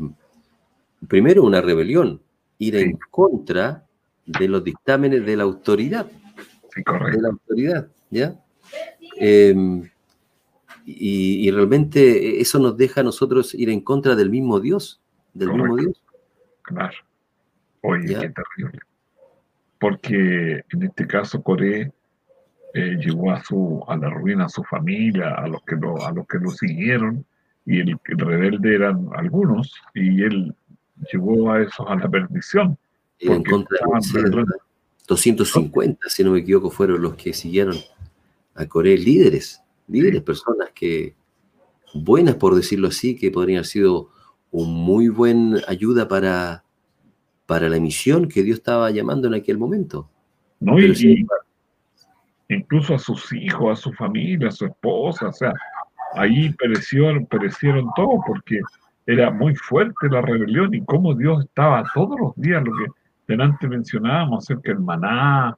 primero 1.08 1.44
una 1.44 1.60
rebelión, 1.62 2.22
ir 2.60 2.76
Sí. 2.76 2.82
en 2.82 2.98
contra 3.12 3.84
de 4.26 4.48
los 4.48 4.64
dictámenes 4.64 5.26
de 5.26 5.36
la 5.38 5.44
autoridad, 5.44 6.08
Sí, 6.74 6.80
de 6.80 6.84
correcto. 6.84 7.22
la 7.22 7.30
autoridad, 7.30 7.88
¿ya? 8.10 8.36
Eh, 9.20 9.54
y, 10.86 11.48
y 11.48 11.52
realmente 11.52 12.40
eso 12.40 12.60
nos 12.60 12.78
deja 12.78 13.02
a 13.02 13.04
nosotros 13.04 13.54
ir 13.54 13.70
en 13.70 13.82
contra 13.82 14.16
del 14.16 14.30
mismo 14.30 14.60
Dios, 14.62 15.02
del 15.34 15.52
mismo. 15.52 15.76
Dios. 15.76 16.02
Claro. 16.62 16.96
Oye, 17.82 18.08
qué 18.08 18.30
terrible. 18.30 18.80
Porque 19.80 20.64
en 20.70 20.84
este 20.84 21.06
caso 21.08 21.42
Coré 21.42 21.92
eh, 22.74 22.98
llevó 23.00 23.32
a 23.32 23.44
su 23.44 23.84
a 23.88 23.96
la 23.96 24.10
ruina 24.10 24.46
a 24.46 24.50
su 24.50 24.64
familia, 24.64 25.36
a 25.36 25.48
los 25.48 25.62
que 25.64 25.76
lo, 25.76 26.06
a 26.06 26.12
los 26.12 26.28
que 26.28 26.40
lo 26.40 26.50
siguieron, 26.52 27.26
y 27.66 27.80
el, 27.82 28.00
el 28.06 28.20
rebelde 28.20 28.76
eran 28.76 29.10
algunos, 29.16 29.74
y 29.94 30.24
él 30.24 30.56
llevó 31.12 31.52
a 31.52 31.62
esos 31.62 31.86
a 31.88 31.96
la 31.96 32.10
perdición. 32.10 32.78
Ir 33.20 33.32
en 33.32 33.44
contra 33.44 33.78
rebelando. 34.14 34.56
250, 35.08 36.10
si 36.10 36.24
no 36.24 36.32
me 36.32 36.40
equivoco, 36.40 36.70
fueron 36.70 37.02
los 37.02 37.16
que 37.16 37.34
siguieron 37.34 37.76
a 38.56 38.66
Corea, 38.66 38.98
líderes, 38.98 39.62
líderes, 39.88 40.20
Sí. 40.20 40.26
personas 40.26 40.70
que 40.74 41.16
buenas, 41.94 42.36
por 42.36 42.56
decirlo 42.56 42.90
así, 42.90 43.16
que 43.16 43.32
podrían 43.32 43.60
haber 43.60 43.68
sido 43.68 44.10
un 44.52 44.74
muy 44.74 45.08
buen 45.10 45.56
ayuda 45.68 46.08
para, 46.08 46.64
para 47.48 47.70
la 47.70 47.80
misión 47.80 48.28
que 48.28 48.44
Dios 48.44 48.60
estaba 48.60 48.92
llamando 48.92 49.28
en 49.28 49.34
aquel 49.34 49.58
momento. 49.58 50.08
¿no? 50.60 50.80
Y, 50.80 51.26
y 52.50 52.54
incluso 52.54 52.94
a 52.94 53.00
sus 53.00 53.34
hijos, 53.34 53.80
a 53.80 53.82
su 53.82 53.92
familia, 53.94 54.50
a 54.50 54.52
su 54.52 54.66
esposa, 54.66 55.30
o 55.30 55.34
sea, 55.34 55.54
ahí 56.16 56.52
perecieron, 56.54 57.26
perecieron 57.26 57.90
todos 57.96 58.20
porque 58.28 58.60
era 59.06 59.32
muy 59.32 59.56
fuerte 59.56 60.10
la 60.10 60.22
rebelión 60.22 60.74
y 60.74 60.84
cómo 60.84 61.16
Dios 61.16 61.46
estaba 61.46 61.84
todos 61.94 62.20
los 62.20 62.36
días, 62.36 62.64
lo 62.64 62.72
que 62.74 62.92
delante 63.28 63.68
mencionábamos 63.68 64.44
acerca 64.44 64.72
del 64.72 64.82
maná, 64.82 65.58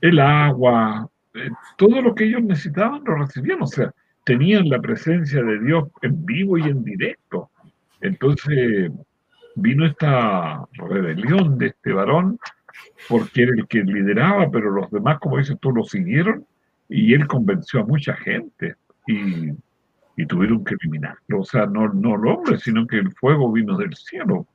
el 0.00 0.18
agua, 0.18 1.08
eh, 1.34 1.50
todo 1.78 2.02
lo 2.02 2.14
que 2.14 2.24
ellos 2.24 2.42
necesitaban 2.42 3.02
lo 3.04 3.14
recibían, 3.14 3.62
o 3.62 3.66
sea, 3.66 3.92
tenían 4.24 4.68
la 4.68 4.80
presencia 4.80 5.42
de 5.42 5.60
Dios 5.60 5.88
en 6.02 6.24
vivo 6.26 6.58
y 6.58 6.62
en 6.62 6.82
directo. 6.82 7.50
Entonces 8.00 8.90
vino 9.54 9.86
esta 9.86 10.66
rebelión 10.72 11.58
de 11.58 11.66
este 11.68 11.92
varón 11.92 12.38
porque 13.08 13.42
era 13.42 13.52
el 13.54 13.66
que 13.66 13.82
lideraba, 13.82 14.50
pero 14.50 14.70
los 14.70 14.90
demás, 14.90 15.18
como 15.20 15.38
dices 15.38 15.56
tú, 15.60 15.72
lo 15.72 15.84
siguieron 15.84 16.46
y 16.88 17.14
él 17.14 17.26
convenció 17.26 17.80
a 17.80 17.84
mucha 17.84 18.14
gente 18.14 18.76
y, 19.06 19.50
y 20.16 20.26
tuvieron 20.26 20.64
que 20.64 20.74
eliminarlo. 20.80 21.40
O 21.40 21.44
sea, 21.44 21.66
no, 21.66 21.88
no 21.92 22.14
el 22.16 22.26
hombre, 22.26 22.58
sino 22.58 22.86
que 22.86 22.96
el 22.98 23.12
fuego 23.12 23.50
vino 23.52 23.76
del 23.76 23.94
cielo. 23.94 24.46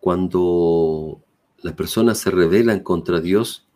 Cuando 0.00 1.20
las 1.62 1.74
personas 1.74 2.18
se 2.18 2.30
rebelan 2.30 2.80
contra 2.80 3.20
Dios, 3.20 3.68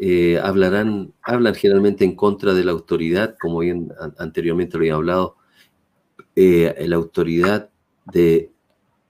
eh, 0.00 0.38
hablarán, 0.38 1.12
hablan 1.22 1.54
generalmente 1.54 2.04
en 2.04 2.14
contra 2.14 2.54
de 2.54 2.64
la 2.64 2.72
autoridad, 2.72 3.36
como 3.40 3.60
bien 3.60 3.92
an- 4.00 4.14
anteriormente 4.18 4.76
lo 4.76 4.82
había 4.82 4.94
hablado, 4.94 5.36
eh, 6.36 6.84
la 6.86 6.96
autoridad 6.96 7.70
de, 8.12 8.52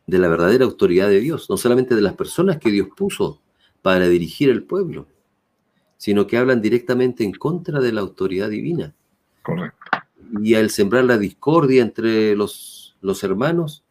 de 0.09 0.19
la 0.19 0.29
verdadera 0.29 0.65
autoridad 0.65 1.09
de 1.09 1.21
Dios, 1.21 1.49
no 1.51 1.57
solamente 1.59 1.95
de 1.95 2.01
las 2.01 2.15
personas 2.15 2.57
que 2.57 2.71
Dios 2.71 2.89
puso 2.97 3.41
para 3.83 4.09
dirigir 4.09 4.49
el 4.49 4.63
pueblo, 4.65 5.07
sino 5.99 6.27
que 6.27 6.39
hablan 6.39 6.63
directamente 6.63 7.25
en 7.25 7.33
contra 7.33 7.79
de 7.79 7.93
la 7.93 8.01
autoridad 8.01 8.49
divina. 8.49 8.95
Correcto. 9.43 9.79
Y 10.43 10.55
al 10.55 10.71
sembrar 10.71 11.05
la 11.05 11.19
discordia 11.19 11.83
entre 11.83 12.35
los, 12.35 12.97
los 13.03 13.23
hermanos, 13.23 13.85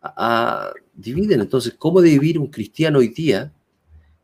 a- 0.00 0.68
a- 0.68 0.72
dividen. 0.94 1.40
Entonces, 1.40 1.74
¿cómo 1.76 2.00
debe 2.00 2.18
vivir 2.20 2.38
un 2.38 2.46
cristiano 2.46 3.00
hoy 3.00 3.08
día? 3.08 3.52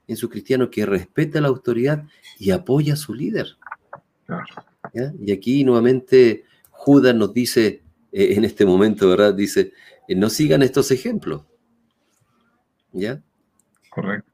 En 0.06 0.16
su 0.16 0.28
cristiano 0.28 0.70
que 0.70 0.86
respeta 0.86 1.40
la 1.40 1.48
autoridad 1.48 2.04
y 2.38 2.52
apoya 2.52 2.92
a 2.94 2.96
su 2.96 3.14
líder. 3.14 3.56
Claro. 4.26 4.44
¿ya? 4.94 5.12
Y 5.20 5.32
aquí 5.32 5.64
nuevamente 5.64 6.44
Judas 6.70 7.14
nos 7.16 7.34
dice, 7.34 7.82
eh, 8.12 8.34
en 8.36 8.44
este 8.44 8.64
momento, 8.66 9.08
¿verdad? 9.08 9.34
Dice, 9.34 9.72
eh, 10.08 10.14
no 10.14 10.28
sigan 10.30 10.62
estos 10.62 10.90
ejemplos. 10.90 11.42
¿Ya? 12.92 13.22
Correcto. 13.90 14.30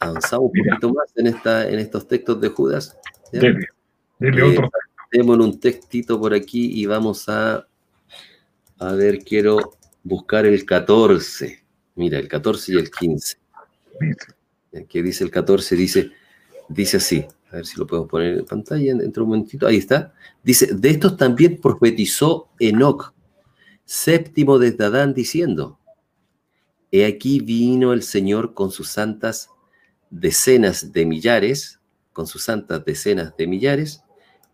Avanzamos 0.00 0.46
un 0.46 0.52
Mira. 0.54 0.74
poquito 0.74 0.94
más 0.94 1.12
en, 1.16 1.26
esta, 1.28 1.68
en 1.68 1.78
estos 1.78 2.08
textos 2.08 2.40
de 2.40 2.48
Judas. 2.48 2.96
¿ya? 3.32 3.40
Dele, 3.40 3.66
dele 4.18 4.40
Eh, 4.40 4.44
otro. 4.44 4.70
Tenemos 5.10 5.38
un 5.38 5.58
textito 5.58 6.20
por 6.20 6.32
aquí 6.34 6.80
y 6.80 6.86
vamos 6.86 7.28
a, 7.28 7.66
a 8.78 8.92
ver, 8.92 9.18
quiero 9.24 9.58
buscar 10.04 10.46
el 10.46 10.64
14. 10.64 11.62
Mira, 11.96 12.18
el 12.18 12.28
14 12.28 12.72
y 12.72 12.76
el 12.76 12.90
15. 12.90 13.36
Dice. 14.00 14.16
Eh, 14.72 14.86
Que 14.88 15.02
dice 15.02 15.24
el 15.24 15.30
14, 15.30 15.74
dice, 15.76 16.10
dice 16.68 16.96
así. 16.98 17.26
A 17.50 17.56
ver 17.56 17.66
si 17.66 17.76
lo 17.78 17.86
podemos 17.86 18.08
poner 18.08 18.38
en 18.38 18.44
pantalla 18.44 18.94
dentro 18.94 19.22
de 19.22 19.24
un 19.24 19.28
momentito. 19.30 19.66
Ahí 19.66 19.78
está. 19.78 20.14
Dice, 20.44 20.68
de 20.72 20.90
estos 20.90 21.16
también 21.16 21.60
profetizó 21.60 22.48
Enoc, 22.60 23.12
séptimo 23.90 24.60
desde 24.60 24.84
Adán, 24.84 25.14
diciendo, 25.14 25.80
He 26.92 27.04
aquí 27.04 27.40
vino 27.40 27.92
el 27.92 28.04
Señor 28.04 28.54
con 28.54 28.70
sus 28.70 28.88
santas 28.88 29.50
decenas 30.10 30.92
de 30.92 31.04
millares, 31.04 31.80
con 32.12 32.28
sus 32.28 32.44
santas 32.44 32.84
decenas 32.84 33.36
de 33.36 33.48
millares, 33.48 34.04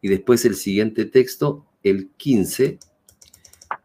y 0.00 0.08
después 0.08 0.46
el 0.46 0.54
siguiente 0.54 1.04
texto, 1.04 1.66
el 1.82 2.08
15, 2.16 2.78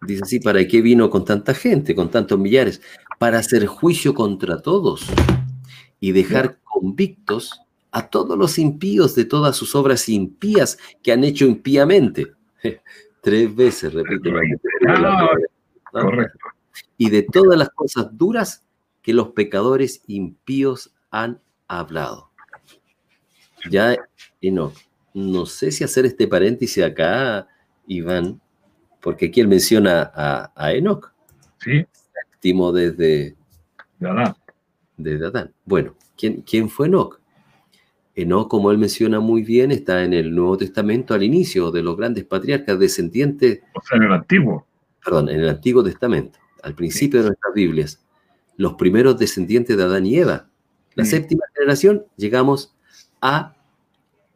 dice 0.08 0.22
así, 0.24 0.39
¿para 0.39 0.66
qué 0.66 0.82
vino 0.82 1.10
con 1.10 1.26
tanta 1.26 1.54
gente, 1.54 1.95
con 1.95 2.10
tantos 2.10 2.39
millares? 2.39 2.82
Para 3.20 3.39
hacer 3.39 3.66
juicio 3.66 4.14
contra 4.14 4.62
todos 4.62 5.06
y 5.99 6.14
dejar 6.14 6.60
convictos 6.64 7.60
a 7.91 8.08
todos 8.08 8.38
los 8.38 8.58
impíos 8.58 9.16
de 9.16 9.26
todas 9.26 9.58
sus 9.58 9.76
obras 9.76 10.08
impías 10.08 10.78
que 11.04 11.12
han 11.12 11.26
hecho 11.26 11.45
impíamente. 11.45 12.32
Tres 13.22 13.55
veces, 13.55 13.93
repite. 13.93 14.32
¿no? 14.32 15.30
Correcto. 15.91 16.39
Y 16.97 17.09
de 17.09 17.24
todas 17.24 17.57
las 17.57 17.69
cosas 17.69 18.07
duras 18.17 18.63
que 19.01 19.13
los 19.13 19.30
pecadores 19.30 20.03
impíos 20.07 20.93
han 21.11 21.39
hablado. 21.67 22.32
Ya, 23.69 23.95
Enoch, 24.41 24.74
no 25.13 25.45
sé 25.45 25.72
si 25.72 25.84
hacer 25.84 26.05
este 26.05 26.28
paréntesis 26.28 26.84
acá, 26.84 27.47
Iván, 27.86 28.41
porque 29.01 29.28
aquí 29.28 29.39
él 29.41 29.47
menciona 29.47 30.11
a, 30.13 30.51
a 30.55 30.74
Enoch, 30.74 31.11
Sí, 31.59 31.86
timo 32.39 32.72
desde, 32.72 33.36
de 33.99 34.09
Adán. 34.09 34.36
desde 34.97 35.28
Adán. 35.28 35.53
Bueno, 35.65 35.95
¿quién, 36.17 36.41
¿quién 36.41 36.69
fue 36.69 36.88
Enoch? 36.88 37.20
Enoch, 38.16 38.47
como 38.49 38.72
él 38.72 38.78
menciona 38.78 39.20
muy 39.20 39.41
bien, 39.41 39.72
está 39.72 40.03
en 40.03 40.14
el 40.14 40.36
Nuevo 40.36 40.57
Testamento 40.57 41.14
al 41.14 41.24
inicio 41.24 41.72
de 41.72 41.82
los 41.82 41.95
grandes 41.95 42.26
patriarcas 42.26 42.78
descendientes, 42.80 43.62
O 43.74 43.82
sea, 43.82 43.97
en 43.97 44.03
el 44.03 44.14
antiguo. 44.14 44.66
perdón, 45.03 45.30
en 45.30 45.39
el 45.39 45.49
Antiguo 45.49 45.84
Testamento, 45.84 46.38
al 46.64 46.76
principio 46.76 47.22
de 47.22 47.28
nuestras 47.30 47.53
Biblias, 47.53 48.05
los 48.57 48.74
primeros 48.74 49.18
descendientes 49.18 49.76
de 49.78 49.84
Adán 49.84 50.05
y 50.05 50.18
Eva. 50.18 50.47
La 50.95 51.05
Sí. 51.05 51.12
séptima 51.12 51.43
generación, 51.55 52.03
llegamos 52.18 52.76
a 53.22 53.55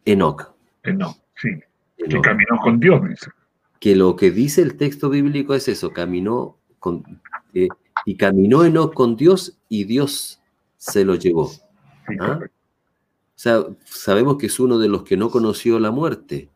Enoc. 0.05 0.53
Enoch, 0.83 1.17
sí. 1.35 1.49
Que 1.97 2.05
Enoc. 2.05 2.23
caminó 2.23 2.57
con 2.63 2.79
Dios, 2.79 3.01
dice. 3.09 3.29
Que 3.79 3.95
lo 3.95 4.15
que 4.15 4.31
dice 4.31 4.61
el 4.61 4.77
texto 4.77 5.09
bíblico 5.09 5.53
es 5.53 5.67
eso, 5.67 5.91
caminó 5.91 6.57
con, 6.79 7.03
eh, 7.53 7.67
y 8.05 8.15
caminó 8.15 8.63
Enoc 8.63 8.93
con 8.93 9.15
Dios 9.17 9.59
y 9.69 9.83
Dios 9.83 10.39
se 10.77 11.03
lo 11.05 11.15
llevó. 11.15 11.47
Sí, 11.49 11.61
Ah. 12.19 12.39
Sabemos 13.35 14.37
que 14.37 14.47
es 14.47 14.59
uno 14.59 14.77
de 14.79 14.87
los 14.87 15.03
que 15.03 15.17
no 15.17 15.29
conoció 15.29 15.79
la 15.79 15.91
muerte. 15.91 16.49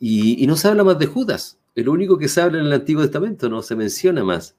Y, 0.00 0.42
y 0.42 0.46
no 0.46 0.56
se 0.56 0.68
habla 0.68 0.84
más 0.84 0.98
de 0.98 1.06
Judas. 1.06 1.58
Es 1.74 1.84
lo 1.84 1.92
único 1.92 2.18
que 2.18 2.28
se 2.28 2.40
habla 2.40 2.60
en 2.60 2.66
el 2.66 2.72
Antiguo 2.72 3.02
Testamento, 3.02 3.48
no 3.48 3.62
se 3.62 3.74
menciona 3.76 4.22
más. 4.24 4.56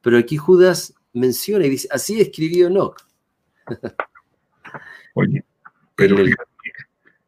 Pero 0.00 0.18
aquí 0.18 0.36
Judas 0.36 0.94
menciona 1.12 1.64
y 1.66 1.70
dice, 1.70 1.88
así 1.90 2.20
escribió 2.20 2.66
Enoch. 2.66 2.96
Oye, 5.14 5.44
pero 5.94 6.18
el- 6.18 6.34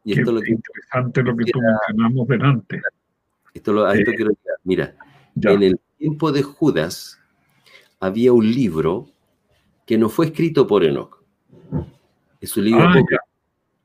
Y 0.03 0.19
esto 0.19 0.31
lo 0.31 0.41
que 0.41 0.51
interesante 0.51 1.23
lo 1.23 1.35
que 1.35 1.45
tú 1.51 1.59
mencionamos 1.61 2.27
delante. 2.27 2.81
esto 3.53 3.73
lo- 3.73 3.85
a 3.85 3.95
esto 3.95 4.11
Eh, 4.11 4.15
quiero 4.15 4.31
llegar. 4.31 4.57
Mira, 4.63 4.95
Ya, 5.35 5.51
en 5.51 5.63
el 5.63 5.79
tiempo 5.97 6.31
de 6.31 6.43
Judas 6.43 7.19
había 7.99 8.33
un 8.33 8.45
libro 8.51 9.07
que 9.85 9.97
no 9.97 10.09
fue 10.09 10.27
escrito 10.27 10.65
por 10.67 10.83
Enoch. 10.83 11.21
Es 12.41 12.55
un 12.57 12.65
libro, 12.65 12.83
Ah, 12.87 12.93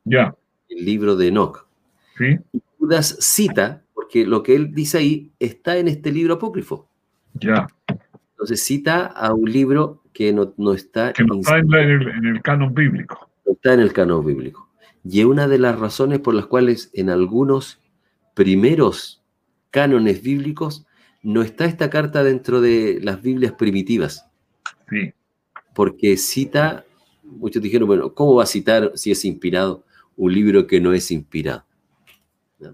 ya, 0.05 0.35
el 0.69 0.85
libro 0.85 1.17
de 1.17 1.29
Enoch. 1.29 1.67
sí, 2.17 2.37
Judas 2.79 3.17
cita, 3.21 3.83
porque 3.95 4.27
lo 4.27 4.43
que 4.43 4.55
él 4.55 4.73
dice 4.75 4.99
ahí 4.99 5.31
está 5.39 5.77
en 5.77 5.89
este 5.89 6.11
libro 6.13 6.35
apócrifo. 6.35 6.89
ya. 7.35 7.67
Entonces 8.33 8.63
cita 8.65 9.05
a 9.07 9.35
un 9.35 9.51
libro 9.53 10.03
que 10.15 10.33
no, 10.33 10.55
no 10.57 10.73
está, 10.73 11.13
Que 11.13 11.25
no 11.25 11.35
está 11.41 11.59
en, 11.59 11.71
la- 11.71 11.83
en 11.83 11.91
el, 11.91 12.09
en 12.09 12.27
el 12.27 12.43
canon 12.43 12.73
bíblico. 12.75 13.29
no 13.45 13.53
está 13.53 13.75
en 13.75 13.81
el 13.81 13.93
canon 13.93 14.25
bíblico. 14.25 14.69
Y 15.05 15.21
es 15.21 15.27
una 15.27 15.47
de 15.47 15.59
las 15.59 15.79
razones 15.79 16.21
por 16.21 16.35
las 16.35 16.47
cuales 16.47 16.91
en 16.95 17.11
algunos 17.11 17.81
primeros 18.35 19.23
cánones 19.71 20.23
bíblicos 20.23 20.87
no 21.23 21.43
está 21.43 21.67
esta 21.67 21.91
carta 21.91 22.25
dentro 22.25 22.61
de 22.63 22.99
las 23.03 23.21
Biblias 23.23 23.53
primitivas, 23.53 24.27
Sí, 24.89 25.13
porque 25.75 26.17
cita, 26.17 26.85
muchos 27.23 27.63
dijeron, 27.63 27.87
bueno, 27.87 28.15
¿cómo 28.15 28.35
va 28.37 28.45
a 28.45 28.47
citar 28.47 28.91
si 28.95 29.11
es 29.11 29.25
inspirado 29.25 29.85
un 30.21 30.35
libro 30.35 30.67
que 30.67 30.81
no 30.81 30.93
es 30.93 31.11
inspirado? 31.11 31.65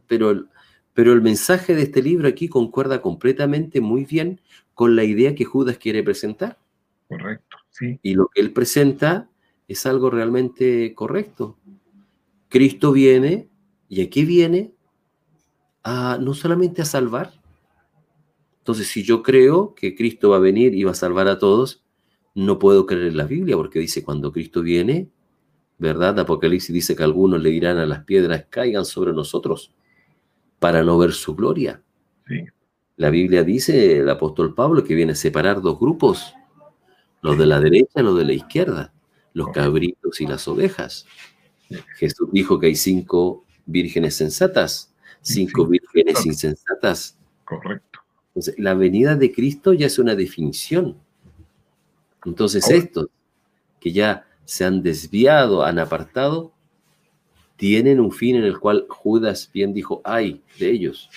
Pero, 0.08 0.30
el- 0.30 0.48
pero 0.94 1.12
el 1.12 1.22
mensaje 1.22 1.74
de 1.74 1.82
este 1.82 2.02
libro 2.02 2.26
aquí 2.28 2.48
concuerda 2.48 3.00
completamente 3.00 3.80
muy 3.80 4.04
bien 4.04 4.40
con 4.74 4.96
la 4.96 5.04
idea 5.04 5.34
que 5.34 5.44
Judas 5.44 5.78
quiere 5.78 6.02
presentar. 6.02 6.58
correcto. 7.08 7.56
Sí, 7.70 8.00
Y 8.02 8.14
lo 8.14 8.26
que 8.28 8.40
él 8.40 8.52
presenta 8.52 9.30
es 9.68 9.86
algo 9.86 10.10
realmente 10.10 10.92
correcto. 10.94 11.56
Cristo 12.48 12.90
viene, 12.90 13.48
¿y 13.88 14.02
a 14.02 14.10
qué 14.10 14.24
viene? 14.24 14.72
A, 15.84 16.18
no 16.20 16.34
solamente 16.34 16.82
a 16.82 16.84
salvar. 16.84 17.32
Entonces, 18.58 18.88
si 18.88 19.04
yo 19.04 19.22
creo 19.22 19.74
que 19.76 19.94
Cristo 19.94 20.30
va 20.30 20.36
a 20.38 20.40
venir 20.40 20.74
y 20.74 20.82
va 20.82 20.90
a 20.90 20.94
salvar 20.94 21.28
a 21.28 21.38
todos, 21.38 21.84
no 22.34 22.58
puedo 22.58 22.86
creer 22.86 23.06
en 23.06 23.16
la 23.16 23.24
Biblia, 23.24 23.56
porque 23.56 23.78
dice 23.78 24.02
cuando 24.02 24.32
Cristo 24.32 24.62
viene, 24.62 25.10
¿verdad? 25.78 26.18
Apocalipsis 26.20 26.72
dice 26.72 26.96
que 26.96 27.02
algunos 27.02 27.40
le 27.42 27.50
dirán 27.50 27.78
a 27.78 27.86
las 27.86 28.04
piedras, 28.04 28.46
caigan 28.50 28.84
sobre 28.84 29.12
nosotros 29.12 29.72
para 30.58 30.82
no 30.82 30.96
ver 30.98 31.12
su 31.12 31.34
gloria. 31.34 31.82
sí, 32.26 32.44
La 32.96 33.10
Biblia 33.10 33.44
dice, 33.44 33.98
el 33.98 34.08
apóstol 34.08 34.54
Pablo, 34.54 34.82
que 34.82 34.94
viene 34.94 35.12
a 35.12 35.16
separar 35.16 35.60
dos 35.60 35.78
grupos, 35.78 36.34
los 37.22 37.36
de 37.36 37.46
la 37.46 37.60
derecha 37.60 38.00
y 38.00 38.02
los 38.02 38.16
de 38.16 38.24
la 38.24 38.32
izquierda, 38.32 38.92
los 39.34 39.48
cabritos 39.50 40.20
y 40.20 40.26
las 40.26 40.48
ovejas. 40.48 41.06
Jesús 41.98 42.28
dijo 42.32 42.58
que 42.58 42.68
hay 42.68 42.74
cinco 42.76 43.44
vírgenes 43.66 44.14
sensatas, 44.16 44.94
cinco 45.20 45.64
Sí, 45.66 45.70
vírgenes 45.72 46.24
insensatas. 46.24 47.18
correcto. 47.44 48.00
Entonces, 48.28 48.54
la 48.58 48.74
venida 48.74 49.14
de 49.16 49.32
Cristo 49.32 49.72
ya 49.72 49.86
es 49.86 49.98
una 49.98 50.14
definición. 50.14 50.96
Entonces, 52.24 52.64
Ahora- 52.64 52.76
estos 52.78 53.06
que 53.80 53.92
ya 53.92 54.25
se 54.46 54.64
han 54.64 54.82
desviado, 54.82 55.64
han 55.64 55.78
apartado, 55.78 56.52
tienen 57.56 58.00
un 58.00 58.12
fin 58.12 58.36
en 58.36 58.44
el 58.44 58.58
cual 58.58 58.86
Judas 58.88 59.50
bien 59.52 59.74
dijo, 59.74 60.00
ay 60.04 60.42
de 60.58 60.70
ellos. 60.70 61.10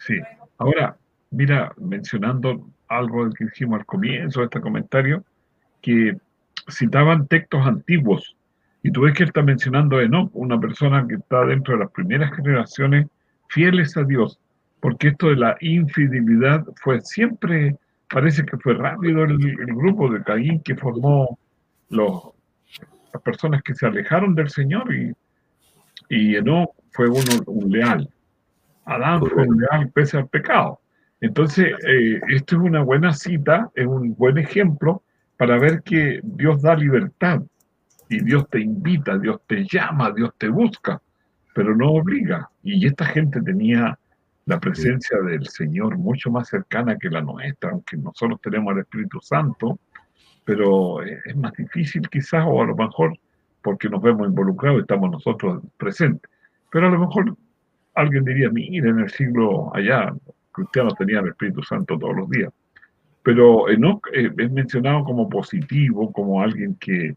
Sí. 0.00 0.14
Ahora, 0.58 0.96
mira, 1.30 1.72
mencionando 1.76 2.66
algo 2.88 3.24
del 3.24 3.34
que 3.34 3.44
dijimos 3.44 3.80
al 3.80 3.86
comienzo 3.86 4.40
de 4.40 4.46
este 4.46 4.60
comentario, 4.60 5.24
que 5.82 6.16
citaban 6.70 7.26
textos 7.26 7.66
antiguos. 7.66 8.34
Y 8.82 8.90
tú 8.90 9.02
ves 9.02 9.14
que 9.14 9.24
está 9.24 9.42
mencionando 9.42 9.98
a 9.98 10.02
Enoch, 10.02 10.30
una 10.32 10.58
persona 10.58 11.06
que 11.06 11.16
está 11.16 11.44
dentro 11.44 11.74
de 11.74 11.80
las 11.80 11.92
primeras 11.92 12.34
generaciones 12.34 13.08
fieles 13.48 13.96
a 13.96 14.04
Dios, 14.04 14.38
porque 14.80 15.08
esto 15.08 15.28
de 15.28 15.36
la 15.36 15.56
infidelidad 15.60 16.64
fue 16.76 17.00
siempre, 17.00 17.76
parece 18.08 18.44
que 18.44 18.56
fue 18.58 18.74
rápido 18.74 19.24
el, 19.24 19.32
el 19.32 19.74
grupo 19.74 20.10
de 20.10 20.22
Caín 20.22 20.60
que 20.60 20.76
formó 20.76 21.38
los, 21.88 22.30
las 23.12 23.22
personas 23.22 23.62
que 23.62 23.74
se 23.74 23.86
alejaron 23.86 24.34
del 24.34 24.50
Señor 24.50 24.94
y, 24.94 25.12
y 26.08 26.36
Enoch 26.36 26.70
fue 26.90 27.08
uno 27.08 27.42
un 27.46 27.70
leal. 27.70 28.08
Adán 28.84 29.20
fue 29.20 29.46
un 29.46 29.60
leal 29.60 29.90
pese 29.90 30.18
al 30.18 30.28
pecado. 30.28 30.80
Entonces, 31.20 31.74
eh, 31.86 32.20
esto 32.28 32.56
es 32.56 32.62
una 32.62 32.82
buena 32.82 33.12
cita, 33.12 33.70
es 33.74 33.86
un 33.86 34.14
buen 34.14 34.38
ejemplo 34.38 35.02
para 35.36 35.58
ver 35.58 35.82
que 35.82 36.20
Dios 36.22 36.62
da 36.62 36.76
libertad 36.76 37.42
y 38.08 38.22
Dios 38.22 38.48
te 38.48 38.60
invita, 38.60 39.18
Dios 39.18 39.40
te 39.46 39.66
llama, 39.66 40.12
Dios 40.12 40.32
te 40.38 40.48
busca, 40.48 41.00
pero 41.54 41.74
no 41.74 41.92
obliga. 41.92 42.48
Y 42.62 42.86
esta 42.86 43.06
gente 43.06 43.40
tenía 43.42 43.98
la 44.44 44.60
presencia 44.60 45.18
del 45.22 45.46
Señor 45.48 45.98
mucho 45.98 46.30
más 46.30 46.48
cercana 46.48 46.96
que 46.96 47.10
la 47.10 47.20
nuestra, 47.20 47.70
aunque 47.70 47.96
nosotros 47.96 48.40
tenemos 48.40 48.72
al 48.72 48.80
Espíritu 48.80 49.20
Santo, 49.20 49.78
pero 50.46 51.02
eh, 51.02 51.20
es 51.26 51.36
más 51.36 51.52
difícil 51.52 52.08
quizás, 52.08 52.44
o 52.46 52.62
a 52.62 52.66
lo 52.66 52.74
mejor 52.74 53.18
porque 53.60 53.90
nos 53.90 54.00
vemos 54.00 54.28
involucrados 54.28 54.80
estamos 54.80 55.10
nosotros 55.10 55.60
presentes. 55.76 56.30
Pero 56.70 56.86
a 56.86 56.90
lo 56.90 57.00
mejor 57.00 57.36
alguien 57.94 58.24
diría, 58.24 58.48
mira, 58.48 58.88
en 58.88 59.00
el 59.00 59.10
siglo 59.10 59.74
allá, 59.74 60.14
cristianos 60.52 60.94
tenían 60.94 61.24
el 61.24 61.30
Espíritu 61.30 61.62
Santo 61.62 61.98
todos 61.98 62.16
los 62.16 62.30
días. 62.30 62.52
Pero 63.24 63.68
Enoch 63.68 64.06
eh, 64.14 64.30
es 64.38 64.50
mencionado 64.52 65.02
como 65.02 65.28
positivo, 65.28 66.12
como 66.12 66.40
alguien 66.40 66.76
que 66.76 67.16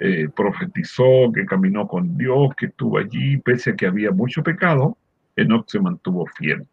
eh, 0.00 0.28
profetizó, 0.34 1.30
que 1.34 1.44
caminó 1.44 1.86
con 1.86 2.16
Dios, 2.16 2.54
que 2.56 2.66
estuvo 2.66 2.96
allí, 2.96 3.36
pese 3.36 3.70
a 3.70 3.76
que 3.76 3.86
había 3.86 4.10
mucho 4.12 4.42
pecado, 4.42 4.96
Enoch 5.36 5.68
se 5.68 5.78
mantuvo 5.78 6.24
fiel. 6.38 6.64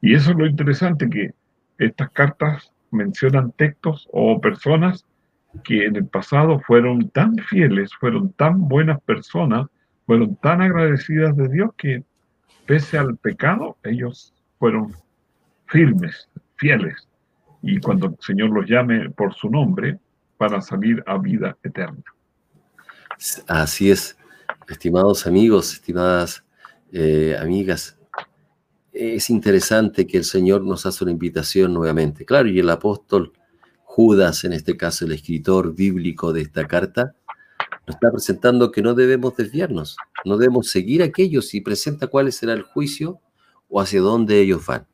Y 0.00 0.14
eso 0.14 0.30
es 0.30 0.36
lo 0.36 0.46
interesante, 0.46 1.10
que 1.10 1.32
estas 1.78 2.10
cartas 2.10 2.72
mencionan 2.92 3.50
textos 3.52 4.08
o 4.12 4.40
personas 4.40 5.04
que 5.64 5.86
en 5.86 5.96
el 5.96 6.06
pasado 6.06 6.60
fueron 6.60 7.10
tan 7.10 7.36
fieles, 7.36 7.92
fueron 7.94 8.32
tan 8.32 8.68
buenas 8.68 9.00
personas, 9.02 9.66
fueron 10.06 10.36
tan 10.36 10.62
agradecidas 10.62 11.36
de 11.36 11.48
Dios 11.48 11.70
que 11.76 12.04
pese 12.66 12.98
al 12.98 13.16
pecado, 13.16 13.76
ellos 13.82 14.32
fueron 14.58 14.94
firmes, 15.66 16.28
fieles. 16.56 17.08
Y 17.62 17.78
cuando 17.80 18.06
el 18.06 18.16
Señor 18.20 18.50
los 18.50 18.66
llame 18.66 19.10
por 19.10 19.34
su 19.34 19.50
nombre, 19.50 19.98
para 20.40 20.62
salir 20.62 21.04
a 21.06 21.18
vida 21.18 21.54
eterna. 21.62 22.02
Así 23.46 23.90
es, 23.90 24.16
estimados 24.68 25.26
amigos, 25.26 25.74
estimadas 25.74 26.42
eh, 26.92 27.36
amigas. 27.38 27.98
Es 28.90 29.28
interesante 29.28 30.06
que 30.06 30.16
el 30.16 30.24
Señor 30.24 30.64
nos 30.64 30.86
hace 30.86 31.04
una 31.04 31.12
invitación 31.12 31.74
nuevamente. 31.74 32.24
Claro, 32.24 32.48
y 32.48 32.58
el 32.58 32.70
apóstol 32.70 33.34
Judas, 33.92 34.44
en 34.44 34.52
este 34.52 34.76
caso 34.76 35.04
el 35.04 35.10
escritor 35.10 35.74
bíblico 35.74 36.32
de 36.32 36.42
esta 36.42 36.68
carta, 36.68 37.16
nos 37.88 37.96
está 37.96 38.12
presentando 38.12 38.70
que 38.70 38.82
no 38.82 38.94
debemos 38.94 39.36
desviarnos, 39.36 39.96
no 40.24 40.38
debemos 40.38 40.70
seguir 40.70 41.02
a 41.02 41.06
aquellos 41.06 41.52
y 41.54 41.60
presenta 41.60 42.06
cuál 42.06 42.32
será 42.32 42.52
el 42.52 42.62
juicio 42.62 43.18
o 43.68 43.80
hacia 43.80 44.00
dónde 44.00 44.40
ellos 44.40 44.64
van. 44.64 44.86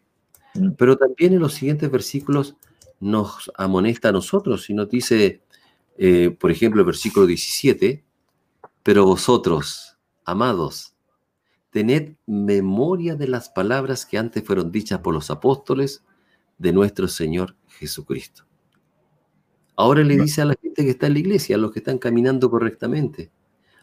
Mm. 0.54 0.70
Pero 0.78 0.96
también 0.96 1.34
en 1.34 1.40
los 1.40 1.52
siguientes 1.52 1.90
versículos 1.90 2.56
nos 2.98 3.52
amonesta 3.58 4.08
a 4.08 4.12
nosotros 4.12 4.70
y 4.70 4.74
nos 4.74 4.88
dice, 4.88 5.42
eh, 5.98 6.30
por 6.30 6.50
ejemplo, 6.50 6.80
el 6.80 6.86
versículo 6.86 7.26
17, 7.26 8.02
pero 8.82 9.04
vosotros, 9.04 9.98
amados, 10.24 10.94
tened 11.70 12.14
memoria 12.24 13.14
de 13.14 13.28
las 13.28 13.50
palabras 13.50 14.06
que 14.06 14.16
antes 14.16 14.42
fueron 14.42 14.72
dichas 14.72 15.00
por 15.00 15.12
los 15.12 15.30
apóstoles 15.30 16.02
de 16.56 16.72
nuestro 16.72 17.08
Señor 17.08 17.56
Jesucristo. 17.68 18.45
Ahora 19.76 20.02
le 20.02 20.16
dice 20.16 20.42
a 20.42 20.46
la 20.46 20.54
gente 20.60 20.84
que 20.84 20.90
está 20.90 21.06
en 21.06 21.12
la 21.12 21.18
iglesia, 21.18 21.56
a 21.56 21.58
los 21.58 21.70
que 21.70 21.80
están 21.80 21.98
caminando 21.98 22.50
correctamente. 22.50 23.30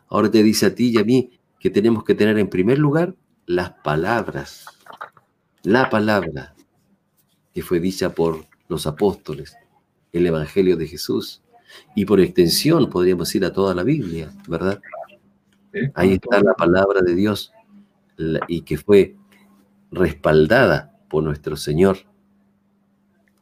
Ahora 0.08 0.30
te 0.30 0.42
dice 0.42 0.66
a 0.66 0.76
ti 0.76 0.90
y 0.90 0.98
a 0.98 1.04
mí 1.04 1.40
que 1.60 1.70
tenemos 1.70 2.04
que 2.04 2.16
tener 2.16 2.38
en 2.40 2.50
primer 2.50 2.80
lugar 2.80 3.16
las 3.46 3.72
palabras, 3.84 4.66
la 5.64 5.90
palabra 5.90 6.56
que 7.54 7.62
fue 7.62 7.80
dicha 7.80 8.10
por 8.10 8.46
los 8.68 8.88
apóstoles, 8.88 9.56
el 10.12 10.26
Evangelio 10.26 10.76
de 10.76 10.88
Jesús, 10.88 11.44
y 11.96 12.06
por 12.06 12.20
extensión 12.20 12.90
podríamos 12.90 13.34
ir 13.36 13.46
a 13.46 13.54
toda 13.54 13.76
la 13.76 13.84
Biblia, 13.84 14.32
¿verdad? 14.48 14.82
Ahí 15.94 16.14
está 16.14 16.42
la 16.42 16.54
palabra 16.54 17.02
de 17.02 17.16
Dios 17.16 17.52
y 18.48 18.62
que 18.62 18.78
fue 18.78 19.16
respaldada 19.92 20.98
por 21.10 21.24
nuestro 21.24 21.56
Señor. 21.56 21.98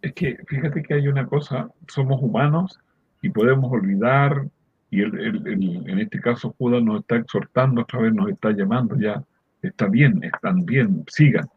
Es 0.02 0.14
que 0.14 0.38
fíjate 0.48 0.82
que 0.84 0.94
hay 0.96 1.08
una 1.08 1.26
cosa, 1.28 1.70
somos 1.88 2.22
humanos 2.22 2.80
y 3.22 3.30
podemos 3.30 3.72
olvidar, 3.72 4.48
y 4.90 5.02
el- 5.02 5.20
el- 5.20 5.48
el- 5.48 5.90
en 5.90 6.00
este 6.00 6.20
caso 6.20 6.56
Judas 6.58 6.84
nos 6.84 7.02
está 7.02 7.18
exhortando, 7.18 7.82
otra 7.82 8.00
vez 8.02 8.14
nos 8.14 8.30
está 8.30 8.52
llamando 8.52 8.98
ya, 8.98 9.24
está 9.62 9.88
bien, 9.88 10.24
están 10.24 10.66
bien, 10.66 11.04
sigan, 11.08 11.48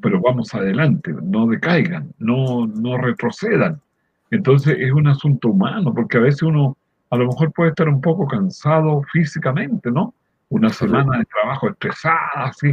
pero 0.00 0.20
vamos 0.20 0.54
adelante, 0.54 1.12
no 1.22 1.46
decaigan, 1.46 2.12
no, 2.18 2.66
no 2.66 2.96
retrocedan. 2.96 3.80
Entonces 4.30 4.76
es 4.78 4.92
un 4.92 5.08
asunto 5.08 5.48
humano, 5.48 5.92
porque 5.92 6.18
a 6.18 6.20
veces 6.20 6.42
uno 6.42 6.76
a 7.10 7.16
lo 7.16 7.26
mejor 7.26 7.52
puede 7.52 7.70
estar 7.70 7.88
un 7.88 8.00
poco 8.00 8.28
cansado 8.28 9.02
físicamente, 9.12 9.90
¿no? 9.90 10.14
Una 10.48 10.68
semana 10.70 11.18
de 11.18 11.24
trabajo 11.24 11.68
estresada, 11.70 12.28
así, 12.34 12.72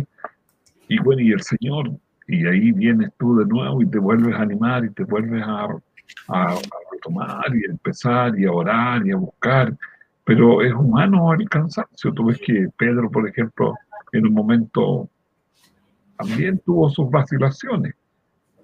y 0.87 0.99
bueno, 0.99 1.23
y 1.23 1.31
el 1.31 1.41
Señor, 1.41 1.91
y 2.27 2.45
ahí 2.45 2.71
vienes 2.71 3.11
tú 3.17 3.37
de 3.37 3.45
nuevo 3.45 3.81
y 3.81 3.87
te 3.87 3.99
vuelves 3.99 4.35
a 4.35 4.41
animar 4.41 4.85
y 4.85 4.89
te 4.91 5.03
vuelves 5.03 5.41
a, 5.43 5.63
a, 6.27 6.51
a 6.51 6.57
retomar 6.91 7.55
y 7.55 7.65
a 7.65 7.71
empezar 7.71 8.37
y 8.37 8.45
a 8.45 8.51
orar 8.51 9.05
y 9.05 9.11
a 9.11 9.15
buscar. 9.15 9.73
Pero 10.23 10.61
es 10.61 10.73
humano 10.73 11.33
el 11.33 11.47
cansancio. 11.47 12.13
Tú 12.13 12.25
ves 12.25 12.39
que 12.45 12.67
Pedro, 12.77 13.09
por 13.09 13.27
ejemplo, 13.27 13.73
en 14.11 14.27
un 14.27 14.33
momento 14.33 15.09
también 16.17 16.59
tuvo 16.65 16.89
sus 16.89 17.09
vacilaciones. 17.09 17.95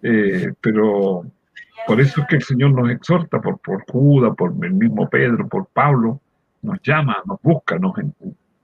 Eh, 0.02 0.54
pero 0.60 1.26
por 1.88 2.02
eso 2.02 2.22
es 2.22 2.28
que 2.28 2.36
el 2.38 2.44
Señor 2.44 2.72
nos 2.72 2.90
exhorta, 2.90 3.40
por, 3.42 3.60
por 3.60 3.84
Judas, 3.90 4.36
por 4.36 4.54
el 4.66 4.74
mismo 4.74 5.10
Pedro, 5.10 5.48
por 5.48 5.68
Pablo, 5.68 6.20
nos 6.62 6.82
llama, 6.82 7.18
nos 7.26 7.42
busca, 7.42 7.78
nos, 7.78 7.94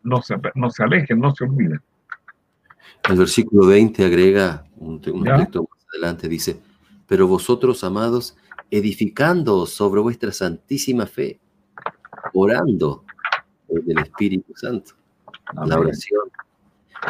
no, 0.03 0.21
se, 0.21 0.35
no 0.55 0.69
se 0.69 0.83
alejen, 0.83 1.19
no 1.19 1.33
se 1.33 1.43
olviden. 1.43 1.79
El 3.09 3.17
versículo 3.17 3.67
20 3.67 4.05
agrega 4.05 4.65
un, 4.77 5.01
un 5.11 5.23
texto 5.23 5.61
más 5.61 5.85
adelante, 5.93 6.27
dice, 6.27 6.59
pero 7.07 7.27
vosotros, 7.27 7.83
amados, 7.83 8.35
edificando 8.69 9.65
sobre 9.65 10.01
vuestra 10.01 10.31
santísima 10.31 11.05
fe, 11.05 11.39
orando 12.33 13.03
desde 13.67 13.91
el 13.91 13.99
Espíritu 13.99 14.53
Santo. 14.55 14.93
La 15.53 15.63
Amén. 15.63 15.79
oración, 15.79 16.21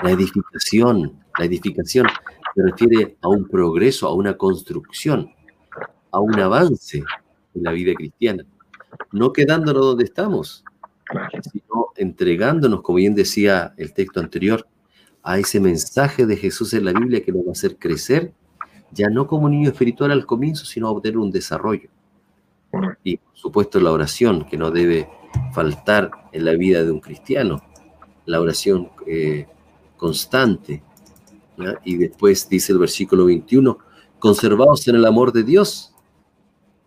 la 0.04 0.12
edificación, 0.12 1.20
la 1.38 1.46
edificación 1.46 2.08
se 2.56 2.64
refiere 2.64 3.18
a 3.22 3.28
un 3.28 3.48
progreso, 3.48 4.08
a 4.08 4.14
una 4.14 4.38
construcción, 4.38 5.32
a 6.12 6.20
un 6.20 6.40
avance 6.40 7.04
en 7.56 7.64
la 7.64 7.72
vida 7.72 7.94
cristiana. 7.94 8.46
No 9.12 9.34
quedándonos 9.34 9.84
donde 9.84 10.06
estamos, 10.06 10.64
sino 11.52 11.88
entregándonos, 11.96 12.82
como 12.82 12.98
bien 12.98 13.16
decía 13.16 13.74
el 13.78 13.94
texto 13.94 14.20
anterior, 14.20 14.66
a 15.24 15.38
ese 15.38 15.60
mensaje 15.60 16.26
de 16.26 16.38
Jesús 16.38 16.74
en 16.74 16.86
la 16.86 16.94
Biblia 16.94 17.24
que 17.24 17.32
nos 17.32 17.44
va 17.44 17.50
a 17.50 17.52
hacer 17.52 17.78
crecer, 17.78 18.34
ya 18.92 19.10
no 19.10 19.28
como 19.28 19.50
niño 19.50 19.70
espiritual 19.70 20.12
al 20.12 20.26
comienzo, 20.26 20.66
sino 20.66 20.88
a 20.88 20.92
obtener 20.92 21.18
un 21.18 21.32
desarrollo. 21.32 21.90
Y 23.04 23.18
por 23.18 23.38
supuesto 23.38 23.80
la 23.80 23.92
oración, 23.92 24.46
que 24.46 24.58
no 24.58 24.72
debe 24.72 25.10
faltar 25.54 26.12
en 26.32 26.46
la 26.46 26.54
vida 26.54 26.84
de 26.84 26.92
un 26.92 27.00
cristiano, 27.00 27.62
la 28.26 28.40
oración 28.40 28.90
eh, 29.08 29.48
constante. 29.98 30.84
Y 31.84 31.98
después 31.98 32.48
dice 32.48 32.72
el 32.72 32.80
versículo 32.80 33.26
21, 33.26 33.78
conservados 34.20 34.88
en 34.88 34.96
el 34.96 35.06
amor 35.06 35.34
de 35.34 35.44
Dios, 35.44 35.94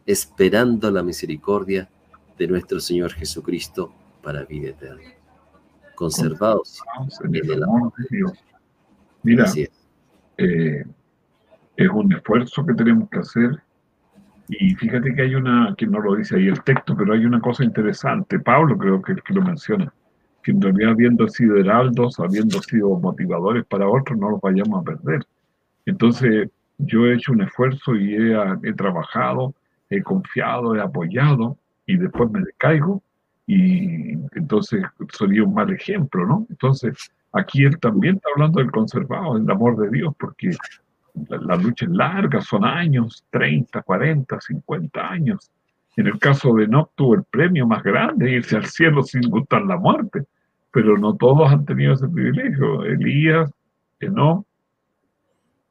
esperando 0.06 0.90
la 0.90 1.02
misericordia 1.02 1.90
de 2.38 2.48
nuestro 2.48 2.80
Señor 2.80 3.12
Jesucristo 3.12 3.92
para 4.22 4.44
vida 4.44 4.70
eterna. 4.70 5.21
Conservados. 5.94 6.82
En 7.24 7.34
el 7.34 7.62
amor 7.62 7.92
de 7.96 8.16
Dios. 8.16 8.32
Mira, 9.22 9.44
es. 9.44 9.70
eh, 10.38 10.84
es 11.76 11.88
un 11.88 12.12
esfuerzo 12.12 12.64
que 12.66 12.74
tenemos 12.74 13.08
que 13.10 13.18
hacer. 13.18 13.62
Y 14.48 14.74
fíjate 14.74 15.14
que 15.14 15.22
hay 15.22 15.34
una, 15.34 15.74
que 15.76 15.86
no 15.86 16.00
lo 16.00 16.16
dice 16.16 16.36
ahí 16.36 16.48
el 16.48 16.62
texto, 16.62 16.96
pero 16.96 17.14
hay 17.14 17.24
una 17.24 17.40
cosa 17.40 17.64
interesante. 17.64 18.38
Pablo 18.38 18.76
creo 18.76 19.00
que, 19.00 19.14
que 19.14 19.34
lo 19.34 19.42
menciona, 19.42 19.92
que 20.42 20.50
en 20.50 20.60
realidad 20.60 20.90
habiendo 20.90 21.28
sido 21.28 21.56
heraldos, 21.56 22.18
habiendo 22.20 22.60
sido 22.60 22.90
motivadores 22.98 23.64
para 23.66 23.88
otros, 23.88 24.18
no 24.18 24.30
los 24.30 24.40
vayamos 24.40 24.80
a 24.80 24.84
perder. 24.84 25.24
Entonces, 25.86 26.50
yo 26.78 27.06
he 27.06 27.14
hecho 27.14 27.32
un 27.32 27.42
esfuerzo 27.42 27.94
y 27.94 28.14
he, 28.14 28.36
he 28.64 28.72
trabajado, 28.74 29.54
he 29.88 30.02
confiado, 30.02 30.74
he 30.74 30.80
apoyado 30.80 31.56
y 31.86 31.96
después 31.96 32.30
me 32.30 32.40
decaigo 32.40 33.02
y 33.46 34.12
entonces 34.32 34.84
sería 35.12 35.44
un 35.44 35.54
mal 35.54 35.72
ejemplo, 35.72 36.26
¿no? 36.26 36.46
Entonces, 36.48 37.10
aquí 37.32 37.64
él 37.64 37.78
también 37.78 38.16
está 38.16 38.28
hablando 38.34 38.60
del 38.60 38.70
conservado, 38.70 39.38
del 39.38 39.50
amor 39.50 39.76
de 39.76 39.90
Dios, 39.90 40.14
porque 40.18 40.50
la, 41.28 41.38
la 41.38 41.56
lucha 41.56 41.84
es 41.86 41.90
larga, 41.90 42.40
son 42.40 42.64
años, 42.64 43.24
30, 43.30 43.82
40, 43.82 44.40
50 44.40 45.08
años. 45.08 45.50
En 45.96 46.06
el 46.06 46.18
caso 46.18 46.54
de 46.54 46.64
Enoch 46.64 46.90
tuvo 46.94 47.14
el 47.16 47.24
premio 47.24 47.66
más 47.66 47.82
grande, 47.82 48.30
irse 48.30 48.56
al 48.56 48.66
cielo 48.66 49.02
sin 49.02 49.28
gustar 49.28 49.62
la 49.62 49.76
muerte, 49.76 50.24
pero 50.70 50.96
no 50.96 51.14
todos 51.16 51.52
han 51.52 51.66
tenido 51.66 51.92
ese 51.92 52.08
privilegio. 52.08 52.84
Elías, 52.84 53.52
Enoch, 54.00 54.46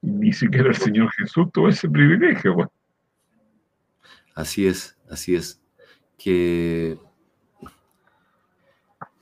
ni 0.01 0.31
siquiera 0.33 0.69
el 0.69 0.75
Señor 0.75 1.09
Jesús 1.17 1.51
tuvo 1.51 1.69
ese 1.69 1.89
privilegio. 1.89 2.53
Bueno, 2.53 2.71
Así 4.35 4.67
es, 4.67 4.97
así 5.09 5.35
es. 5.35 5.61
Que, 6.17 6.97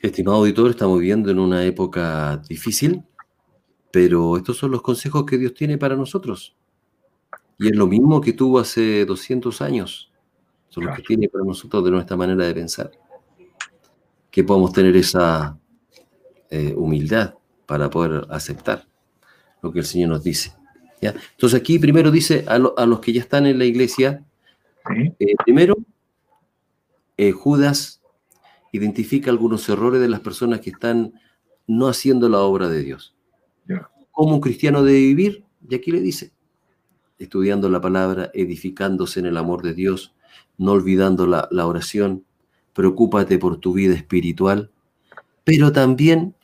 estimado 0.08 0.38
auditor, 0.38 0.70
estamos 0.72 1.00
viviendo 1.00 1.30
en 1.32 1.40
una 1.40 1.64
época 1.66 2.38
difícil, 2.48 3.04
pero 3.92 4.38
estos 4.38 4.58
son 4.58 4.72
los 4.72 4.82
consejos 4.82 5.26
que 5.26 5.38
Dios 5.38 5.54
tiene 5.54 5.78
para 5.78 5.96
nosotros. 5.96 6.56
Y 7.58 7.68
es 7.68 7.76
lo 7.76 7.88
mismo 7.88 8.22
que 8.22 8.34
tuvo 8.34 8.60
hace 8.60 9.06
200 9.06 9.62
años. 9.62 10.12
Son 10.70 10.86
los 10.86 10.96
que 10.96 11.04
tiene 11.04 11.28
para 11.28 11.44
nosotros 11.44 11.84
de 11.84 11.92
nuestra 11.92 12.16
manera 12.16 12.46
de 12.46 12.54
pensar. 12.54 12.92
Que 14.32 14.44
podamos 14.44 14.72
tener 14.72 14.96
esa 14.96 15.58
eh, 16.50 16.74
humildad 16.78 17.36
para 17.66 17.90
poder 17.90 18.26
aceptar 18.30 18.88
lo 19.62 19.72
que 19.72 19.80
el 19.80 19.86
Señor 19.86 20.10
nos 20.10 20.24
dice. 20.24 20.54
¿ya? 21.02 21.14
Entonces 21.32 21.60
aquí 21.60 21.80
primero 21.80 22.12
dice 22.12 22.46
a, 22.48 22.58
lo- 22.60 22.78
a 22.78 22.86
los 22.86 23.00
que 23.02 23.12
ya 23.12 23.22
están 23.22 23.46
en 23.48 23.58
la 23.60 23.66
iglesia, 23.66 24.24
eh, 25.20 25.36
primero, 25.44 25.76
eh, 27.18 27.32
Judas 27.32 27.99
identifica 28.72 29.32
algunos 29.32 29.68
errores 29.70 30.02
de 30.02 30.10
las 30.10 30.20
personas 30.20 30.62
que 30.62 30.70
están 30.70 31.14
no 31.68 31.88
haciendo 31.88 32.30
la 32.30 32.40
obra 32.40 32.70
de 32.70 32.84
Dios. 32.84 33.16
¿Cómo 34.12 34.36
un 34.36 34.42
cristiano 34.42 34.84
debe 34.84 35.00
vivir? 35.00 35.46
Y 35.70 35.76
aquí 35.76 35.92
le 35.92 36.02
dice, 36.02 36.34
estudiando 37.20 37.70
la 37.70 37.80
palabra, 37.80 38.32
edificándose 38.34 39.20
en 39.20 39.28
el 39.28 39.38
amor 39.38 39.62
de 39.62 39.74
Dios, 39.74 40.14
no 40.58 40.74
olvidando 40.74 41.28
la, 41.28 41.48
la 41.52 41.68
oración, 41.68 42.26
preocúpate 42.74 43.38
por 43.38 43.58
tu 43.58 43.74
vida 43.74 43.94
espiritual, 43.94 44.72
pero 45.44 45.72
también, 45.72 46.36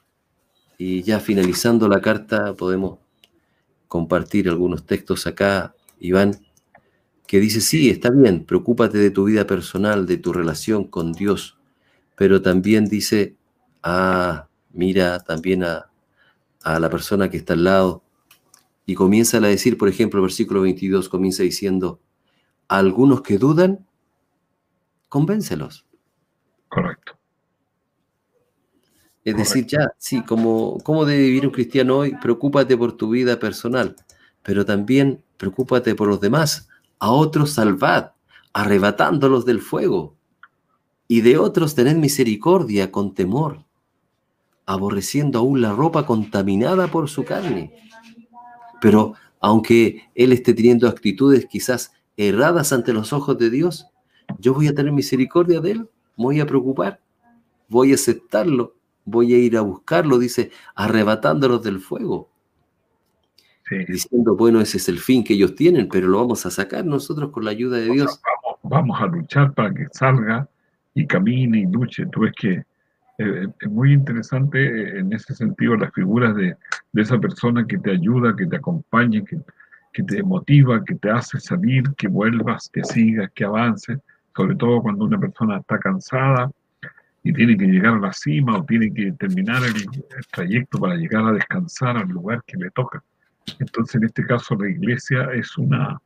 y 0.78 1.02
ya 1.04 1.20
finalizando 1.20 1.88
la 1.88 2.02
carta, 2.02 2.54
podemos 2.54 3.00
compartir 3.88 4.50
algunos 4.50 4.86
textos 4.86 5.28
acá, 5.28 5.76
Iván, 6.00 6.38
que 7.28 7.40
dice, 7.40 7.62
sí, 7.62 7.90
está 7.90 8.10
bien, 8.10 8.46
preocúpate 8.46 8.98
de 8.98 9.12
tu 9.12 9.26
vida 9.26 9.48
personal, 9.48 10.06
de 10.06 10.18
tu 10.18 10.34
relación 10.34 10.86
con 10.86 11.14
Dios, 11.14 11.58
pero 12.16 12.42
también 12.42 12.86
dice, 12.86 13.36
ah, 13.84 14.48
mira 14.72 15.20
también 15.20 15.64
a, 15.64 15.90
a 16.64 16.80
la 16.80 16.90
persona 16.90 17.30
que 17.30 17.38
está 17.38 17.54
al 17.54 17.64
lado, 17.64 18.04
y 18.86 18.94
comienza 18.96 19.38
a 19.38 19.42
decir, 19.42 19.78
por 19.78 19.90
ejemplo, 19.90 20.20
el 20.20 20.26
versículo 20.26 20.62
22 20.62 21.10
comienza 21.10 21.44
diciendo, 21.44 22.00
a 22.68 22.78
algunos 22.78 23.22
que 23.22 23.38
dudan, 23.38 23.86
convéncelos. 25.10 25.86
Correcto. 26.70 27.18
Es 29.24 29.36
decir, 29.36 29.66
ya, 29.66 29.92
sí, 29.98 30.22
como, 30.24 30.78
¿cómo 30.84 31.04
debe 31.04 31.24
vivir 31.24 31.48
un 31.48 31.52
cristiano 31.52 31.98
hoy? 31.98 32.16
Preocúpate 32.22 32.78
por 32.78 32.94
tu 32.94 33.10
vida 33.10 33.40
personal, 33.40 33.96
pero 34.44 34.66
también 34.66 35.24
preocúpate 35.38 35.96
por 35.96 36.08
los 36.08 36.22
demás. 36.22 36.70
A 37.00 37.10
otros 37.10 37.54
salvad, 37.54 38.12
arrebatándolos 38.54 39.44
del 39.46 39.62
fuego. 39.62 40.15
Y 41.08 41.22
de 41.22 41.38
otros 41.38 41.76
tened 41.76 41.98
misericordia 41.98 42.92
con 42.92 43.14
temor, 43.14 43.64
aborreciendo 44.66 45.40
aún 45.40 45.62
la 45.62 45.72
ropa 45.74 46.06
contaminada 46.06 46.88
por 46.88 47.10
su 47.10 47.24
carne. 47.24 47.74
Pero 48.82 49.14
aunque 49.40 50.10
él 50.16 50.32
esté 50.32 50.54
teniendo 50.54 50.88
actitudes 50.88 51.46
quizás 51.46 51.94
erradas 52.18 52.74
ante 52.74 52.94
los 52.94 53.14
ojos 53.14 53.38
de 53.38 53.50
Dios, 53.50 53.88
yo 54.40 54.54
voy 54.54 54.68
a 54.68 54.74
tener 54.74 54.92
misericordia 54.92 55.62
de 55.62 55.72
él, 55.72 55.80
me 56.18 56.24
voy 56.26 56.40
a 56.40 56.48
preocupar, 56.48 57.00
voy 57.68 57.92
a 57.92 57.96
aceptarlo, 57.96 58.76
voy 59.04 59.34
a 59.34 59.38
ir 59.38 59.56
a 59.58 59.62
buscarlo, 59.62 60.18
dice, 60.18 60.52
arrebatándolos 60.74 61.62
del 61.64 61.80
fuego, 61.80 62.30
Sí. 63.68 63.78
diciendo, 63.88 64.36
bueno, 64.36 64.62
ese 64.62 64.78
es 64.78 64.88
el 64.90 65.00
fin 65.00 65.24
que 65.24 65.34
ellos 65.34 65.56
tienen, 65.56 65.90
pero 65.90 66.08
lo 66.08 66.20
vamos 66.20 66.46
a 66.46 66.52
sacar 66.52 66.86
nosotros 66.86 67.32
con 67.32 67.46
la 67.46 67.52
ayuda 67.52 67.78
de 67.78 67.90
Dios. 67.90 68.22
Vamos, 68.24 68.60
vamos 68.62 69.02
a 69.02 69.08
luchar 69.08 69.54
para 69.56 69.74
que 69.74 69.88
salga 69.92 70.48
y 70.96 71.06
camine 71.06 71.60
y 71.60 71.66
luche. 71.68 72.06
Ves 72.18 72.32
que 72.36 72.64
eh, 73.18 73.48
es 73.60 73.70
muy 73.70 73.94
interesante 73.94 74.60
eh, 74.60 75.00
en 75.00 75.14
ese 75.14 75.36
sentido 75.36 75.76
las 75.76 75.94
figuras 75.94 76.36
de, 76.36 76.56
esa 76.96 77.20
persona 77.20 77.68
que 77.68 77.78
te 77.78 77.92
ayuda, 77.92 78.36
que 78.36 78.48
te 78.48 78.56
acompaña, 78.56 79.22
que, 79.24 80.04
te 80.04 80.24
motiva, 80.24 80.84
que 80.84 80.96
te 80.96 81.10
hace 81.10 81.40
salir, 81.40 81.84
que 81.98 82.08
vuelvas, 82.08 82.70
que 82.74 82.84
sigas, 82.84 83.30
que 83.36 83.44
avances, 83.44 84.00
sobre 84.36 84.56
todo 84.56 84.82
cuando 84.82 85.06
una 85.06 85.20
persona 85.20 85.58
está 85.58 85.78
cansada 85.78 86.50
y 87.24 87.34
tiene 87.34 87.58
que 87.58 87.66
llegar 87.66 87.96
a 87.96 88.00
la 88.00 88.14
cima 88.14 88.58
o 88.58 88.66
tiene 88.66 88.94
que 88.94 89.12
terminar 89.14 89.62
el 89.64 89.74
trayecto 90.32 90.80
para 90.80 90.96
llegar 90.96 91.26
a 91.26 91.32
descansar 91.34 91.98
al 91.98 92.08
lugar 92.08 92.44
que 92.46 92.58
le 92.58 92.72
toca. 92.72 93.04
Entonces, 93.60 93.96
en 93.96 94.06
este 94.06 94.26
caso, 94.26 94.56
la 94.56 94.70
iglesia 94.70 95.30
es 95.34 95.58
una 95.58 96.00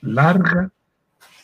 larga 0.00 0.70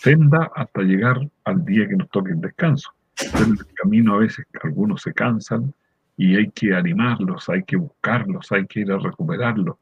senda 0.02 0.50
hasta 0.56 0.82
llegar 0.82 1.20
al 1.44 1.64
día 1.64 1.88
que 1.88 1.96
nos 1.96 2.08
toque 2.10 2.32
el 2.32 2.40
descanso. 2.40 2.90
En 3.36 3.52
el 3.52 3.74
camino 3.74 4.14
a 4.14 4.18
veces 4.18 4.44
algunos 4.62 5.02
se 5.02 5.14
cansan 5.14 5.72
y 6.16 6.36
hay 6.36 6.50
que 6.50 6.74
animarlos, 6.74 7.48
hay 7.48 7.62
que 7.62 7.76
buscarlos, 7.76 8.50
hay 8.50 8.66
que 8.66 8.80
ir 8.80 8.90
a 8.90 8.98
recuperarlos. 8.98 9.76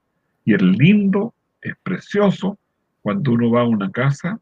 Y 0.44 0.54
es 0.54 0.62
lindo, 0.62 1.32
es 1.62 1.74
precioso 1.82 2.58
cuando 3.00 3.32
uno 3.32 3.50
va 3.50 3.62
a 3.62 3.64
una 3.64 3.90
casa 3.90 4.38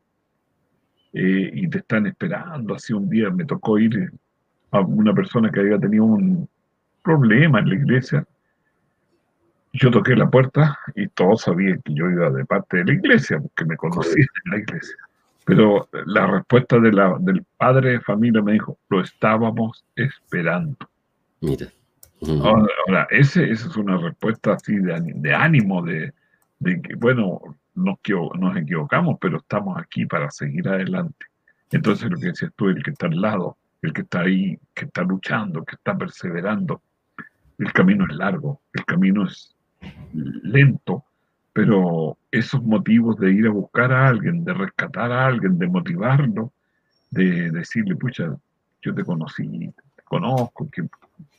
eh, 1.13 1.51
y 1.55 1.69
te 1.69 1.79
están 1.79 2.07
esperando. 2.07 2.75
Así 2.75 2.93
un 2.93 3.09
día 3.09 3.31
me 3.31 3.45
tocó 3.45 3.79
ir 3.79 4.13
a 4.73 4.81
una 4.81 5.15
persona 5.15 5.51
que 5.51 5.61
había 5.61 5.79
tenido 5.79 6.05
un 6.05 6.49
problema 7.05 7.61
en 7.61 7.69
la 7.69 7.75
iglesia. 7.77 8.27
Yo 9.73 9.93
toqué 9.93 10.17
la 10.17 10.29
puerta 10.29 10.77
y 10.97 11.07
todos 11.07 11.43
sabían 11.43 11.81
que 11.83 11.95
yo 11.95 12.11
iba 12.11 12.31
de 12.31 12.45
parte 12.45 12.79
de 12.79 12.85
la 12.87 12.93
iglesia, 12.95 13.39
porque 13.39 13.65
me 13.65 13.77
conocían 13.77 14.27
en 14.45 14.51
la 14.51 14.59
iglesia. 14.59 15.08
Pero 15.49 15.89
la 16.05 16.27
respuesta 16.27 16.79
de 16.79 16.93
la, 16.93 17.17
del 17.21 17.43
padre 17.57 17.93
de 17.93 18.01
familia 18.03 18.43
me 18.43 18.53
dijo, 18.53 18.79
lo 18.91 19.01
estábamos 19.01 19.83
esperando. 19.97 20.77
Mira. 21.41 21.69
Ahora, 22.45 22.67
ahora, 22.87 23.07
ese, 23.09 23.51
esa 23.51 23.67
es 23.67 23.77
una 23.77 23.97
respuesta 23.97 24.53
así 24.53 24.77
de, 24.77 25.35
ánimo, 25.35 25.83
de, 25.83 26.13
de 26.59 26.83
que, 26.83 26.97
bueno, 26.97 27.41
nos, 27.75 27.97
nos 28.39 28.57
equivocamos, 28.59 29.17
pero 29.19 29.39
estamos 29.39 29.79
aquí 29.79 30.05
para 30.05 30.31
seguir 30.31 30.69
adelante. 30.69 31.25
Entonces, 31.71 32.11
lo 32.11 32.19
que 32.19 32.27
decías 32.27 32.53
tú, 32.55 32.69
el 32.69 32.83
que 32.83 32.91
está 32.91 33.07
al 33.07 33.19
lado, 33.19 33.57
el 33.81 33.95
que 33.95 34.03
está 34.03 34.21
ahí, 34.21 34.59
que 34.75 34.85
está 34.85 35.03
luchando, 35.03 35.65
que 35.65 35.77
está 35.77 35.97
perseverando, 35.97 36.83
el 37.57 37.73
camino 37.73 38.05
es 38.07 38.15
largo, 38.15 38.61
el 38.75 38.85
camino 38.85 39.27
es 39.27 39.57
lento, 40.13 41.05
pero 41.53 42.17
esos 42.31 42.63
motivos 42.63 43.17
de 43.19 43.33
ir 43.33 43.47
a 43.47 43.51
buscar 43.51 43.93
a 43.93 44.09
alguien, 44.09 44.45
de 44.45 44.55
rescatar 44.55 45.11
a 45.11 45.27
alguien, 45.27 45.59
de 45.59 45.67
motivarlo, 45.67 46.53
de 47.11 47.51
decirle, 47.51 47.97
pucha, 47.97 48.37
yo 48.83 48.95
te 48.95 49.05
conocí, 49.05 49.73
te 49.97 50.03
conozco, 50.05 50.69
que 50.71 50.83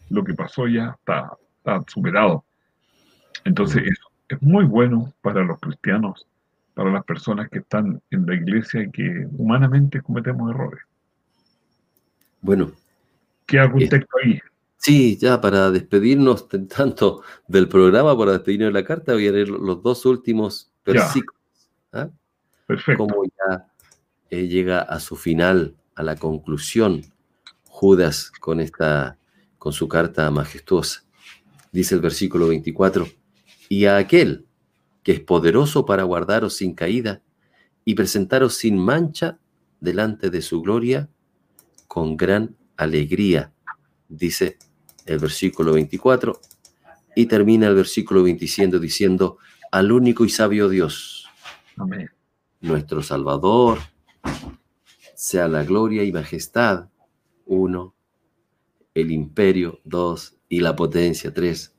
lo 0.10 0.24
que 0.24 0.34
pasó 0.34 0.68
ya 0.68 0.96
está, 1.00 1.32
está 1.58 1.84
superado. 1.88 2.44
Entonces, 3.46 3.84
es 4.28 4.42
muy 4.42 4.66
bueno 4.66 5.14
para 5.22 5.44
los 5.44 5.60
cristianos, 5.60 6.28
para 6.74 6.92
las 6.92 7.06
personas 7.06 7.50
que 7.50 7.60
están 7.60 8.02
en 8.12 8.26
la 8.26 8.36
iglesia 8.36 8.84
y 8.84 8.92
que 8.92 9.28
humanamente 9.38 10.02
cometemos 10.02 10.52
errores. 10.52 10.82
Bueno, 12.42 12.72
¿Qué 13.50 13.58
algún 13.58 13.90
texto 13.90 14.16
ahí? 14.24 14.40
Sí, 14.80 15.18
ya 15.18 15.40
para 15.40 15.70
despedirnos 15.70 16.48
tanto 16.48 17.22
del 17.48 17.70
programa, 17.70 18.18
para 18.18 18.32
despedirnos 18.32 18.74
de 18.74 18.80
la 18.82 18.86
carta, 18.86 19.14
voy 19.14 19.28
a 19.28 19.32
leer 19.32 19.50
los 19.50 19.84
dos 19.84 20.06
últimos 20.06 20.72
versículos. 20.84 21.40
¿ah? 21.94 22.10
Perfecto. 22.66 23.06
Cómo 23.06 23.24
ya 23.26 23.68
eh, 24.30 24.48
llega 24.48 24.82
a 24.82 25.00
su 25.00 25.16
final, 25.16 25.76
a 25.96 26.04
la 26.04 26.16
conclusión, 26.16 27.04
Judas 27.68 28.32
con 28.40 28.60
esta, 28.60 29.18
con 29.58 29.74
su 29.74 29.88
carta 29.88 30.30
majestuosa. 30.32 31.04
Dice 31.72 31.96
el 31.96 32.02
versículo 32.02 32.48
24, 32.48 33.08
y 33.70 33.86
a 33.86 33.98
aquel 33.98 34.46
que 35.04 35.14
es 35.14 35.20
poderoso 35.20 35.86
para 35.86 36.04
guardaros 36.04 36.56
sin 36.56 36.74
caída 36.74 37.22
y 37.86 37.96
presentaros 37.96 38.56
sin 38.56 38.78
mancha 38.78 39.40
delante 39.80 40.30
de 40.30 40.42
su 40.42 40.62
gloria 40.62 41.10
con 41.88 42.18
gran 42.18 42.56
alegría, 42.76 43.54
dice 44.08 44.58
el 45.10 45.20
versículo 45.20 45.74
24, 45.74 46.40
y 47.16 47.26
termina 47.26 47.68
el 47.68 47.76
versículo 47.76 48.24
27 48.24 48.80
diciendo, 48.80 49.40
al 49.72 49.92
único 49.92 50.24
y 50.24 50.30
sabio 50.30 50.70
Dios, 50.70 51.26
Amén. 51.78 52.10
nuestro 52.62 53.02
Salvador, 53.02 53.80
sea 55.16 55.48
la 55.48 55.64
gloria 55.64 56.04
y 56.04 56.12
majestad, 56.12 56.90
uno, 57.46 57.96
el 58.94 59.12
imperio, 59.12 59.82
dos, 59.84 60.38
y 60.48 60.60
la 60.60 60.76
potencia, 60.76 61.34
tres, 61.34 61.76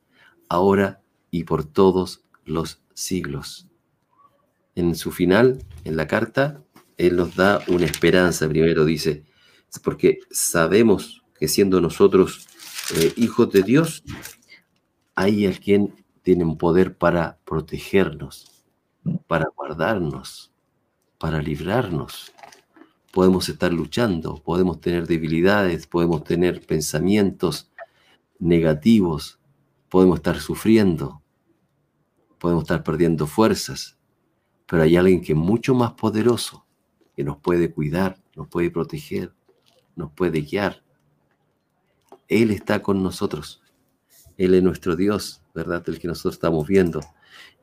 ahora 0.49 1.01
y 1.29 1.45
por 1.45 1.63
todos 1.63 2.25
los 2.43 2.83
siglos. 2.93 3.67
En 4.75 4.95
su 4.95 5.11
final, 5.11 5.63
en 5.85 5.95
la 5.95 6.07
carta, 6.07 6.63
Él 6.97 7.15
nos 7.15 7.35
da 7.35 7.61
una 7.67 7.85
esperanza. 7.85 8.47
Primero 8.47 8.85
dice, 8.85 9.25
porque 9.83 10.19
sabemos 10.29 11.23
que 11.39 11.47
siendo 11.47 11.81
nosotros 11.81 12.47
eh, 12.95 13.13
hijos 13.17 13.51
de 13.51 13.63
Dios, 13.63 14.03
hay 15.15 15.45
alguien 15.45 15.95
tiene 16.21 16.55
poder 16.55 16.97
para 16.97 17.39
protegernos, 17.45 18.63
para 19.27 19.47
guardarnos, 19.55 20.51
para 21.17 21.41
librarnos. 21.41 22.31
Podemos 23.11 23.49
estar 23.49 23.73
luchando, 23.73 24.41
podemos 24.43 24.79
tener 24.79 25.07
debilidades, 25.07 25.87
podemos 25.87 26.23
tener 26.23 26.65
pensamientos 26.65 27.71
negativos, 28.39 29.39
podemos 29.89 30.19
estar 30.19 30.39
sufriendo, 30.39 31.21
podemos 32.39 32.63
estar 32.63 32.83
perdiendo 32.83 33.27
fuerzas, 33.27 33.97
pero 34.65 34.83
hay 34.83 34.95
alguien 34.95 35.21
que 35.21 35.33
es 35.33 35.37
mucho 35.37 35.75
más 35.75 35.93
poderoso, 35.93 36.65
que 37.15 37.23
nos 37.23 37.37
puede 37.37 37.71
cuidar, 37.71 38.21
nos 38.35 38.47
puede 38.47 38.71
proteger, 38.71 39.33
nos 39.95 40.11
puede 40.13 40.41
guiar. 40.41 40.83
Él 42.31 42.49
está 42.51 42.81
con 42.81 43.03
nosotros. 43.03 43.61
Él 44.37 44.53
es 44.53 44.63
nuestro 44.63 44.95
Dios, 44.95 45.43
¿verdad? 45.53 45.83
El 45.87 45.99
que 45.99 46.07
nosotros 46.07 46.35
estamos 46.35 46.65
viendo. 46.65 47.01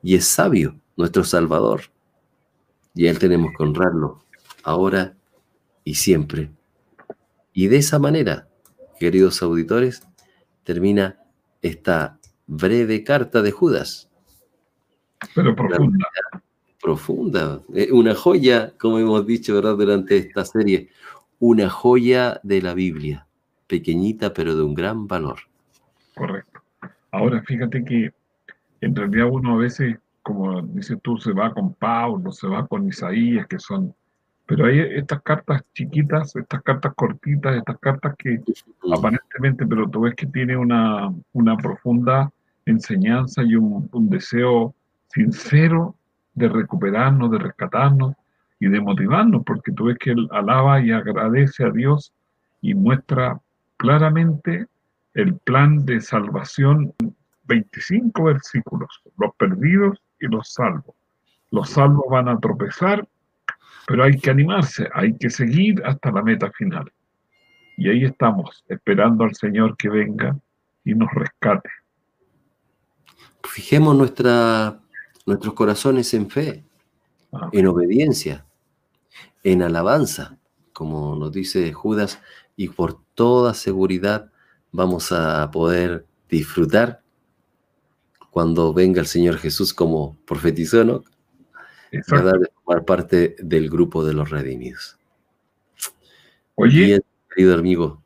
Y 0.03 0.13
es 0.13 0.25
sabio, 0.25 0.79
nuestro 0.95 1.23
Salvador. 1.23 1.81
Y 2.93 3.07
a 3.07 3.11
Él 3.11 3.17
tenemos 3.17 3.51
que 3.57 3.63
honrarlo, 3.63 4.23
ahora 4.63 5.17
y 5.83 5.95
siempre. 5.95 6.51
Y 7.51 7.67
de 7.67 7.77
esa 7.77 7.97
manera, 7.97 8.47
queridos 8.99 9.41
auditores, 9.41 10.03
termina 10.63 11.19
esta 11.63 12.19
breve 12.45 13.03
carta 13.03 13.41
de 13.41 13.51
Judas. 13.51 14.07
Pero 15.33 15.55
profunda. 15.55 16.07
Profunda, 16.79 17.61
eh, 17.73 17.89
una 17.91 18.13
joya, 18.13 18.73
como 18.77 18.99
hemos 18.99 19.25
dicho, 19.25 19.55
¿verdad? 19.55 19.75
Durante 19.75 20.17
esta 20.17 20.45
serie, 20.45 20.89
una 21.39 21.69
joya 21.71 22.39
de 22.43 22.61
la 22.61 22.75
Biblia, 22.75 23.27
pequeñita 23.69 24.33
pero 24.33 24.55
de 24.55 24.63
un 24.63 24.73
gran 24.73 25.07
valor. 25.07 25.37
Correcto. 26.15 26.59
Ahora, 27.11 27.41
fíjate 27.43 27.85
que 27.85 28.11
en 28.81 28.95
realidad 28.95 29.27
uno 29.31 29.53
a 29.53 29.57
veces, 29.57 29.97
como 30.21 30.61
dices 30.61 30.97
tú, 31.01 31.17
se 31.17 31.31
va 31.31 31.53
con 31.53 31.73
Pablo, 31.73 32.31
se 32.31 32.47
va 32.47 32.67
con 32.67 32.87
Isaías, 32.87 33.47
que 33.47 33.59
son... 33.59 33.93
Pero 34.45 34.65
hay 34.65 34.79
estas 34.79 35.21
cartas 35.21 35.63
chiquitas, 35.73 36.35
estas 36.35 36.63
cartas 36.63 36.93
cortitas, 36.95 37.55
estas 37.55 37.77
cartas 37.77 38.15
que 38.17 38.41
aparentemente, 38.91 39.65
pero 39.67 39.87
tú 39.87 40.01
ves 40.01 40.15
que 40.15 40.25
tiene 40.25 40.57
una, 40.57 41.13
una 41.33 41.55
profunda 41.55 42.31
enseñanza 42.65 43.43
y 43.43 43.55
un, 43.55 43.87
un 43.91 44.09
deseo 44.09 44.73
sincero 45.13 45.95
de 46.33 46.49
recuperarnos, 46.49 47.29
de 47.29 47.37
rescatarnos 47.37 48.15
y 48.59 48.67
de 48.67 48.81
motivarnos, 48.81 49.43
porque 49.45 49.71
tú 49.71 49.85
ves 49.85 49.97
que 49.99 50.11
él 50.11 50.27
alaba 50.31 50.81
y 50.81 50.91
agradece 50.91 51.63
a 51.63 51.69
Dios 51.69 52.11
y 52.61 52.73
muestra 52.73 53.39
claramente 53.79 54.67
el 55.15 55.37
plan 55.39 55.85
de 55.85 55.99
salvación, 55.99 56.93
25 57.45 58.23
versículos, 58.23 59.01
los 59.17 59.33
perdidos 59.35 59.97
y 60.19 60.27
los 60.27 60.53
salvos. 60.53 60.95
Los 61.49 61.71
salvos 61.71 62.05
van 62.11 62.29
a 62.29 62.39
tropezar, 62.39 63.07
pero 63.87 64.03
hay 64.03 64.19
que 64.19 64.29
animarse, 64.29 64.87
hay 64.93 65.17
que 65.17 65.31
seguir 65.31 65.81
hasta 65.83 66.11
la 66.11 66.21
meta 66.21 66.51
final. 66.51 66.91
Y 67.75 67.89
ahí 67.89 68.03
estamos, 68.03 68.63
esperando 68.67 69.23
al 69.23 69.33
Señor 69.33 69.75
que 69.77 69.89
venga 69.89 70.37
y 70.83 70.93
nos 70.93 71.09
rescate. 71.13 71.69
Fijemos 73.43 73.95
nuestra, 73.95 74.79
nuestros 75.25 75.55
corazones 75.55 76.13
en 76.13 76.29
fe, 76.29 76.63
Ah, 77.31 77.49
en 77.51 77.67
obediencia, 77.67 78.47
en 79.43 79.61
alabanza, 79.61 80.39
como 80.73 81.15
nos 81.15 81.31
dice 81.31 81.71
Judas, 81.73 82.19
y 82.55 82.69
por 82.69 83.03
toda 83.19 83.53
seguridad 83.53 84.31
vamos 84.71 85.11
a 85.11 85.51
poder 85.51 86.05
disfrutar 86.29 87.01
cuando 88.29 88.73
venga 88.73 89.01
el 89.01 89.07
Señor 89.07 89.35
Jesús 89.35 89.73
como 89.73 90.17
profetizó, 90.25 90.85
¿no? 90.85 91.03
¿Verdad? 91.91 92.39
De 92.39 92.47
formar 92.53 92.85
parte 92.85 93.35
del 93.39 93.69
grupo 93.69 94.05
de 94.05 94.13
los 94.13 94.29
redimidos. 94.29 94.97
Oye, 96.55 96.85
Bien, 96.85 97.01
querido 97.35 97.55
amigo, 97.55 98.01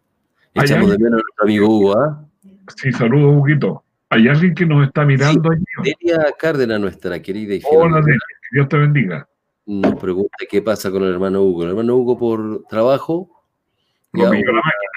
¿Hay 0.55 0.63
Echamos 0.63 0.89
de 0.89 0.97
menos 0.97 1.19
a 1.19 1.21
nuestro 1.21 1.43
amigo 1.43 1.67
Hugo, 1.67 1.95
¿ah? 1.95 2.27
Sí, 2.75 2.91
saludos, 2.91 3.35
Huguito. 3.39 3.83
¿Hay 4.09 4.27
alguien 4.27 4.55
que 4.55 4.65
nos 4.65 4.87
está 4.87 5.05
mirando 5.05 5.51
allí? 5.51 5.63
Delia 5.83 6.25
Cárdenas, 6.39 6.81
nuestra 6.81 7.21
querida 7.21 7.53
y 7.53 7.61
fiel 7.61 7.71
Hola, 7.71 7.97
Delia, 7.97 8.17
que 8.17 8.55
Dios 8.57 8.67
te 8.67 8.77
bendiga. 8.77 9.29
nos 9.67 9.93
pregunta 9.93 10.37
qué 10.49 10.63
pasa 10.63 10.89
con 10.89 11.03
el 11.03 11.13
hermano 11.13 11.43
Hugo. 11.43 11.65
El 11.65 11.69
hermano 11.69 11.97
Hugo 11.97 12.17
por 12.17 12.65
trabajo 12.65 13.29
Lo 14.13 14.33
ya 14.33 14.41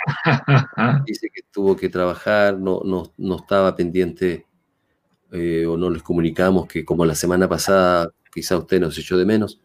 dice 1.06 1.30
que 1.32 1.42
tuvo 1.52 1.76
que 1.76 1.88
trabajar, 1.88 2.58
no, 2.58 2.80
no, 2.84 3.12
no 3.16 3.36
estaba 3.36 3.74
pendiente 3.74 4.46
eh, 5.32 5.66
o 5.66 5.76
no 5.76 5.90
les 5.90 6.02
comunicamos 6.02 6.66
que 6.66 6.84
como 6.84 7.04
la 7.04 7.14
semana 7.14 7.48
pasada 7.48 8.10
quizá 8.32 8.56
usted 8.58 8.80
nos 8.80 8.96
echó 8.98 9.16
de 9.16 9.26
menos, 9.26 9.60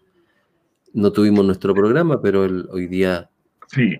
no 0.93 1.11
tuvimos 1.11 1.45
nuestro 1.45 1.73
programa, 1.73 2.21
pero 2.21 2.45
él 2.45 2.67
hoy 2.71 2.87
día 2.87 3.29
sí, 3.67 3.97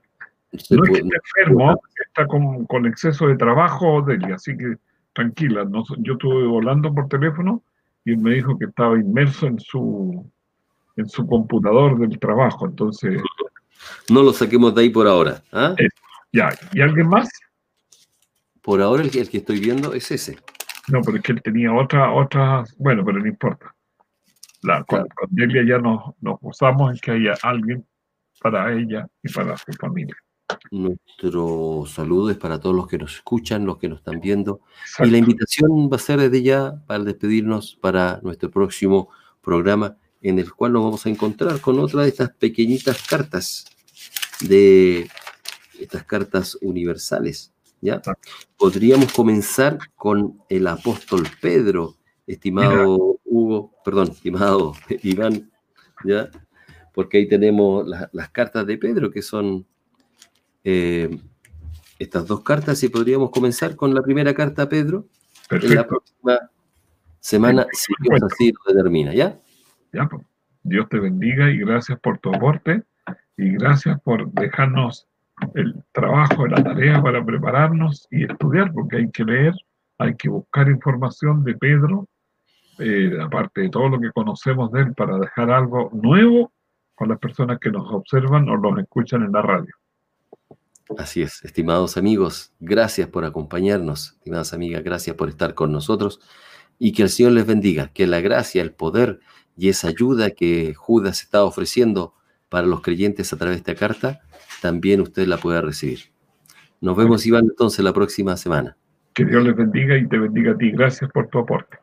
no 0.52 0.58
es 0.84 0.89
que 0.89 1.00
esté 1.00 1.00
enfermo, 1.00 1.82
está 2.08 2.28
con, 2.28 2.66
con 2.66 2.86
exceso 2.86 3.28
de 3.28 3.36
trabajo, 3.38 4.02
Delia, 4.02 4.36
así 4.36 4.58
que 4.58 4.76
tranquila. 5.14 5.66
no- 5.66 5.84
yo 6.00 6.14
estuve 6.14 6.46
volando 6.46 6.94
por 6.94 7.08
teléfono 7.08 7.62
y 8.06 8.12
él 8.14 8.18
me 8.20 8.32
dijo 8.34 8.58
que 8.58 8.66
estaba 8.66 8.98
inmerso 8.98 9.48
en 9.48 9.60
su, 9.60 10.26
en 10.98 11.08
su 11.08 11.26
computador 11.28 12.00
del 12.00 12.18
trabajo. 12.20 12.66
Entonces, 12.66 13.22
no 14.10 14.24
lo 14.24 14.34
saquemos 14.34 14.74
de 14.76 14.82
ahí 14.82 14.89
por 14.89 15.08
ahora. 15.08 15.44
¿ah? 15.52 15.76
Eh. 15.78 15.88
Ya. 16.32 16.49
¿Y 16.73 16.82
alguien 16.82 17.07
más? 17.07 17.29
Por 18.61 18.82
ahora 18.82 19.03
el 19.03 19.11
que, 19.11 19.21
el 19.21 19.29
que 19.29 19.38
estoy 19.38 19.59
viendo 19.59 19.93
es 19.93 20.11
ese. 20.11 20.38
No, 20.88 21.01
pero 21.01 21.17
es 21.17 21.23
que 21.23 21.32
él 21.32 21.41
tenía 21.41 21.73
otra, 21.73 22.11
otras, 22.11 22.75
bueno, 22.77 23.03
pero 23.05 23.19
no 23.19 23.27
importa. 23.27 23.73
La, 24.61 24.84
Claro. 24.84 25.07
con 25.15 25.29
Delia 25.32 25.63
ya 25.67 25.77
nos, 25.79 26.13
nos 26.21 26.39
gozamos 26.39 26.91
en 26.91 26.99
que 26.99 27.11
haya 27.11 27.34
alguien 27.41 27.86
para 28.41 28.71
ella 28.73 29.07
y 29.23 29.32
para 29.32 29.57
su 29.57 29.71
familia. 29.73 30.15
Nuestro 30.69 31.86
saludo 31.88 32.29
es 32.29 32.38
para 32.38 32.59
todos 32.59 32.75
los 32.75 32.88
que 32.88 32.97
nos 32.97 33.15
escuchan, 33.15 33.65
los 33.65 33.77
que 33.77 33.88
nos 33.88 33.99
están 33.99 34.19
viendo. 34.19 34.61
Y 34.99 35.09
la 35.09 35.17
invitación 35.17 35.89
va 35.91 35.95
a 35.95 35.99
ser 35.99 36.19
desde 36.19 36.43
ya 36.43 36.84
para 36.88 37.03
despedirnos 37.03 37.77
para 37.82 38.19
nuestro 38.21 38.51
próximo 38.51 39.09
programa 39.41 39.97
en 40.21 40.39
el 40.39 40.51
cual 40.53 40.73
nos 40.73 40.84
vamos 40.84 41.05
a 41.05 41.09
encontrar 41.09 41.59
con 41.61 41.79
otra 41.79 42.03
de 42.03 42.09
estas 42.09 42.32
pequeñitas 42.32 43.01
cartas 43.07 43.65
de 44.41 45.09
estas 45.82 46.03
cartas 46.03 46.57
universales. 46.61 47.53
¿ya? 47.82 48.01
Podríamos 48.57 49.11
comenzar 49.13 49.77
con 49.95 50.39
el 50.49 50.67
apóstol 50.67 51.23
Pedro, 51.41 51.95
estimado 52.27 53.17
Hugo, 53.25 53.73
perdón, 53.84 54.09
estimado 54.11 54.73
Iván, 55.03 55.51
¿ya? 56.05 56.29
porque 56.93 57.17
ahí 57.17 57.27
tenemos 57.27 57.88
la- 57.88 58.09
las 58.13 58.29
cartas 58.29 58.65
de 58.67 58.77
Pedro 58.77 59.09
que 59.11 59.21
son 59.21 59.65
eh, 60.63 61.09
estas 61.99 62.27
dos 62.27 62.41
cartas 62.43 62.84
y 62.84 62.89
podríamos 62.89 63.32
comenzar 63.32 63.75
con 63.75 63.93
la 63.93 64.01
primera 64.01 64.34
carta 64.34 64.67
Pedro 64.69 65.07
en 65.49 65.75
la 65.75 65.88
próxima 65.88 66.39
semana, 67.19 67.65
si 67.71 67.93
Dios 67.99 68.21
así 68.23 68.51
lo 68.51 68.73
determina, 68.73 69.13
¿ya? 69.13 69.39
Ya, 69.93 70.07
pues. 70.07 70.23
Dios 70.63 70.88
te 70.89 70.99
bendiga 70.99 71.49
y 71.49 71.57
gracias 71.57 71.99
por 71.99 72.19
tu 72.19 72.34
aporte 72.34 72.84
y 73.36 73.51
gracias 73.53 73.99
por 74.01 74.32
dejarnos 74.32 75.07
el 75.54 75.84
trabajo, 75.92 76.48
la 76.48 76.64
tarea 76.64 77.02
para 77.02 77.24
prepararnos 77.24 78.08
y 78.12 78.26
estudiar, 78.26 78.72
porque 78.74 78.98
hay 78.98 79.12
que 79.12 79.24
leer, 79.24 79.54
hay 79.98 80.16
que 80.16 80.30
buscar 80.30 80.70
información 80.70 81.44
de 81.44 81.56
Pedro, 81.56 82.08
eh, 82.80 83.18
aparte 83.22 83.62
de 83.62 83.70
todo 83.70 83.89
lo 83.89 84.00
que 84.00 84.12
conocemos 84.12 84.72
de 84.72 84.82
él, 84.82 84.94
para 84.94 85.18
dejar 85.18 85.52
algo 85.52 85.89
nuevo 85.94 86.52
con 86.96 87.10
las 87.10 87.20
personas 87.20 87.60
que 87.60 87.72
nos 87.72 87.92
observan 87.92 88.48
o 88.50 88.58
nos 88.58 88.80
escuchan 88.80 89.24
en 89.24 89.32
la 89.32 89.42
radio. 89.42 89.74
Así 90.98 91.22
es, 91.22 91.44
estimados 91.44 91.98
amigos, 91.98 92.54
gracias 92.60 93.08
por 93.08 93.24
acompañarnos, 93.24 94.14
estimadas 94.14 94.54
amigas, 94.54 94.84
gracias 94.84 95.16
por 95.16 95.30
estar 95.30 95.54
con 95.54 95.72
nosotros 95.72 96.20
y 96.78 96.92
que 96.92 97.04
el 97.04 97.10
Señor 97.10 97.34
les 97.34 97.46
bendiga, 97.46 97.88
que 97.94 98.08
la 98.08 98.20
gracia, 98.20 98.62
el 98.62 98.74
poder 98.74 99.20
y 99.56 99.70
esa 99.70 99.88
ayuda 99.88 100.32
que 100.32 100.74
Judas 100.74 101.22
está 101.22 101.44
ofreciendo 101.44 102.14
para 102.52 102.68
los 102.68 102.82
creyentes 102.82 103.32
a 103.32 103.38
través 103.38 103.56
de 103.56 103.72
esta 103.72 103.80
carta, 103.80 104.20
también 104.62 104.99
usted 104.99 105.26
la 105.26 105.38
pueda 105.38 105.62
recibir. 105.62 106.12
Nos 106.82 106.97
vemos, 106.97 107.26
Iván, 107.26 107.45
entonces 107.45 107.82
la 107.84 107.93
próxima 107.93 108.36
semana. 108.36 108.76
Que 109.14 109.24
Dios 109.24 109.41
les 109.41 109.56
bendiga 109.56 109.97
y 109.97 110.06
te 110.06 110.20
bendiga 110.20 110.52
a 110.52 110.58
ti. 110.58 110.70
Gracias 110.72 111.10
por 111.12 111.30
tu 111.30 111.39
aporte. 111.39 111.78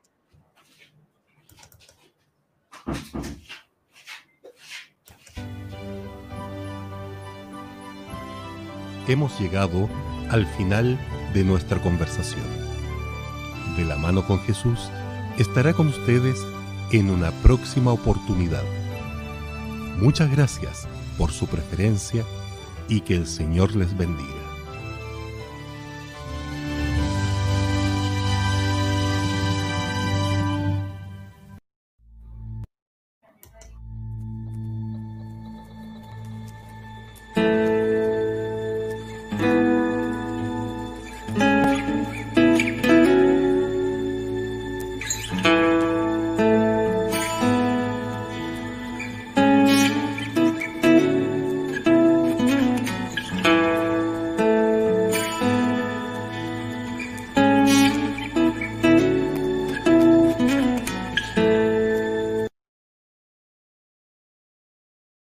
Hemos 9.09 9.41
llegado 9.41 9.89
al 10.29 10.45
final 10.45 10.99
de 11.33 11.45
nuestra 11.45 11.79
conversación. 11.79 12.45
De 13.79 13.87
la 13.87 13.97
mano 13.97 14.27
con 14.27 14.39
Jesús 14.41 14.91
estará 15.39 15.73
con 15.73 15.87
ustedes 15.87 16.47
en 16.93 17.09
una 17.09 17.31
próxima 17.43 17.91
oportunidad. 17.91 18.65
Muchas 19.99 20.31
gracias 20.31 20.87
por 21.17 21.33
su 21.33 21.49
preferencia 21.49 22.25
y 22.89 23.01
que 23.01 23.17
el 23.17 23.27
Señor 23.27 23.75
les 23.75 23.97
bendiga. 23.99 24.38